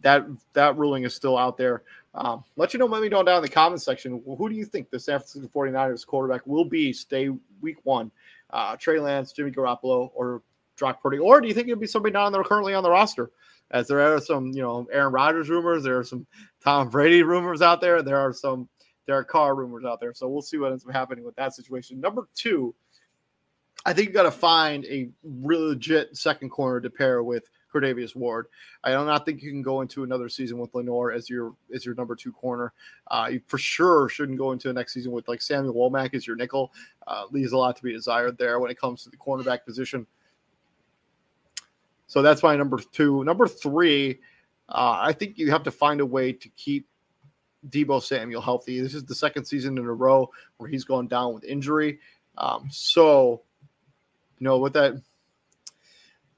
That 0.03 0.26
that 0.55 0.76
ruling 0.76 1.05
is 1.05 1.14
still 1.14 1.36
out 1.36 1.57
there. 1.57 1.82
Um, 2.14 2.42
let 2.57 2.72
you 2.72 2.78
know, 2.78 2.86
let 2.86 3.03
me 3.03 3.09
know 3.09 3.22
down 3.22 3.36
in 3.36 3.42
the 3.42 3.48
comments 3.48 3.84
section. 3.84 4.22
Who 4.26 4.48
do 4.48 4.55
you 4.55 4.64
think 4.64 4.90
the 4.90 4.98
San 4.98 5.20
Francisco 5.20 5.48
49ers 5.55 6.07
quarterback 6.07 6.46
will 6.46 6.64
be 6.64 6.92
stay 6.92 7.30
week 7.61 7.76
one? 7.84 8.11
uh, 8.53 8.76
Trey 8.76 9.01
Lance, 9.01 9.32
Jimmy 9.32 9.51
Garoppolo, 9.51 10.11
or 10.14 10.42
Brock 10.76 11.03
Purdy? 11.03 11.18
Or 11.18 11.40
do 11.40 11.48
you 11.48 11.55
think 11.55 11.68
it'll 11.68 11.80
be 11.80 11.86
somebody 11.86 12.12
not 12.12 12.26
on 12.26 12.32
there 12.32 12.44
currently 12.44 12.74
on 12.74 12.82
the 12.82 12.90
roster? 12.90 13.30
As 13.70 13.86
there 13.86 14.01
are 14.01 14.20
some, 14.20 14.48
you 14.48 14.62
know, 14.62 14.86
Aaron 14.92 15.12
Rodgers 15.12 15.48
rumors, 15.48 15.84
there 15.84 15.98
are 15.98 16.05
some 16.05 16.26
Tom 16.62 16.88
Brady 16.88 17.22
rumors 17.22 17.62
out 17.62 17.80
there, 17.80 18.03
there 18.03 18.18
are 18.18 18.32
some 18.32 18.68
Derek 19.07 19.28
Carr 19.28 19.55
rumors 19.55 19.84
out 19.84 20.01
there. 20.01 20.12
So 20.12 20.28
we'll 20.28 20.42
see 20.42 20.59
what 20.59 20.72
ends 20.72 20.84
up 20.84 20.92
happening 20.92 21.24
with 21.24 21.36
that 21.36 21.55
situation. 21.55 22.01
Number 22.01 22.26
two, 22.34 22.74
I 23.84 23.92
think 23.92 24.07
you've 24.07 24.14
got 24.14 24.24
to 24.24 24.30
find 24.32 24.84
a 24.86 25.09
really 25.22 25.68
legit 25.68 26.16
second 26.16 26.51
corner 26.51 26.80
to 26.80 26.90
pair 26.90 27.22
with 27.22 27.48
Charvarius 27.72 28.16
Ward. 28.16 28.46
I 28.84 28.90
do 28.90 29.04
not 29.04 29.24
think 29.24 29.42
you 29.42 29.50
can 29.50 29.62
go 29.62 29.80
into 29.80 30.02
another 30.02 30.28
season 30.28 30.58
with 30.58 30.74
Lenoir 30.74 31.12
as 31.12 31.28
your 31.28 31.54
as 31.74 31.84
your 31.84 31.94
number 31.94 32.14
two 32.14 32.32
corner. 32.32 32.72
Uh, 33.08 33.28
you 33.32 33.40
for 33.46 33.58
sure 33.58 34.08
shouldn't 34.08 34.38
go 34.38 34.52
into 34.52 34.68
the 34.68 34.74
next 34.74 34.94
season 34.94 35.12
with 35.12 35.28
like 35.28 35.42
Samuel 35.42 35.74
Womack 35.74 36.14
as 36.14 36.26
your 36.26 36.36
nickel. 36.36 36.72
Uh, 37.06 37.24
leaves 37.30 37.52
a 37.52 37.56
lot 37.58 37.76
to 37.76 37.82
be 37.82 37.92
desired 37.92 38.38
there 38.38 38.60
when 38.60 38.70
it 38.70 38.78
comes 38.78 39.02
to 39.04 39.10
the 39.10 39.16
cornerback 39.16 39.64
position. 39.64 40.06
So 42.06 42.22
that's 42.22 42.42
my 42.42 42.56
number 42.56 42.80
two. 42.90 43.22
Number 43.22 43.46
three, 43.46 44.18
uh, 44.68 44.98
I 45.00 45.12
think 45.12 45.38
you 45.38 45.50
have 45.52 45.62
to 45.62 45.70
find 45.70 46.00
a 46.00 46.06
way 46.06 46.32
to 46.32 46.48
keep 46.50 46.88
Deebo 47.68 48.02
Samuel 48.02 48.40
healthy. 48.40 48.80
This 48.80 48.94
is 48.94 49.04
the 49.04 49.14
second 49.14 49.44
season 49.44 49.78
in 49.78 49.84
a 49.84 49.92
row 49.92 50.28
where 50.56 50.68
he's 50.68 50.84
gone 50.84 51.06
down 51.06 51.34
with 51.34 51.44
injury. 51.44 52.00
Um, 52.36 52.68
so, 52.70 53.42
you 54.38 54.44
know, 54.44 54.58
with 54.58 54.72
that, 54.72 55.00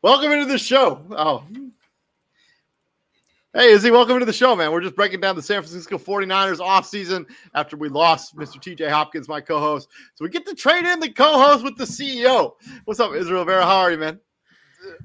welcome 0.03 0.33
into 0.33 0.47
the 0.47 0.59
show. 0.59 1.01
Oh, 1.11 1.45
hey, 3.55 3.71
Izzy, 3.71 3.91
welcome 3.91 4.15
into 4.15 4.27
the 4.27 4.33
show, 4.33 4.55
man. 4.55 4.73
We're 4.73 4.81
just 4.81 4.97
breaking 4.97 5.21
down 5.21 5.37
the 5.37 5.43
San 5.43 5.63
Francisco 5.63 5.99
49ers 5.99 6.59
offseason 6.59 7.25
after 7.55 7.77
we 7.77 7.89
lost 7.89 8.37
Mr. 8.37 8.57
TJ 8.57 8.91
Hopkins, 8.91 9.29
my 9.29 9.41
co 9.41 9.59
host. 9.59 9.89
So 10.15 10.25
we 10.25 10.31
get 10.31 10.45
to 10.47 10.55
trade 10.55 10.85
in 10.85 11.01
the 11.01 11.11
co 11.11 11.39
host 11.39 11.65
with 11.65 11.77
the 11.77 11.85
CEO. 11.85 12.55
What's 12.85 13.01
up, 13.01 13.15
Israel 13.15 13.45
Vera? 13.45 13.65
How 13.65 13.79
are 13.79 13.91
you, 13.93 13.99
man? 13.99 14.21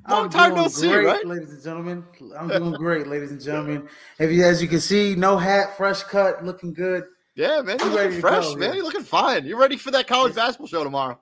Long 0.10 0.24
I'm 0.24 0.30
time 0.30 0.56
no 0.56 0.68
see, 0.68 0.93
right? 0.95 1.24
Ladies 1.26 1.52
and 1.52 1.64
gentlemen, 1.64 2.04
I'm 2.36 2.48
doing 2.48 2.74
great, 2.74 3.06
ladies 3.06 3.30
and 3.30 3.39
gentlemen. 3.39 3.88
If 4.18 4.32
you, 4.32 4.43
as 4.43 4.60
you 4.60 4.68
can 4.68 4.80
see, 4.80 5.14
no 5.14 5.38
hat, 5.38 5.78
fresh 5.78 6.02
cut, 6.04 6.43
looking 6.43 6.74
good. 6.74 7.04
Yeah, 7.36 7.62
man, 7.62 7.78
you're 7.80 7.89
looking 7.89 8.20
fresh, 8.20 8.45
go, 8.45 8.56
man. 8.56 8.74
You're 8.74 8.84
looking 8.84 9.04
fine. 9.04 9.45
You're 9.45 9.60
ready 9.60 9.78
for 9.78 9.91
that 9.91 10.08
college 10.08 10.34
basketball 10.34 10.66
show 10.66 10.84
tomorrow. 10.84 11.20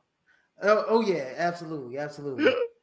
Oh, 0.64 0.86
oh 0.88 1.02
yeah, 1.02 1.34
absolutely, 1.36 1.98
absolutely. 1.98 2.54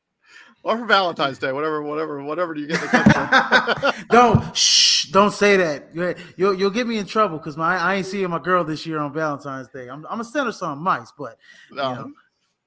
or 0.65 0.79
for 0.79 0.87
Valentine's 0.87 1.39
Day, 1.39 1.53
whatever, 1.53 1.83
whatever, 1.83 2.23
whatever 2.23 2.55
do 2.55 2.61
you 2.61 2.69
get 2.69 2.81
the 2.81 4.05
Don't 4.11 4.57
shh, 4.57 5.07
don't 5.11 5.33
say 5.33 5.57
that. 5.57 6.17
You'll 6.37 6.55
you'll 6.55 6.71
get 6.71 6.87
me 6.87 6.99
in 6.99 7.07
trouble 7.07 7.39
because 7.39 7.57
my 7.57 7.77
I 7.77 7.97
ain't 7.97 8.07
seeing 8.07 8.29
my 8.31 8.39
girl 8.39 8.65
this 8.65 8.87
year 8.87 8.99
on 8.99 9.13
Valentine's 9.13 9.69
Day. 9.69 9.89
I'm 9.89 10.07
I'm 10.07 10.19
gonna 10.19 10.25
send 10.25 10.47
her 10.47 10.53
some 10.53 10.79
mice, 10.79 11.13
but 11.17 11.37
no. 11.71 11.91
You 11.93 11.97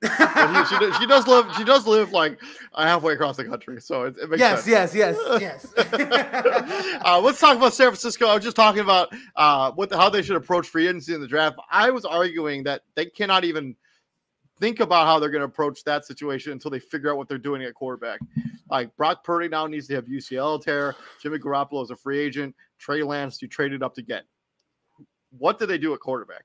know, 0.09 0.65
she, 0.69 0.77
does, 0.77 0.97
she, 0.97 1.07
does 1.07 1.27
live. 1.27 1.45
She 1.57 1.63
does 1.63 1.87
live 1.87 2.11
like 2.11 2.39
halfway 2.77 3.13
across 3.13 3.37
the 3.37 3.45
country, 3.45 3.81
so 3.81 4.03
it, 4.03 4.15
it 4.21 4.29
makes 4.29 4.39
yes, 4.39 4.63
sense. 4.63 4.93
Yes, 4.93 5.17
yes, 5.17 5.73
yes, 5.73 7.01
uh, 7.05 7.19
let's 7.19 7.39
talk 7.39 7.57
about 7.57 7.73
San 7.73 7.87
Francisco. 7.87 8.27
I 8.27 8.35
was 8.35 8.43
just 8.43 8.55
talking 8.55 8.81
about 8.81 9.11
uh, 9.35 9.71
what 9.71 9.89
the, 9.89 9.97
how 9.97 10.09
they 10.09 10.21
should 10.21 10.35
approach 10.35 10.67
free 10.67 10.87
agency 10.87 11.15
in 11.15 11.21
the 11.21 11.27
draft. 11.27 11.57
I 11.71 11.89
was 11.89 12.05
arguing 12.05 12.63
that 12.65 12.83
they 12.93 13.05
cannot 13.07 13.45
even 13.45 13.75
think 14.59 14.79
about 14.79 15.05
how 15.05 15.19
they're 15.19 15.29
going 15.29 15.41
to 15.41 15.45
approach 15.45 15.83
that 15.83 16.05
situation 16.05 16.51
until 16.51 16.71
they 16.71 16.79
figure 16.79 17.11
out 17.11 17.17
what 17.17 17.27
they're 17.27 17.37
doing 17.37 17.63
at 17.63 17.73
quarterback. 17.73 18.19
Like 18.69 18.95
Brock 18.95 19.23
Purdy 19.23 19.47
now 19.47 19.67
needs 19.67 19.87
to 19.87 19.95
have 19.95 20.05
UCL 20.05 20.63
tear. 20.63 20.95
Jimmy 21.21 21.37
Garoppolo 21.37 21.83
is 21.83 21.91
a 21.91 21.95
free 21.95 22.19
agent. 22.19 22.55
Trey 22.79 23.03
Lance, 23.03 23.41
you 23.41 23.47
traded 23.47 23.83
up 23.83 23.93
to 23.95 24.01
get. 24.01 24.23
What 25.37 25.59
do 25.59 25.65
they 25.65 25.77
do 25.77 25.93
at 25.93 25.99
quarterback? 25.99 26.43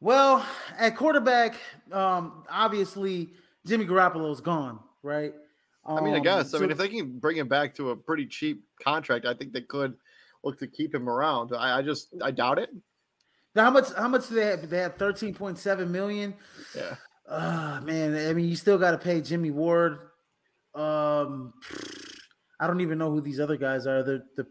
Well, 0.00 0.46
at 0.78 0.96
quarterback, 0.96 1.56
um, 1.92 2.44
obviously 2.48 3.32
Jimmy 3.66 3.84
Garoppolo's 3.84 4.40
gone, 4.40 4.78
right? 5.02 5.34
Um, 5.84 5.98
I 5.98 6.00
mean, 6.00 6.14
I 6.14 6.20
guess. 6.20 6.50
So, 6.50 6.58
I 6.58 6.60
mean, 6.60 6.70
if 6.70 6.78
they 6.78 6.88
can 6.88 7.18
bring 7.18 7.36
him 7.36 7.48
back 7.48 7.74
to 7.74 7.90
a 7.90 7.96
pretty 7.96 8.26
cheap 8.26 8.64
contract, 8.82 9.26
I 9.26 9.34
think 9.34 9.52
they 9.52 9.62
could 9.62 9.94
look 10.42 10.58
to 10.58 10.66
keep 10.66 10.94
him 10.94 11.08
around. 11.08 11.54
I, 11.54 11.78
I 11.78 11.82
just 11.82 12.14
I 12.22 12.30
doubt 12.30 12.58
it. 12.58 12.70
Now, 13.54 13.64
how 13.64 13.70
much? 13.70 13.92
How 13.96 14.08
much 14.08 14.28
do 14.28 14.34
they 14.34 14.46
have? 14.46 14.68
They 14.68 14.78
have 14.78 14.96
thirteen 14.96 15.34
point 15.34 15.58
seven 15.58 15.90
million. 15.90 16.34
Yeah. 16.76 16.94
Uh 17.28 17.80
man, 17.84 18.28
I 18.28 18.32
mean, 18.32 18.48
you 18.48 18.56
still 18.56 18.78
got 18.78 18.90
to 18.90 18.98
pay 18.98 19.20
Jimmy 19.20 19.50
Ward. 19.50 19.98
Um, 20.74 21.52
I 22.58 22.66
don't 22.66 22.80
even 22.80 22.98
know 22.98 23.10
who 23.10 23.20
these 23.20 23.38
other 23.38 23.56
guys 23.56 23.86
are. 23.86 24.02
The 24.02 24.24
the 24.36 24.46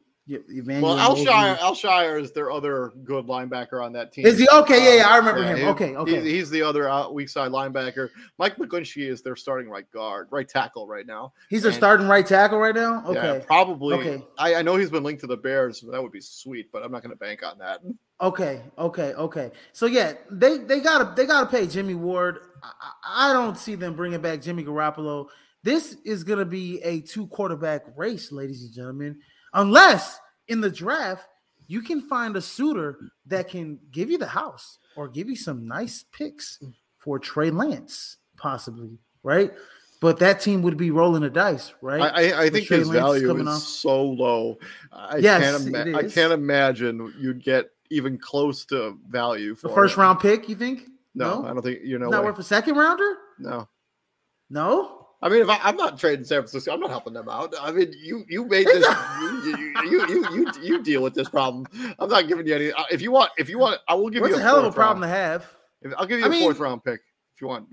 Emmanuel 0.50 0.96
well, 0.96 1.00
Al 1.00 1.16
Alshire 1.58 2.22
is 2.22 2.32
their 2.32 2.52
other 2.52 2.94
good 3.04 3.26
linebacker 3.26 3.84
on 3.84 3.92
that 3.94 4.14
team. 4.14 4.28
Is 4.28 4.38
he 4.38 4.48
okay? 4.54 4.84
Yeah, 4.84 5.02
yeah, 5.02 5.10
I 5.10 5.18
remember 5.18 5.42
yeah, 5.42 5.50
him. 5.50 5.58
He, 5.58 5.66
okay, 5.66 5.96
okay. 5.96 6.16
He's, 6.16 6.24
he's 6.24 6.50
the 6.52 6.62
other 6.62 7.10
weak 7.12 7.30
side 7.30 7.52
linebacker. 7.52 8.10
Mike 8.38 8.58
McGlinchey 8.58 9.10
is 9.10 9.24
their 9.24 9.36
starting 9.36 9.70
right 9.70 9.90
guard, 9.92 10.28
right 10.30 10.48
tackle 10.48 10.88
right 10.88 11.08
now. 11.08 11.34
He's 11.50 11.64
their 11.64 11.72
starting 11.72 12.08
right 12.08 12.28
tackle 12.28 12.60
right 12.60 12.76
now. 12.76 13.04
Okay, 13.08 13.40
yeah, 13.40 13.46
probably. 13.46 13.98
Okay, 13.98 14.24
I, 14.38 14.56
I 14.56 14.62
know 14.62 14.76
he's 14.76 14.92
been 14.92 15.04
linked 15.04 15.22
to 15.22 15.28
the 15.28 15.38
Bears. 15.38 15.82
So 15.82 15.90
that 15.90 16.02
would 16.02 16.12
be 16.12 16.22
sweet, 16.22 16.72
but 16.72 16.84
I'm 16.84 16.92
not 16.92 17.02
going 17.02 17.12
to 17.12 17.18
bank 17.18 17.42
on 17.44 17.58
that. 17.58 17.80
Okay, 18.22 18.62
okay, 18.78 19.14
okay. 19.14 19.52
So 19.72 19.86
yeah, 19.86 20.14
they 20.30 20.58
they 20.58 20.82
gotta 20.82 21.14
they 21.16 21.26
gotta 21.26 21.46
pay 21.46 21.68
Jimmy 21.68 21.96
Ward. 21.96 22.40
I, 22.62 23.30
I 23.30 23.34
don't 23.34 23.58
see 23.58 23.76
them 23.76 23.96
bringing 23.96 24.22
back 24.22 24.42
Jimmy 24.42 24.64
Garoppolo. 24.64 25.28
This 25.64 25.98
is 26.04 26.24
gonna 26.24 26.46
be 26.46 26.82
a 26.82 27.02
two 27.02 27.28
quarterback 27.28 27.86
race, 27.96 28.32
ladies 28.32 28.64
and 28.64 28.74
gentlemen 28.74 29.20
unless 29.54 30.20
in 30.48 30.62
the 30.62 30.70
draft 30.70 31.28
you 31.68 31.82
can 31.82 32.02
find 32.02 32.36
a 32.36 32.42
suitor 32.42 32.98
that 33.28 33.48
can 33.48 33.80
give 33.92 34.10
you 34.10 34.18
the 34.18 34.26
house 34.28 34.80
or 34.96 35.08
give 35.08 35.30
you 35.30 35.36
some 35.36 35.68
nice 35.68 36.04
picks 36.12 36.60
for 36.98 37.20
Trey 37.20 37.52
Lance, 37.52 38.18
possibly, 38.38 38.98
right? 39.24 39.52
But 40.02 40.18
that 40.20 40.42
team 40.42 40.62
would 40.64 40.78
be 40.78 40.92
rolling 40.92 41.22
the 41.22 41.30
dice, 41.30 41.74
right? 41.82 42.02
I, 42.02 42.46
I 42.46 42.50
think 42.50 42.68
Trey 42.68 42.80
his 42.80 42.90
Lance 42.90 43.22
value 43.22 43.48
is 43.48 43.68
so 43.68 44.04
low. 44.04 44.58
I 44.92 45.18
yes, 45.18 45.44
can't 45.44 45.68
ima- 45.68 45.98
I 45.98 46.04
can't 46.04 46.34
imagine 46.34 47.14
you'd 47.20 47.44
get 47.44 47.70
even 47.90 48.18
close 48.18 48.66
to 48.66 48.98
value 49.10 49.56
for 49.56 49.68
the 49.68 49.74
first 49.74 49.96
him. 49.96 50.02
round 50.02 50.20
pick. 50.20 50.48
You 50.50 50.56
think? 50.56 50.88
No, 51.16 51.42
no, 51.42 51.48
I 51.48 51.54
don't 51.54 51.62
think 51.62 51.80
you 51.84 51.98
know. 52.00 52.10
Not 52.10 52.22
way. 52.22 52.30
worth 52.30 52.40
a 52.40 52.44
second 52.44 52.76
rounder. 52.76 53.16
No, 53.40 53.68
no. 54.50 54.96
I 55.22 55.28
mean, 55.28 55.42
if 55.42 55.50
I, 55.50 55.68
am 55.68 55.76
not 55.76 56.00
trading 56.00 56.24
San 56.24 56.40
Francisco, 56.44 56.72
I'm 56.72 56.80
not 56.80 56.92
helping 56.92 57.12
them 57.12 57.28
out. 57.28 57.54
I 57.60 57.72
mean, 57.72 57.94
you 58.02 58.24
you 58.30 58.46
made 58.46 58.66
this, 58.68 58.86
you, 59.20 59.58
you, 59.58 60.08
you, 60.08 60.28
you 60.32 60.52
you 60.62 60.84
deal 60.84 61.04
with 61.04 61.14
this 61.14 61.28
problem. 61.28 61.68
I'm 62.00 62.10
not 62.10 62.28
giving 62.28 62.48
you 62.48 62.56
any. 62.56 62.72
Uh, 62.72 62.84
if 62.90 63.02
you 63.02 63.12
want, 63.12 63.32
if 63.38 63.50
you 63.50 63.60
want, 63.60 63.82
I 63.90 63.96
will 63.96 64.10
give 64.10 64.22
What's 64.22 64.32
you 64.32 64.38
a, 64.38 64.40
a 64.40 64.44
hell 64.44 64.60
of 64.60 64.66
a 64.66 64.72
problem 64.72 65.02
round. 65.02 65.12
to 65.12 65.18
have. 65.18 65.56
I'll 65.98 66.06
give 66.06 66.20
you 66.20 66.26
I 66.26 66.30
a 66.30 66.32
mean, 66.32 66.42
fourth 66.42 66.60
round 66.60 66.84
pick 66.86 67.02
if 67.36 67.42
you 67.42 67.48
want. 67.48 67.68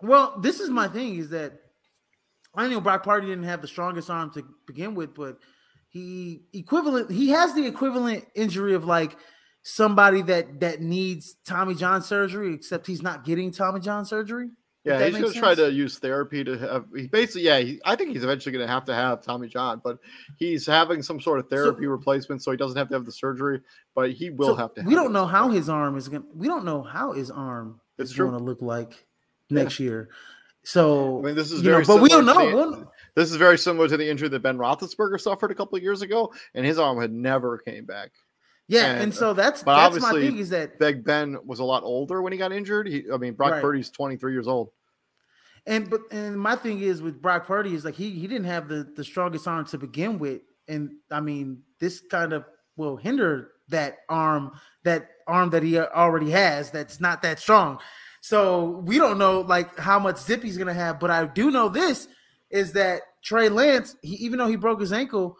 Well, 0.00 0.38
this 0.40 0.60
is 0.60 0.70
my 0.70 0.86
thing: 0.86 1.16
is 1.16 1.30
that 1.30 1.54
I 2.54 2.68
know 2.68 2.80
Brock 2.80 3.02
Purdy 3.02 3.28
didn't 3.28 3.44
have 3.44 3.62
the 3.62 3.68
strongest 3.68 4.08
arm 4.08 4.30
to 4.34 4.44
begin 4.66 4.94
with, 4.94 5.14
but 5.14 5.38
he 5.88 6.42
equivalent 6.52 7.10
he 7.10 7.30
has 7.30 7.52
the 7.54 7.66
equivalent 7.66 8.24
injury 8.34 8.74
of 8.74 8.84
like 8.84 9.16
somebody 9.62 10.22
that 10.22 10.60
that 10.60 10.80
needs 10.80 11.36
Tommy 11.46 11.74
John 11.74 12.02
surgery, 12.02 12.54
except 12.54 12.86
he's 12.86 13.02
not 13.02 13.24
getting 13.24 13.50
Tommy 13.50 13.80
John 13.80 14.04
surgery. 14.04 14.50
Yeah, 14.84 15.04
he's 15.04 15.16
going 15.16 15.32
to 15.32 15.38
try 15.38 15.54
to 15.54 15.70
use 15.70 15.98
therapy 16.00 16.42
to 16.42 16.58
have. 16.58 16.86
He 16.94 17.06
basically, 17.06 17.42
yeah, 17.42 17.60
he, 17.60 17.80
I 17.84 17.94
think 17.94 18.10
he's 18.10 18.24
eventually 18.24 18.52
going 18.52 18.66
to 18.66 18.72
have 18.72 18.84
to 18.86 18.94
have 18.94 19.22
Tommy 19.22 19.46
John, 19.46 19.80
but 19.82 19.98
he's 20.36 20.66
having 20.66 21.04
some 21.04 21.20
sort 21.20 21.38
of 21.38 21.48
therapy 21.48 21.84
so, 21.84 21.90
replacement, 21.90 22.42
so 22.42 22.50
he 22.50 22.56
doesn't 22.56 22.76
have 22.76 22.88
to 22.88 22.94
have 22.94 23.04
the 23.04 23.12
surgery. 23.12 23.60
But 23.94 24.10
he 24.10 24.30
will 24.30 24.48
so 24.48 24.54
have 24.56 24.74
to. 24.74 24.80
Have 24.80 24.88
we 24.88 24.96
don't 24.96 25.12
know 25.12 25.24
how 25.24 25.50
his 25.50 25.68
arm 25.68 25.96
is 25.96 26.08
going. 26.08 26.24
We 26.34 26.48
don't 26.48 26.64
know 26.64 26.82
how 26.82 27.12
his 27.12 27.30
arm 27.30 27.80
it's 27.96 28.10
is 28.10 28.16
going 28.16 28.32
to 28.32 28.38
look 28.38 28.60
like 28.60 29.06
next 29.50 29.78
yeah. 29.78 29.84
year. 29.84 30.08
So 30.64 31.20
I 31.20 31.26
mean, 31.26 31.36
this 31.36 31.52
is 31.52 31.60
very. 31.60 31.84
Know, 31.84 31.94
but 31.94 32.02
we 32.02 32.08
don't 32.08 32.26
know. 32.26 32.50
The, 32.50 32.56
we'll, 32.56 32.92
this 33.14 33.30
is 33.30 33.36
very 33.36 33.58
similar 33.58 33.86
to 33.86 33.96
the 33.96 34.08
injury 34.08 34.28
that 34.30 34.42
Ben 34.42 34.58
Roethlisberger 34.58 35.20
suffered 35.20 35.52
a 35.52 35.54
couple 35.54 35.76
of 35.76 35.82
years 35.84 36.02
ago, 36.02 36.32
and 36.54 36.66
his 36.66 36.80
arm 36.80 37.00
had 37.00 37.12
never 37.12 37.58
came 37.58 37.84
back. 37.84 38.10
Yeah, 38.72 38.92
and, 38.92 39.02
and 39.02 39.14
so 39.14 39.30
uh, 39.30 39.32
that's 39.34 39.62
but 39.62 39.76
that's 39.76 39.96
obviously, 39.96 40.22
my 40.22 40.26
thing 40.26 40.38
is 40.38 40.48
that 40.48 40.78
Big 40.78 41.04
Ben 41.04 41.36
was 41.44 41.58
a 41.58 41.64
lot 41.64 41.82
older 41.82 42.22
when 42.22 42.32
he 42.32 42.38
got 42.38 42.52
injured. 42.52 42.88
He, 42.88 43.04
I 43.12 43.18
mean, 43.18 43.34
Brock 43.34 43.52
right. 43.52 43.62
Purdy's 43.62 43.90
23 43.90 44.32
years 44.32 44.48
old. 44.48 44.70
And 45.66 45.90
but 45.90 46.00
and 46.10 46.40
my 46.40 46.56
thing 46.56 46.80
is 46.80 47.02
with 47.02 47.20
Brock 47.20 47.46
Purdy 47.46 47.74
is 47.74 47.84
like 47.84 47.94
he 47.94 48.10
he 48.10 48.26
didn't 48.26 48.46
have 48.46 48.68
the 48.68 48.90
the 48.96 49.04
strongest 49.04 49.46
arm 49.46 49.66
to 49.66 49.78
begin 49.78 50.18
with, 50.18 50.40
and 50.68 50.92
I 51.10 51.20
mean 51.20 51.62
this 51.80 52.00
kind 52.10 52.32
of 52.32 52.44
will 52.76 52.96
hinder 52.96 53.50
that 53.68 53.98
arm 54.08 54.52
that 54.84 55.10
arm 55.26 55.50
that 55.50 55.62
he 55.62 55.78
already 55.78 56.30
has 56.30 56.70
that's 56.70 56.98
not 56.98 57.20
that 57.22 57.38
strong. 57.38 57.78
So 58.22 58.82
we 58.86 58.96
don't 58.98 59.18
know 59.18 59.42
like 59.42 59.78
how 59.78 59.98
much 59.98 60.16
zip 60.16 60.42
he's 60.42 60.56
gonna 60.56 60.72
have, 60.72 60.98
but 60.98 61.10
I 61.10 61.26
do 61.26 61.50
know 61.50 61.68
this 61.68 62.08
is 62.50 62.72
that 62.72 63.02
Trey 63.22 63.48
Lance, 63.50 63.96
he, 64.02 64.14
even 64.16 64.38
though 64.38 64.48
he 64.48 64.56
broke 64.56 64.80
his 64.80 64.92
ankle, 64.92 65.36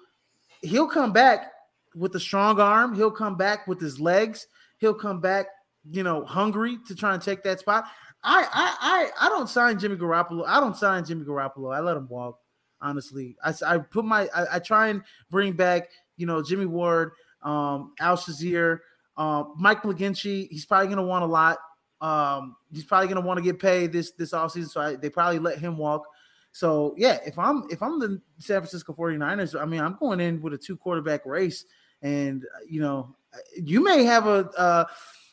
he'll 0.60 0.86
come 0.86 1.12
back 1.12 1.51
with 1.94 2.14
a 2.14 2.20
strong 2.20 2.60
arm. 2.60 2.94
He'll 2.94 3.10
come 3.10 3.36
back 3.36 3.66
with 3.66 3.80
his 3.80 4.00
legs. 4.00 4.46
He'll 4.78 4.94
come 4.94 5.20
back, 5.20 5.46
you 5.90 6.02
know, 6.02 6.24
hungry 6.24 6.78
to 6.86 6.94
try 6.94 7.14
and 7.14 7.22
take 7.22 7.42
that 7.44 7.60
spot. 7.60 7.84
I 8.24 8.46
I 8.52 8.76
I 8.80 9.26
I 9.26 9.28
don't 9.28 9.48
sign 9.48 9.78
Jimmy 9.78 9.96
Garoppolo. 9.96 10.44
I 10.46 10.60
don't 10.60 10.76
sign 10.76 11.04
Jimmy 11.04 11.24
Garoppolo. 11.24 11.74
I 11.74 11.80
let 11.80 11.96
him 11.96 12.08
walk. 12.08 12.38
Honestly, 12.80 13.36
I, 13.44 13.54
I 13.66 13.78
put 13.78 14.04
my 14.04 14.28
I, 14.34 14.56
I 14.56 14.58
try 14.58 14.88
and 14.88 15.02
bring 15.30 15.52
back 15.52 15.88
you 16.16 16.26
know 16.26 16.42
Jimmy 16.42 16.66
Ward, 16.66 17.12
um, 17.42 17.92
Al 18.00 18.16
Shazier, 18.16 18.80
uh, 19.16 19.44
Mike 19.56 19.82
McGlinchey. 19.82 20.48
He's 20.50 20.66
probably 20.66 20.88
gonna 20.88 21.06
want 21.06 21.24
a 21.24 21.28
lot. 21.28 21.58
Um, 22.00 22.56
he's 22.72 22.84
probably 22.84 23.08
gonna 23.08 23.26
want 23.26 23.38
to 23.38 23.44
get 23.44 23.58
paid 23.60 23.92
this 23.92 24.12
this 24.12 24.32
offseason, 24.32 24.68
so 24.68 24.80
I, 24.80 24.96
they 24.96 25.10
probably 25.10 25.38
let 25.38 25.58
him 25.58 25.76
walk. 25.76 26.06
So 26.52 26.94
yeah, 26.96 27.18
if 27.24 27.38
I'm 27.38 27.64
if 27.70 27.82
I'm 27.82 27.98
the 27.98 28.20
San 28.38 28.60
Francisco 28.60 28.92
49ers, 28.92 29.60
I 29.60 29.64
mean 29.64 29.80
I'm 29.80 29.96
going 29.98 30.20
in 30.20 30.40
with 30.42 30.52
a 30.52 30.58
two 30.58 30.76
quarterback 30.76 31.24
race, 31.24 31.64
and 32.02 32.44
you 32.68 32.80
know 32.80 33.14
you 33.54 33.82
may 33.82 34.04
have 34.04 34.26
a 34.26 34.50
uh, 34.58 34.84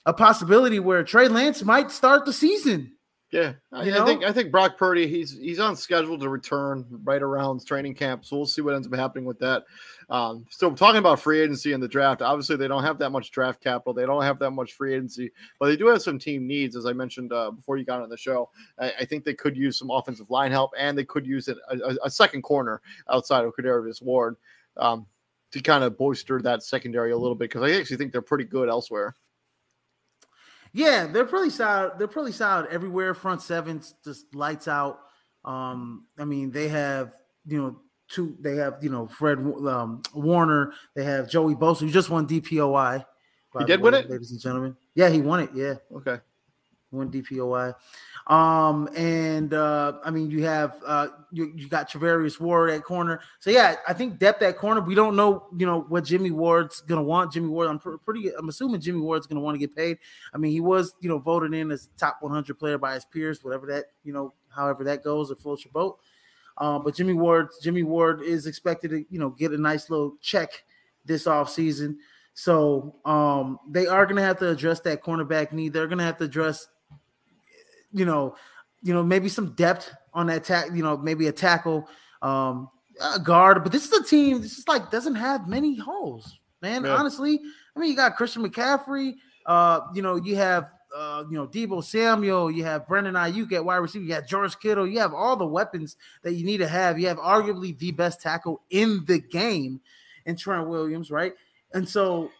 a 0.06 0.14
possibility 0.14 0.80
where 0.80 1.04
Trey 1.04 1.28
Lance 1.28 1.64
might 1.64 1.92
start 1.92 2.26
the 2.26 2.34
season 2.34 2.92
Yeah, 3.32 3.54
I, 3.72 3.92
I, 3.92 4.06
think 4.06 4.24
I 4.24 4.32
think 4.32 4.50
Brock 4.50 4.76
Purdy 4.76 5.08
he's 5.08 5.38
he's 5.38 5.60
on 5.60 5.76
schedule 5.76 6.18
to 6.18 6.30
return 6.30 6.84
right 7.04 7.22
around 7.22 7.64
training 7.64 7.94
camp, 7.94 8.26
so 8.26 8.38
we'll 8.38 8.48
see 8.48 8.62
what 8.62 8.74
ends 8.74 8.88
up 8.88 8.96
happening 8.96 9.26
with 9.26 9.38
that. 9.38 9.66
Um, 10.10 10.48
so 10.50 10.72
talking 10.72 10.98
about 10.98 11.20
free 11.20 11.40
agency 11.40 11.74
and 11.74 11.84
the 11.84 11.88
draft, 11.88 12.24
obviously 12.24 12.56
they 12.56 12.68
don't 12.68 12.84
have 12.84 12.98
that 12.98 13.12
much 13.12 13.30
draft 13.30 13.62
capital, 13.62 13.94
they 13.94 14.08
don't 14.08 14.24
have 14.24 14.40
that 14.40 14.50
much 14.50 14.74
free 14.74 14.96
agency, 14.96 15.32
but 15.60 15.68
they 15.68 15.78
do 15.78 15.86
have 15.86 16.02
some 16.02 16.18
team 16.18 16.48
needs, 16.48 16.76
as 16.76 16.88
I 16.88 16.94
mentioned 16.94 17.32
uh, 17.32 17.52
before 17.52 17.78
you 17.78 17.86
got 17.86 18.02
on 18.02 18.10
the 18.10 18.18
show. 18.18 18.50
I, 18.80 18.94
I, 19.02 19.06
think 19.06 19.24
they 19.24 19.36
could 19.36 19.56
use 19.56 19.78
some 19.78 19.92
offensive 19.92 20.32
line 20.32 20.52
help, 20.52 20.72
and 20.76 20.98
they 20.98 21.06
could 21.06 21.28
use 21.28 21.48
a, 21.50 21.56
a, 21.70 21.96
a 22.06 22.10
second 22.10 22.42
corner 22.42 22.82
outside 23.12 23.46
of 23.46 23.54
Charvarius 23.56 24.02
Ward 24.02 24.38
um, 24.78 25.06
to 25.52 25.62
kind 25.62 25.84
of 25.84 25.98
bolster 25.98 26.42
that 26.42 26.64
secondary 26.64 27.12
a 27.12 27.18
little 27.18 27.36
bit 27.36 27.50
because 27.50 27.70
I 27.70 27.76
actually 27.76 27.98
think 27.98 28.12
they're 28.12 28.22
pretty 28.22 28.46
good 28.46 28.70
elsewhere. 28.70 29.16
Yeah, 30.72 31.08
they're 31.08 31.26
pretty 31.26 31.50
solid. 31.50 31.94
They're 31.98 32.08
pretty 32.08 32.32
solid 32.32 32.68
everywhere. 32.68 33.14
Front 33.14 33.42
sevens 33.42 33.96
just 34.04 34.34
lights 34.36 34.68
out. 34.68 35.00
Um, 35.44 36.06
I 36.18 36.26
mean, 36.26 36.52
they 36.52 36.68
have 36.68 37.14
you 37.48 37.58
know 37.58 37.80
two. 38.08 38.38
They 38.40 38.56
have 38.58 38.78
you 38.82 38.90
know 38.90 39.08
Fred 39.08 39.40
um, 39.40 40.04
Warner. 40.14 40.74
They 40.96 41.04
have 41.04 41.30
Joey 41.30 41.56
Bosa, 41.56 41.80
who 41.80 41.90
just 41.90 42.10
won 42.10 42.28
DPOY. 42.28 43.04
He 43.58 43.66
did 43.66 43.82
win 43.82 43.96
it, 43.96 44.10
ladies 44.10 44.30
and 44.30 44.40
gentlemen. 44.40 44.78
Yeah, 44.94 45.10
he 45.10 45.22
won 45.22 45.40
it. 45.40 45.50
Yeah. 45.56 45.76
Okay. 45.96 46.20
Won 46.92 47.12
DPOY. 47.12 47.74
Um, 48.28 48.90
and 48.96 49.54
uh, 49.54 49.94
I 50.04 50.10
mean, 50.10 50.32
you 50.32 50.44
have 50.44 50.82
uh, 50.86 51.08
you, 51.32 51.52
you 51.56 51.68
got 51.68 51.90
Charvarius 51.90 52.40
Ward 52.40 52.72
at 52.72 52.84
corner. 52.84 53.22
So 53.40 53.52
yeah, 53.52 53.76
I 53.88 53.94
think 53.94 54.18
depth 54.18 54.42
at 54.42 54.58
corner. 54.58 54.82
We 54.82 54.96
don't 54.96 55.16
know, 55.16 55.46
you 55.56 55.68
know, 55.68 55.82
what 55.82 56.06
Jimmy 56.06 56.32
Ward's 56.32 56.82
gonna 56.82 57.04
want. 57.04 57.32
Jimmy 57.32 57.50
Ward, 57.50 57.70
I'm 57.70 57.78
pr- 57.78 57.98
pretty. 57.98 58.34
I'm 58.34 58.50
assuming 58.50 58.82
Jimmy 58.82 59.02
Ward's 59.02 59.28
gonna 59.28 59.42
want 59.42 59.56
to 59.56 59.60
get 59.60 59.76
paid. 59.76 60.00
I 60.34 60.38
mean, 60.40 60.52
he 60.52 60.62
was, 60.62 60.94
you 61.00 61.10
know, 61.10 61.20
voted 61.20 61.54
in 61.54 61.70
as 61.72 61.90
top 61.98 62.18
100 62.22 62.58
player 62.58 62.80
by 62.80 62.96
his 62.96 63.06
peers, 63.06 63.44
whatever 63.44 63.68
that, 63.68 63.86
you 64.04 64.14
know, 64.14 64.34
however 64.50 64.84
that 64.86 65.04
goes, 65.04 65.30
it 65.30 65.40
floats 65.40 65.64
your 65.64 65.72
boat. 65.72 66.00
Um, 66.58 66.84
but 66.84 66.96
Jimmy 66.96 67.14
Ward, 67.14 67.50
Jimmy 67.62 67.84
Ward 67.84 68.22
is 68.22 68.46
expected 68.46 68.92
to, 68.92 69.06
you 69.10 69.20
know, 69.20 69.30
get 69.30 69.52
a 69.52 69.58
nice 69.58 69.90
little 69.90 70.16
check 70.22 70.64
this 71.06 71.28
off 71.28 71.50
season. 71.50 72.00
So 72.34 72.96
um, 73.06 73.60
they 73.70 73.88
are 73.88 74.06
going 74.06 74.18
to 74.18 74.22
have 74.22 74.40
to 74.40 74.50
address 74.50 74.80
that 74.82 75.04
cornerback 75.04 75.52
need. 75.52 75.74
They're 75.74 75.88
going 75.88 75.98
to 75.98 76.04
have 76.04 76.18
to 76.18 76.26
address 76.26 76.68
you 77.92 78.06
know, 78.06 78.36
you 78.82 78.94
know, 78.94 79.04
maybe 79.04 79.30
some 79.30 79.54
depth 79.54 79.92
on 80.14 80.28
that 80.28 80.44
tack, 80.44 80.68
you 80.74 80.84
know, 80.84 80.98
maybe 80.98 81.28
a 81.28 81.32
tackle, 81.32 81.88
um, 82.22 82.70
a 83.02 83.20
guard. 83.20 83.64
But 83.64 83.72
this 83.72 83.86
is 83.86 83.94
a 83.94 84.04
team. 84.04 84.42
This 84.42 84.58
is 84.58 84.68
like 84.68 84.92
doesn't 84.92 85.16
have 85.16 85.48
many 85.48 85.76
holes, 85.76 86.40
man. 86.62 86.86
Yeah. 86.86 86.96
Honestly, 86.96 87.40
I 87.76 87.80
mean, 87.80 87.90
you 87.90 87.96
got 87.96 88.16
Christian 88.16 88.44
McCaffrey. 88.48 89.16
Uh, 89.46 89.82
you 89.94 90.02
know, 90.02 90.16
you 90.16 90.36
have 90.36 90.70
uh, 90.96 91.24
you 91.30 91.38
know, 91.38 91.48
Deebo 91.48 91.84
Samuel, 91.84 92.50
you 92.50 92.64
have 92.64 92.88
Brandon 92.88 93.14
Aiyuk 93.14 93.52
at 93.54 93.64
wide 93.64 93.78
receiver, 93.78 94.06
you 94.06 94.14
have 94.14 94.28
George 94.28 94.60
Kittle, 94.60 94.88
you 94.88 95.00
have 95.00 95.14
all 95.14 95.36
the 95.36 95.46
weapons 95.46 95.98
that 96.24 96.34
you 96.34 96.46
need 96.46 96.58
to 96.58 96.68
have. 96.68 97.00
You 97.00 97.08
have 97.08 97.18
arguably 97.18 97.78
the 97.78 97.92
best 97.92 98.22
tackle 98.22 98.62
in 98.70 99.04
the 99.06 99.20
game 99.20 99.82
in 100.26 100.36
Trent 100.36 100.68
Williams, 100.68 101.12
right? 101.12 101.34
And 101.74 101.88
so 101.88 102.32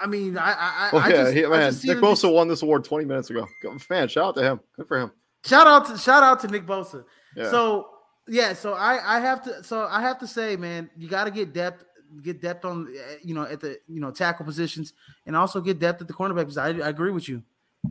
I 0.00 0.06
mean, 0.06 0.38
I, 0.38 0.52
I, 0.52 0.90
I 0.92 1.08
yeah, 1.08 1.16
just, 1.16 1.34
he, 1.34 1.42
man, 1.46 1.72
Nick 1.84 1.98
Bosa 1.98 2.32
won 2.32 2.48
this 2.48 2.62
award 2.62 2.84
20 2.84 3.04
minutes 3.04 3.30
ago. 3.30 3.46
Man, 3.90 4.08
shout 4.08 4.24
out 4.24 4.34
to 4.36 4.42
him. 4.42 4.60
Good 4.76 4.88
for 4.88 4.98
him. 4.98 5.12
Shout 5.44 5.66
out 5.66 5.86
to 5.86 5.98
shout 5.98 6.22
out 6.22 6.40
to 6.40 6.48
Nick 6.48 6.66
Bosa. 6.66 7.04
Yeah. 7.36 7.50
So 7.50 7.88
yeah, 8.28 8.52
so 8.52 8.74
I 8.74 9.16
I 9.16 9.20
have 9.20 9.42
to 9.44 9.64
so 9.64 9.86
I 9.90 10.00
have 10.00 10.18
to 10.18 10.26
say, 10.26 10.56
man, 10.56 10.90
you 10.96 11.08
got 11.08 11.24
to 11.24 11.30
get 11.30 11.52
depth, 11.52 11.84
get 12.22 12.40
depth 12.40 12.64
on 12.64 12.88
eh, 12.94 13.16
you 13.22 13.34
know 13.34 13.42
at 13.42 13.60
the 13.60 13.78
you 13.88 14.00
know 14.00 14.10
tackle 14.10 14.44
positions, 14.44 14.92
and 15.26 15.34
also 15.34 15.60
get 15.60 15.78
depth 15.78 16.00
at 16.02 16.08
the 16.08 16.14
cornerback 16.14 16.46
position. 16.46 16.82
I, 16.82 16.86
I 16.86 16.88
agree 16.90 17.10
with 17.10 17.28
you. 17.28 17.42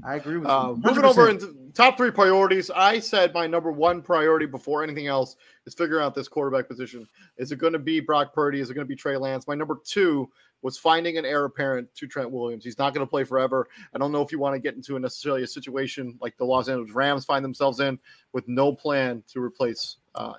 I 0.03 0.15
agree 0.15 0.37
with 0.37 0.49
uh, 0.49 0.73
you. 0.75 0.81
Moving 0.83 1.05
over 1.05 1.29
into 1.29 1.55
top 1.73 1.97
three 1.97 2.11
priorities, 2.11 2.69
I 2.69 2.99
said 2.99 3.33
my 3.33 3.47
number 3.47 3.71
one 3.71 4.01
priority 4.01 4.45
before 4.45 4.83
anything 4.83 5.07
else 5.07 5.35
is 5.65 5.73
figuring 5.73 6.03
out 6.03 6.13
this 6.15 6.27
quarterback 6.27 6.67
position. 6.67 7.07
Is 7.37 7.51
it 7.51 7.57
going 7.57 7.73
to 7.73 7.79
be 7.79 7.99
Brock 7.99 8.33
Purdy? 8.33 8.59
Is 8.59 8.69
it 8.69 8.75
going 8.75 8.85
to 8.85 8.89
be 8.89 8.95
Trey 8.95 9.17
Lance? 9.17 9.47
My 9.47 9.55
number 9.55 9.79
two 9.83 10.29
was 10.61 10.77
finding 10.77 11.17
an 11.17 11.25
heir 11.25 11.45
apparent 11.45 11.93
to 11.95 12.07
Trent 12.07 12.29
Williams. 12.29 12.63
He's 12.63 12.77
not 12.77 12.93
going 12.93 13.05
to 13.05 13.09
play 13.09 13.23
forever. 13.23 13.67
I 13.93 13.97
don't 13.97 14.11
know 14.11 14.21
if 14.21 14.31
you 14.31 14.39
want 14.39 14.55
to 14.55 14.59
get 14.59 14.75
into 14.75 14.95
a 14.95 14.99
necessarily 14.99 15.43
a 15.43 15.47
situation 15.47 16.17
like 16.21 16.37
the 16.37 16.45
Los 16.45 16.67
Angeles 16.67 16.91
Rams 16.91 17.25
find 17.25 17.43
themselves 17.43 17.79
in 17.79 17.97
with 18.33 18.47
no 18.47 18.73
plan 18.73 19.23
to 19.31 19.41
replace 19.41 19.97
uh, 20.15 20.33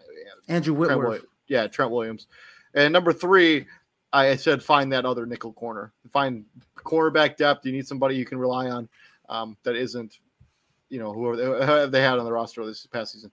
Andrew 0.49 0.75
Whitworth. 0.75 1.21
Trent, 1.21 1.33
yeah, 1.49 1.67
Trent 1.67 1.91
Williams. 1.91 2.27
And 2.75 2.93
number 2.93 3.13
three, 3.13 3.67
I 4.13 4.37
said 4.37 4.63
find 4.63 4.93
that 4.93 5.05
other 5.05 5.27
nickel 5.27 5.53
corner. 5.53 5.93
Find 6.13 6.45
cornerback 6.77 7.37
depth. 7.37 7.65
You 7.65 7.73
need 7.73 7.87
somebody 7.87 8.17
you 8.17 8.25
can 8.25 8.39
rely 8.39 8.69
on 8.69 8.89
um, 9.31 9.57
that 9.63 9.77
isn't, 9.77 10.19
you 10.91 10.99
know, 10.99 11.13
whoever 11.15 11.87
they 11.87 12.03
had 12.03 12.19
on 12.19 12.25
the 12.25 12.33
roster 12.33 12.65
this 12.67 12.85
past 12.87 13.15
season. 13.15 13.31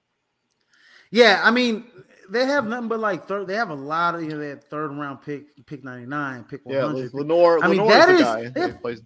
Yeah, 1.11 1.41
I 1.43 1.51
mean, 1.51 1.85
they 2.29 2.45
have 2.45 2.67
nothing 2.67 2.87
but 2.87 2.99
like 2.99 3.27
third. 3.27 3.47
They 3.47 3.55
have 3.55 3.69
a 3.69 3.75
lot 3.75 4.15
of 4.15 4.23
you 4.23 4.29
know. 4.29 4.37
They 4.37 4.49
had 4.49 4.63
third 4.63 4.91
round 4.91 5.21
pick, 5.21 5.65
pick 5.65 5.83
ninety 5.83 6.05
nine, 6.05 6.43
pick 6.43 6.65
one 6.65 6.75
hundred. 6.75 7.11
Yeah, 7.13 7.19
Lenoir. 7.19 7.59
I 7.63 7.67
mean, 7.69 7.87
that 7.87 8.09
is, 8.09 8.19
the 8.19 8.51
they, 8.53 8.61
have, 8.61 9.01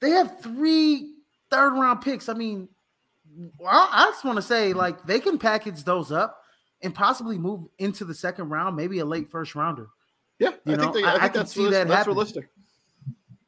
they 0.00 0.10
have 0.10 0.40
three 0.40 1.14
third 1.50 1.72
round 1.72 2.02
picks. 2.02 2.28
I 2.28 2.34
mean, 2.34 2.68
I, 3.66 3.88
I 3.92 4.04
just 4.10 4.24
want 4.24 4.36
to 4.36 4.42
say 4.42 4.72
like 4.72 5.04
they 5.04 5.18
can 5.18 5.38
package 5.38 5.82
those 5.82 6.12
up 6.12 6.38
and 6.82 6.94
possibly 6.94 7.38
move 7.38 7.66
into 7.78 8.04
the 8.04 8.14
second 8.14 8.50
round, 8.50 8.76
maybe 8.76 9.00
a 9.00 9.04
late 9.04 9.30
first 9.30 9.56
rounder. 9.56 9.88
Yeah, 10.38 10.50
you 10.64 10.74
I 10.74 10.76
know, 10.76 10.92
think 10.92 10.94
they, 10.94 11.04
I, 11.04 11.14
I, 11.14 11.20
think 11.20 11.34
can 11.34 11.46
see 11.46 11.70
that 11.70 11.88
that's 11.88 12.06
realistic. 12.06 12.48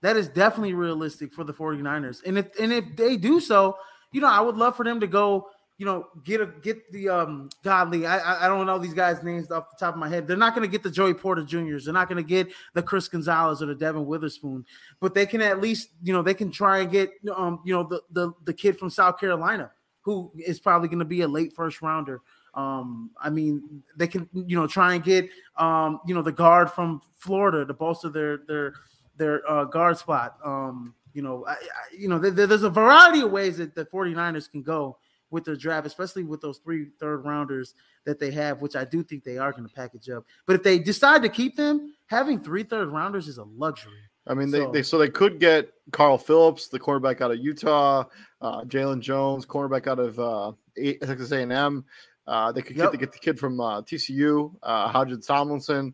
That 0.05 0.19
is 0.19 0.29
definitely 0.29 0.75
realistic 0.75 1.33
for 1.33 1.45
the 1.45 1.55
49ers. 1.55 2.21
And 2.27 2.37
if 2.37 2.61
and 2.61 2.71
if 2.75 2.95
they 2.95 3.17
do 3.17 3.41
so, 3.41 3.79
you 4.13 4.21
know, 4.21 4.29
I 4.29 4.39
would 4.39 4.55
love 4.55 4.77
for 4.77 4.85
them 4.85 5.01
to 5.01 5.07
go 5.07 5.49
you 5.77 5.87
know, 5.87 6.07
get 6.25 6.41
a 6.41 6.47
get 6.47 6.93
the 6.93 7.09
um 7.09 7.49
godly. 7.65 8.07
I 8.07 8.45
I 8.45 8.49
don't 8.49 8.67
know 8.67 8.79
these 8.79 8.95
guys' 8.95 9.23
names 9.25 9.51
off 9.51 9.71
the 9.71 9.77
top 9.79 9.95
of 9.95 9.99
my 9.99 10.09
head. 10.09 10.27
They're 10.27 10.37
not 10.37 10.55
going 10.55 10.67
to 10.67 10.71
get 10.71 10.83
the 10.83 10.91
Joey 10.91 11.15
Porter 11.15 11.43
Juniors. 11.43 11.85
They're 11.87 11.95
not 11.95 12.09
going 12.09 12.23
to 12.23 12.29
get 12.29 12.53
the 12.75 12.83
Chris 12.83 13.09
Gonzalez 13.09 13.63
or 13.63 13.67
the 13.67 13.75
Devon 13.75 14.07
Witherspoon, 14.07 14.65
but 15.01 15.15
they 15.15 15.27
can 15.27 15.41
at 15.41 15.61
least 15.61 15.89
you 16.03 16.13
know 16.13 16.23
they 16.23 16.35
can 16.35 16.53
try 16.53 16.81
and 16.81 16.93
get 16.93 17.11
um 17.35 17.61
you 17.65 17.75
know 17.75 17.83
the 17.83 18.03
the 18.13 18.33
the 18.45 18.53
kid 18.53 18.79
from 18.79 18.89
South 18.91 19.19
Carolina 19.19 19.73
who 20.03 20.31
is 20.39 20.61
probably 20.61 20.87
going 20.87 20.99
to 20.99 21.05
be 21.05 21.23
a 21.23 21.29
late 21.29 21.55
first 21.57 21.81
rounder. 21.81 22.21
Um, 22.53 23.11
I 23.21 23.31
mean, 23.31 23.83
they 23.97 24.07
can 24.07 24.29
you 24.33 24.55
know 24.57 24.69
try 24.69 24.95
and 24.95 25.03
get 25.03 25.29
um 25.57 25.99
you 26.07 26.15
know 26.15 26.23
the 26.23 26.31
guard 26.31 26.71
from 26.71 27.01
Florida 27.17 27.67
to 27.67 27.75
bolster 27.75 28.11
their 28.11 28.39
their 28.47 28.75
their 29.17 29.49
uh, 29.51 29.65
guard 29.65 29.99
spot. 29.99 30.39
Um, 30.45 30.95
you 31.13 31.23
know, 31.23 31.45
I, 31.47 31.53
I, 31.53 31.57
you 31.97 32.09
know, 32.09 32.19
there, 32.19 32.47
there's 32.47 32.63
a 32.63 32.71
variety 32.71 33.21
of 33.21 33.31
ways 33.31 33.57
that 33.59 33.75
the 33.75 33.85
49ers 33.85 34.51
can 34.51 34.63
go 34.63 34.99
with 35.31 35.45
their 35.45 35.57
draft, 35.57 35.87
especially 35.87 36.25
with 36.25 36.41
those 36.41 36.59
three 36.59 36.89
third 37.01 37.25
rounders 37.25 37.75
that 38.05 38.19
they 38.19 38.31
have, 38.31 38.61
which 38.61 38.77
I 38.77 38.85
do 38.85 39.03
think 39.03 39.25
they 39.25 39.39
are 39.39 39.53
going 39.53 39.67
to 39.67 39.75
package 39.75 40.09
up. 40.09 40.25
But 40.47 40.57
if 40.57 40.63
they 40.63 40.79
decide 40.79 41.23
to 41.23 41.29
keep 41.29 41.57
them, 41.57 41.95
having 42.07 42.41
three 42.41 42.63
third 42.63 42.89
rounders 42.89 43.29
is 43.29 43.39
a 43.39 43.45
luxury. 43.45 43.93
I 44.27 44.35
mean, 44.35 44.51
they 44.51 44.61
so, 44.61 44.71
they 44.71 44.83
so 44.83 44.99
they 44.99 45.11
could 45.11 45.39
get 45.39 45.71
Carl 45.93 46.17
Phillips, 46.17 46.69
the 46.69 46.79
quarterback 46.79 47.21
out 47.21 47.31
of 47.31 47.39
Utah, 47.39 48.05
uh, 48.41 48.63
Jalen 48.63 49.01
Jones, 49.01 49.45
cornerback 49.45 49.87
out 49.87 49.99
of 49.99 50.19
uh, 50.19 50.53
Texas 50.77 51.33
A&M. 51.33 51.85
Uh, 52.27 52.53
they 52.53 52.63
could 52.63 52.77
yep. 52.77 52.87
get, 52.87 52.93
the, 52.93 52.99
get 52.99 53.13
the 53.13 53.19
kid 53.19 53.39
from 53.39 53.61
uh, 53.61 53.83
TCU, 53.83 54.55
uh, 54.63 54.89
Hodges-Tomlinson. 54.89 55.93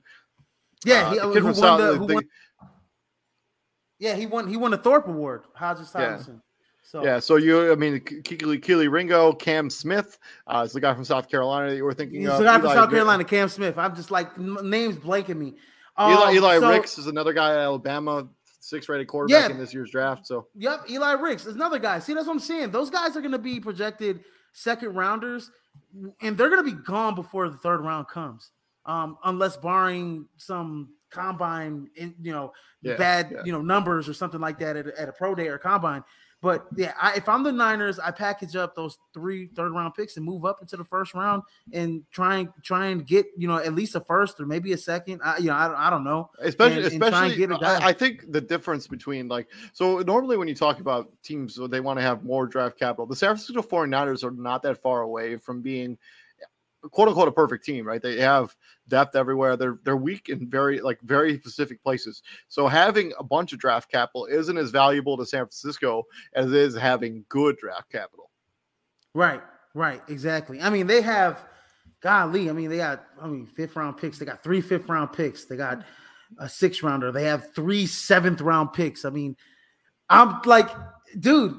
Yeah, 0.85 1.09
uh, 1.09 1.13
he, 1.13 1.19
uh, 1.19 1.33
kid 1.33 1.43
from 1.43 1.55
South, 1.55 2.07
the, 2.07 2.15
won, 2.15 2.25
yeah, 4.01 4.17
he 4.17 4.27
won. 4.27 4.49
He 4.49 4.57
won 4.57 4.75
a 4.75 4.79
Thorpe 4.79 5.07
Award. 5.07 5.45
Hodges-Tomlinson. 5.55 6.35
Yeah. 6.35 6.41
So 6.83 7.05
yeah, 7.05 7.21
so 7.21 7.37
you, 7.37 7.71
I 7.71 7.77
mean, 7.77 8.01
Kelee 8.01 8.91
Ringo, 8.91 9.33
Cam 9.35 9.71
Smith 9.71 10.19
uh, 10.49 10.65
is 10.67 10.73
the 10.73 10.81
guy 10.81 10.93
from 10.93 11.05
South 11.05 11.29
Carolina 11.31 11.71
that 11.71 11.77
you 11.77 11.85
were 11.85 11.95
thinking 11.95 12.23
He's 12.23 12.31
of. 12.31 12.39
the 12.39 12.45
guy 12.45 12.55
Eli 12.55 12.61
from 12.63 12.71
South 12.71 12.91
Carolina, 12.91 13.23
Cam 13.23 13.49
Smith. 13.49 13.79
I'm 13.79 13.95
just 13.95 14.11
like 14.11 14.37
names 14.39 14.97
blanking 14.97 15.37
me. 15.37 15.55
Um, 15.97 16.13
Eli, 16.13 16.33
Eli 16.33 16.59
so, 16.59 16.69
Ricks 16.69 16.99
is 16.99 17.07
another 17.07 17.33
guy 17.33 17.53
at 17.53 17.59
Alabama, 17.59 18.27
six 18.59 18.89
rated 18.89 19.07
quarterback 19.07 19.51
yeah, 19.51 19.55
in 19.55 19.61
this 19.61 19.73
year's 19.73 19.91
draft. 19.93 20.27
So 20.27 20.49
yep, 20.57 20.81
Eli 20.91 21.13
Ricks 21.13 21.47
is 21.47 21.55
another 21.55 21.79
guy. 21.79 22.01
See, 22.01 22.13
that's 22.13 22.27
what 22.27 22.33
I'm 22.33 22.41
saying. 22.41 22.73
Those 22.73 22.91
guys 22.91 23.17
are 23.17 23.21
going 23.21 23.31
to 23.33 23.39
be 23.39 23.61
projected 23.61 24.25
second 24.53 24.95
rounders, 24.95 25.53
and 26.23 26.37
they're 26.37 26.51
going 26.51 26.65
to 26.65 26.77
be 26.77 26.83
gone 26.83 27.15
before 27.15 27.49
the 27.49 27.57
third 27.59 27.83
round 27.83 28.09
comes, 28.09 28.51
um, 28.87 29.17
unless 29.25 29.57
barring 29.57 30.27
some 30.39 30.89
combine, 31.11 31.89
in, 31.97 32.15
you 32.23 32.33
know, 32.33 32.53
yeah, 32.83 32.97
bad, 32.97 33.31
yeah. 33.31 33.43
you 33.45 33.53
know, 33.53 33.61
numbers 33.61 34.09
or 34.09 34.15
something 34.15 34.41
like 34.41 34.59
that 34.59 34.77
at 34.77 34.87
a, 34.87 35.01
at 35.01 35.09
a 35.09 35.13
pro 35.13 35.35
day 35.35 35.49
or 35.49 35.59
combine. 35.59 36.05
But 36.43 36.67
yeah, 36.75 36.95
I, 37.01 37.17
if 37.17 37.29
I'm 37.29 37.43
the 37.43 37.53
Niners, 37.53 37.99
I 37.99 38.11
package 38.13 38.57
up 38.57 38.75
those 38.75 38.99
three 39.13 39.49
third 39.49 39.73
round 39.73 39.95
picks 39.95 40.17
and 40.17 40.25
move 40.25 40.47
up 40.47 40.63
into 40.63 40.79
the 40.79 40.85
first 40.85 41.13
round 41.13 41.43
and 41.73 42.03
try 42.11 42.39
and 42.39 42.49
try 42.63 42.87
and 42.87 43.07
get 43.07 43.27
you 43.37 43.47
know 43.47 43.59
at 43.59 43.75
least 43.75 43.95
a 43.95 44.01
first 44.01 44.41
or 44.41 44.47
maybe 44.47 44.73
a 44.73 44.79
second. 44.79 45.21
I, 45.23 45.37
you 45.37 45.49
know, 45.49 45.55
I, 45.55 45.89
I 45.89 45.91
don't 45.91 46.03
know. 46.03 46.31
Especially, 46.41 46.85
and, 46.85 46.87
especially, 46.87 47.45
and 47.45 47.55
I, 47.55 47.89
I, 47.89 47.93
think 47.93 48.33
the 48.33 48.41
difference 48.41 48.87
between 48.87 49.29
like 49.29 49.49
so 49.75 49.99
normally 49.99 50.39
when 50.39 50.49
you 50.49 50.55
talk 50.55 50.81
about 50.81 51.13
teams, 51.23 51.59
they 51.69 51.81
want 51.81 51.99
to 51.99 52.03
have 52.03 52.25
more 52.25 52.47
draft 52.47 52.79
capital. 52.79 53.05
The 53.05 53.17
San 53.17 53.37
Francisco 53.37 53.61
49ers 53.61 54.25
are 54.25 54.31
not 54.31 54.63
that 54.63 54.81
far 54.81 55.03
away 55.03 55.37
from 55.37 55.61
being 55.61 55.99
quote 56.91 57.09
unquote 57.09 57.29
a 57.29 57.33
perfect 57.33 57.65
team, 57.65 57.87
right? 57.87 58.03
They 58.03 58.21
have 58.21 58.55
depth 58.89 59.17
everywhere. 59.17 59.57
They're 59.57 59.79
they're 59.85 59.97
weak 59.97 60.29
in 60.29 60.49
very 60.49 60.81
like 60.81 61.01
very 61.03 61.39
specific 61.39 61.83
places. 61.83 62.23
So 62.49 62.67
having 62.67 63.13
a 63.19 63.25
bunch 63.25 63.53
of 63.53 63.59
draft 63.59 63.91
capital 63.91 64.27
isn't 64.27 64.57
as 64.57 64.71
valuable 64.71 65.17
to 65.17 65.27
San 65.27 65.41
Francisco 65.41 66.05
as 66.35 66.47
it 66.47 66.55
is 66.55 66.77
having 66.77 67.25
good 67.29 67.57
draft 67.59 67.91
capital. 67.91 68.31
Right, 69.15 69.43
right, 69.75 70.03
exactly. 70.09 70.61
I 70.61 70.71
mean, 70.71 70.87
they 70.87 71.03
have, 71.03 71.45
golly, 72.01 72.49
I 72.49 72.53
mean, 72.53 72.71
they 72.71 72.77
got, 72.77 73.05
I 73.21 73.27
mean, 73.27 73.47
fifth 73.47 73.77
round 73.77 73.97
picks. 73.97 74.19
They 74.19 74.27
got 74.27 74.43
three 74.43 74.61
fifth 74.61 74.89
round 74.89 75.13
picks. 75.13 75.47
They 75.47 75.57
got 75.57 75.85
a 76.39 76.49
six 76.49 76.83
rounder. 76.83 77.11
They 77.11 77.25
have 77.25 77.53
three 77.55 77.87
seventh 77.87 78.41
round 78.41 78.73
picks. 78.73 79.05
I 79.05 79.11
mean, 79.11 79.37
I'm 80.09 80.41
like, 80.45 80.69
dude, 81.19 81.57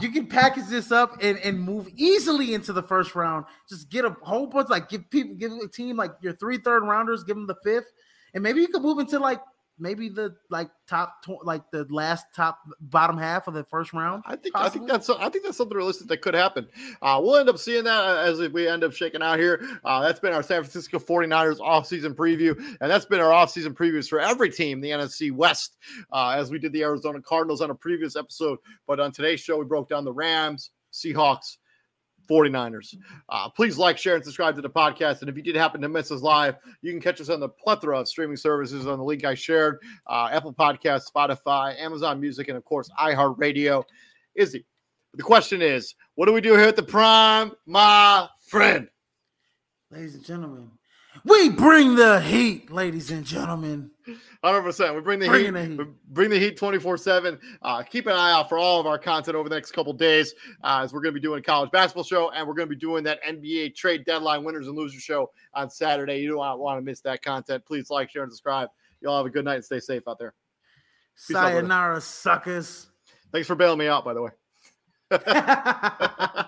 you 0.00 0.10
can 0.10 0.26
package 0.26 0.66
this 0.66 0.92
up 0.92 1.18
and, 1.20 1.38
and 1.38 1.58
move 1.58 1.88
easily 1.96 2.54
into 2.54 2.72
the 2.72 2.82
first 2.82 3.14
round. 3.14 3.44
Just 3.68 3.90
get 3.90 4.04
a 4.04 4.16
whole 4.22 4.46
bunch, 4.46 4.68
like 4.68 4.88
give 4.88 5.08
people, 5.10 5.34
give 5.34 5.52
a 5.52 5.68
team 5.68 5.96
like 5.96 6.12
your 6.20 6.34
three 6.34 6.58
third 6.58 6.84
rounders, 6.84 7.24
give 7.24 7.36
them 7.36 7.46
the 7.46 7.56
fifth, 7.64 7.92
and 8.34 8.42
maybe 8.42 8.60
you 8.60 8.68
could 8.68 8.82
move 8.82 8.98
into 8.98 9.18
like 9.18 9.40
maybe 9.78 10.08
the 10.08 10.34
like 10.50 10.70
top 10.88 11.22
tw- 11.24 11.44
like 11.44 11.70
the 11.70 11.84
last 11.90 12.26
top 12.34 12.58
bottom 12.80 13.18
half 13.18 13.48
of 13.48 13.54
the 13.54 13.64
first 13.64 13.92
round. 13.92 14.22
I 14.26 14.36
think 14.36 14.54
possibly? 14.54 14.66
I 14.66 14.70
think 14.70 14.86
that's 14.88 15.10
I 15.10 15.28
think 15.28 15.44
that's 15.44 15.56
something 15.56 15.76
realistic 15.76 16.08
that 16.08 16.22
could 16.22 16.34
happen. 16.34 16.68
Uh, 17.02 17.20
we'll 17.22 17.36
end 17.36 17.48
up 17.48 17.58
seeing 17.58 17.84
that 17.84 18.04
uh, 18.04 18.16
as 18.22 18.38
we 18.50 18.68
end 18.68 18.84
up 18.84 18.92
shaking 18.92 19.22
out 19.22 19.38
here. 19.38 19.66
Uh, 19.84 20.02
that's 20.02 20.20
been 20.20 20.32
our 20.32 20.42
San 20.42 20.62
Francisco 20.62 20.98
49ers 20.98 21.58
offseason 21.58 22.14
preview, 22.14 22.56
and 22.80 22.90
that's 22.90 23.06
been 23.06 23.20
our 23.20 23.30
offseason 23.30 23.74
previews 23.74 24.08
for 24.08 24.20
every 24.20 24.50
team, 24.50 24.80
the 24.80 24.90
NFC 24.90 25.32
West, 25.32 25.76
uh, 26.12 26.30
as 26.30 26.50
we 26.50 26.58
did 26.58 26.72
the 26.72 26.82
Arizona 26.82 27.20
Cardinals 27.20 27.60
on 27.60 27.70
a 27.70 27.74
previous 27.74 28.16
episode. 28.16 28.58
But 28.86 29.00
on 29.00 29.12
today's 29.12 29.40
show, 29.40 29.58
we 29.58 29.64
broke 29.64 29.88
down 29.88 30.04
the 30.04 30.12
Rams, 30.12 30.70
Seahawks, 30.92 31.56
49ers. 32.30 32.96
Uh, 33.28 33.48
please 33.48 33.78
like, 33.78 33.98
share, 33.98 34.16
and 34.16 34.24
subscribe 34.24 34.56
to 34.56 34.62
the 34.62 34.70
podcast. 34.70 35.20
And 35.20 35.28
if 35.28 35.36
you 35.36 35.42
did 35.42 35.56
happen 35.56 35.80
to 35.80 35.88
miss 35.88 36.10
us 36.10 36.22
live, 36.22 36.56
you 36.82 36.92
can 36.92 37.00
catch 37.00 37.20
us 37.20 37.28
on 37.28 37.40
the 37.40 37.48
plethora 37.48 38.00
of 38.00 38.08
streaming 38.08 38.36
services 38.36 38.86
on 38.86 38.98
the 38.98 39.04
link 39.04 39.24
I 39.24 39.34
shared 39.34 39.78
uh, 40.06 40.28
Apple 40.32 40.52
Podcasts, 40.52 41.10
Spotify, 41.14 41.78
Amazon 41.80 42.20
Music, 42.20 42.48
and 42.48 42.56
of 42.56 42.64
course, 42.64 42.90
iHeartRadio. 43.00 43.84
Izzy, 44.34 44.64
the 45.14 45.22
question 45.22 45.62
is 45.62 45.94
what 46.14 46.26
do 46.26 46.32
we 46.32 46.40
do 46.40 46.56
here 46.56 46.68
at 46.68 46.76
the 46.76 46.82
Prime, 46.82 47.52
my 47.66 48.28
friend? 48.46 48.88
Ladies 49.90 50.14
and 50.14 50.24
gentlemen, 50.24 50.70
we 51.24 51.50
bring 51.50 51.94
the 51.94 52.20
heat, 52.20 52.70
ladies 52.70 53.10
and 53.10 53.24
gentlemen. 53.24 53.90
Hundred 54.42 54.62
percent. 54.62 54.94
We 54.94 55.00
bring 55.00 55.18
the 55.18 55.32
heat. 55.32 55.50
the 55.50 55.64
heat. 55.64 55.80
bring 56.12 56.30
the 56.30 56.38
heat 56.38 56.56
twenty 56.56 56.78
four 56.78 56.96
seven. 56.96 57.38
Uh, 57.62 57.82
keep 57.82 58.06
an 58.06 58.12
eye 58.12 58.32
out 58.32 58.48
for 58.48 58.58
all 58.58 58.80
of 58.80 58.86
our 58.86 58.98
content 58.98 59.36
over 59.36 59.48
the 59.48 59.54
next 59.54 59.72
couple 59.72 59.92
days, 59.92 60.34
uh, 60.62 60.80
as 60.82 60.92
we're 60.92 61.00
going 61.00 61.14
to 61.14 61.20
be 61.20 61.24
doing 61.24 61.38
a 61.38 61.42
college 61.42 61.70
basketball 61.70 62.04
show, 62.04 62.30
and 62.30 62.46
we're 62.46 62.54
going 62.54 62.68
to 62.68 62.74
be 62.74 62.78
doing 62.78 63.02
that 63.04 63.22
NBA 63.24 63.74
trade 63.74 64.04
deadline 64.04 64.44
winners 64.44 64.68
and 64.68 64.76
losers 64.76 65.02
show 65.02 65.30
on 65.54 65.70
Saturday. 65.70 66.18
You 66.18 66.28
don't 66.28 66.58
want 66.58 66.78
to 66.78 66.82
miss 66.82 67.00
that 67.00 67.22
content. 67.22 67.64
Please 67.64 67.90
like, 67.90 68.10
share, 68.10 68.22
and 68.22 68.32
subscribe. 68.32 68.68
Y'all 69.00 69.16
have 69.16 69.26
a 69.26 69.30
good 69.30 69.44
night 69.44 69.56
and 69.56 69.64
stay 69.64 69.80
safe 69.80 70.02
out 70.08 70.18
there. 70.18 70.34
Peace 71.14 71.36
Sayonara, 71.36 71.96
out, 71.96 72.02
suckers. 72.02 72.88
Thanks 73.32 73.46
for 73.46 73.54
bailing 73.54 73.78
me 73.78 73.88
out, 73.88 74.04
by 74.04 74.14
the 74.14 74.22
way. 74.22 74.30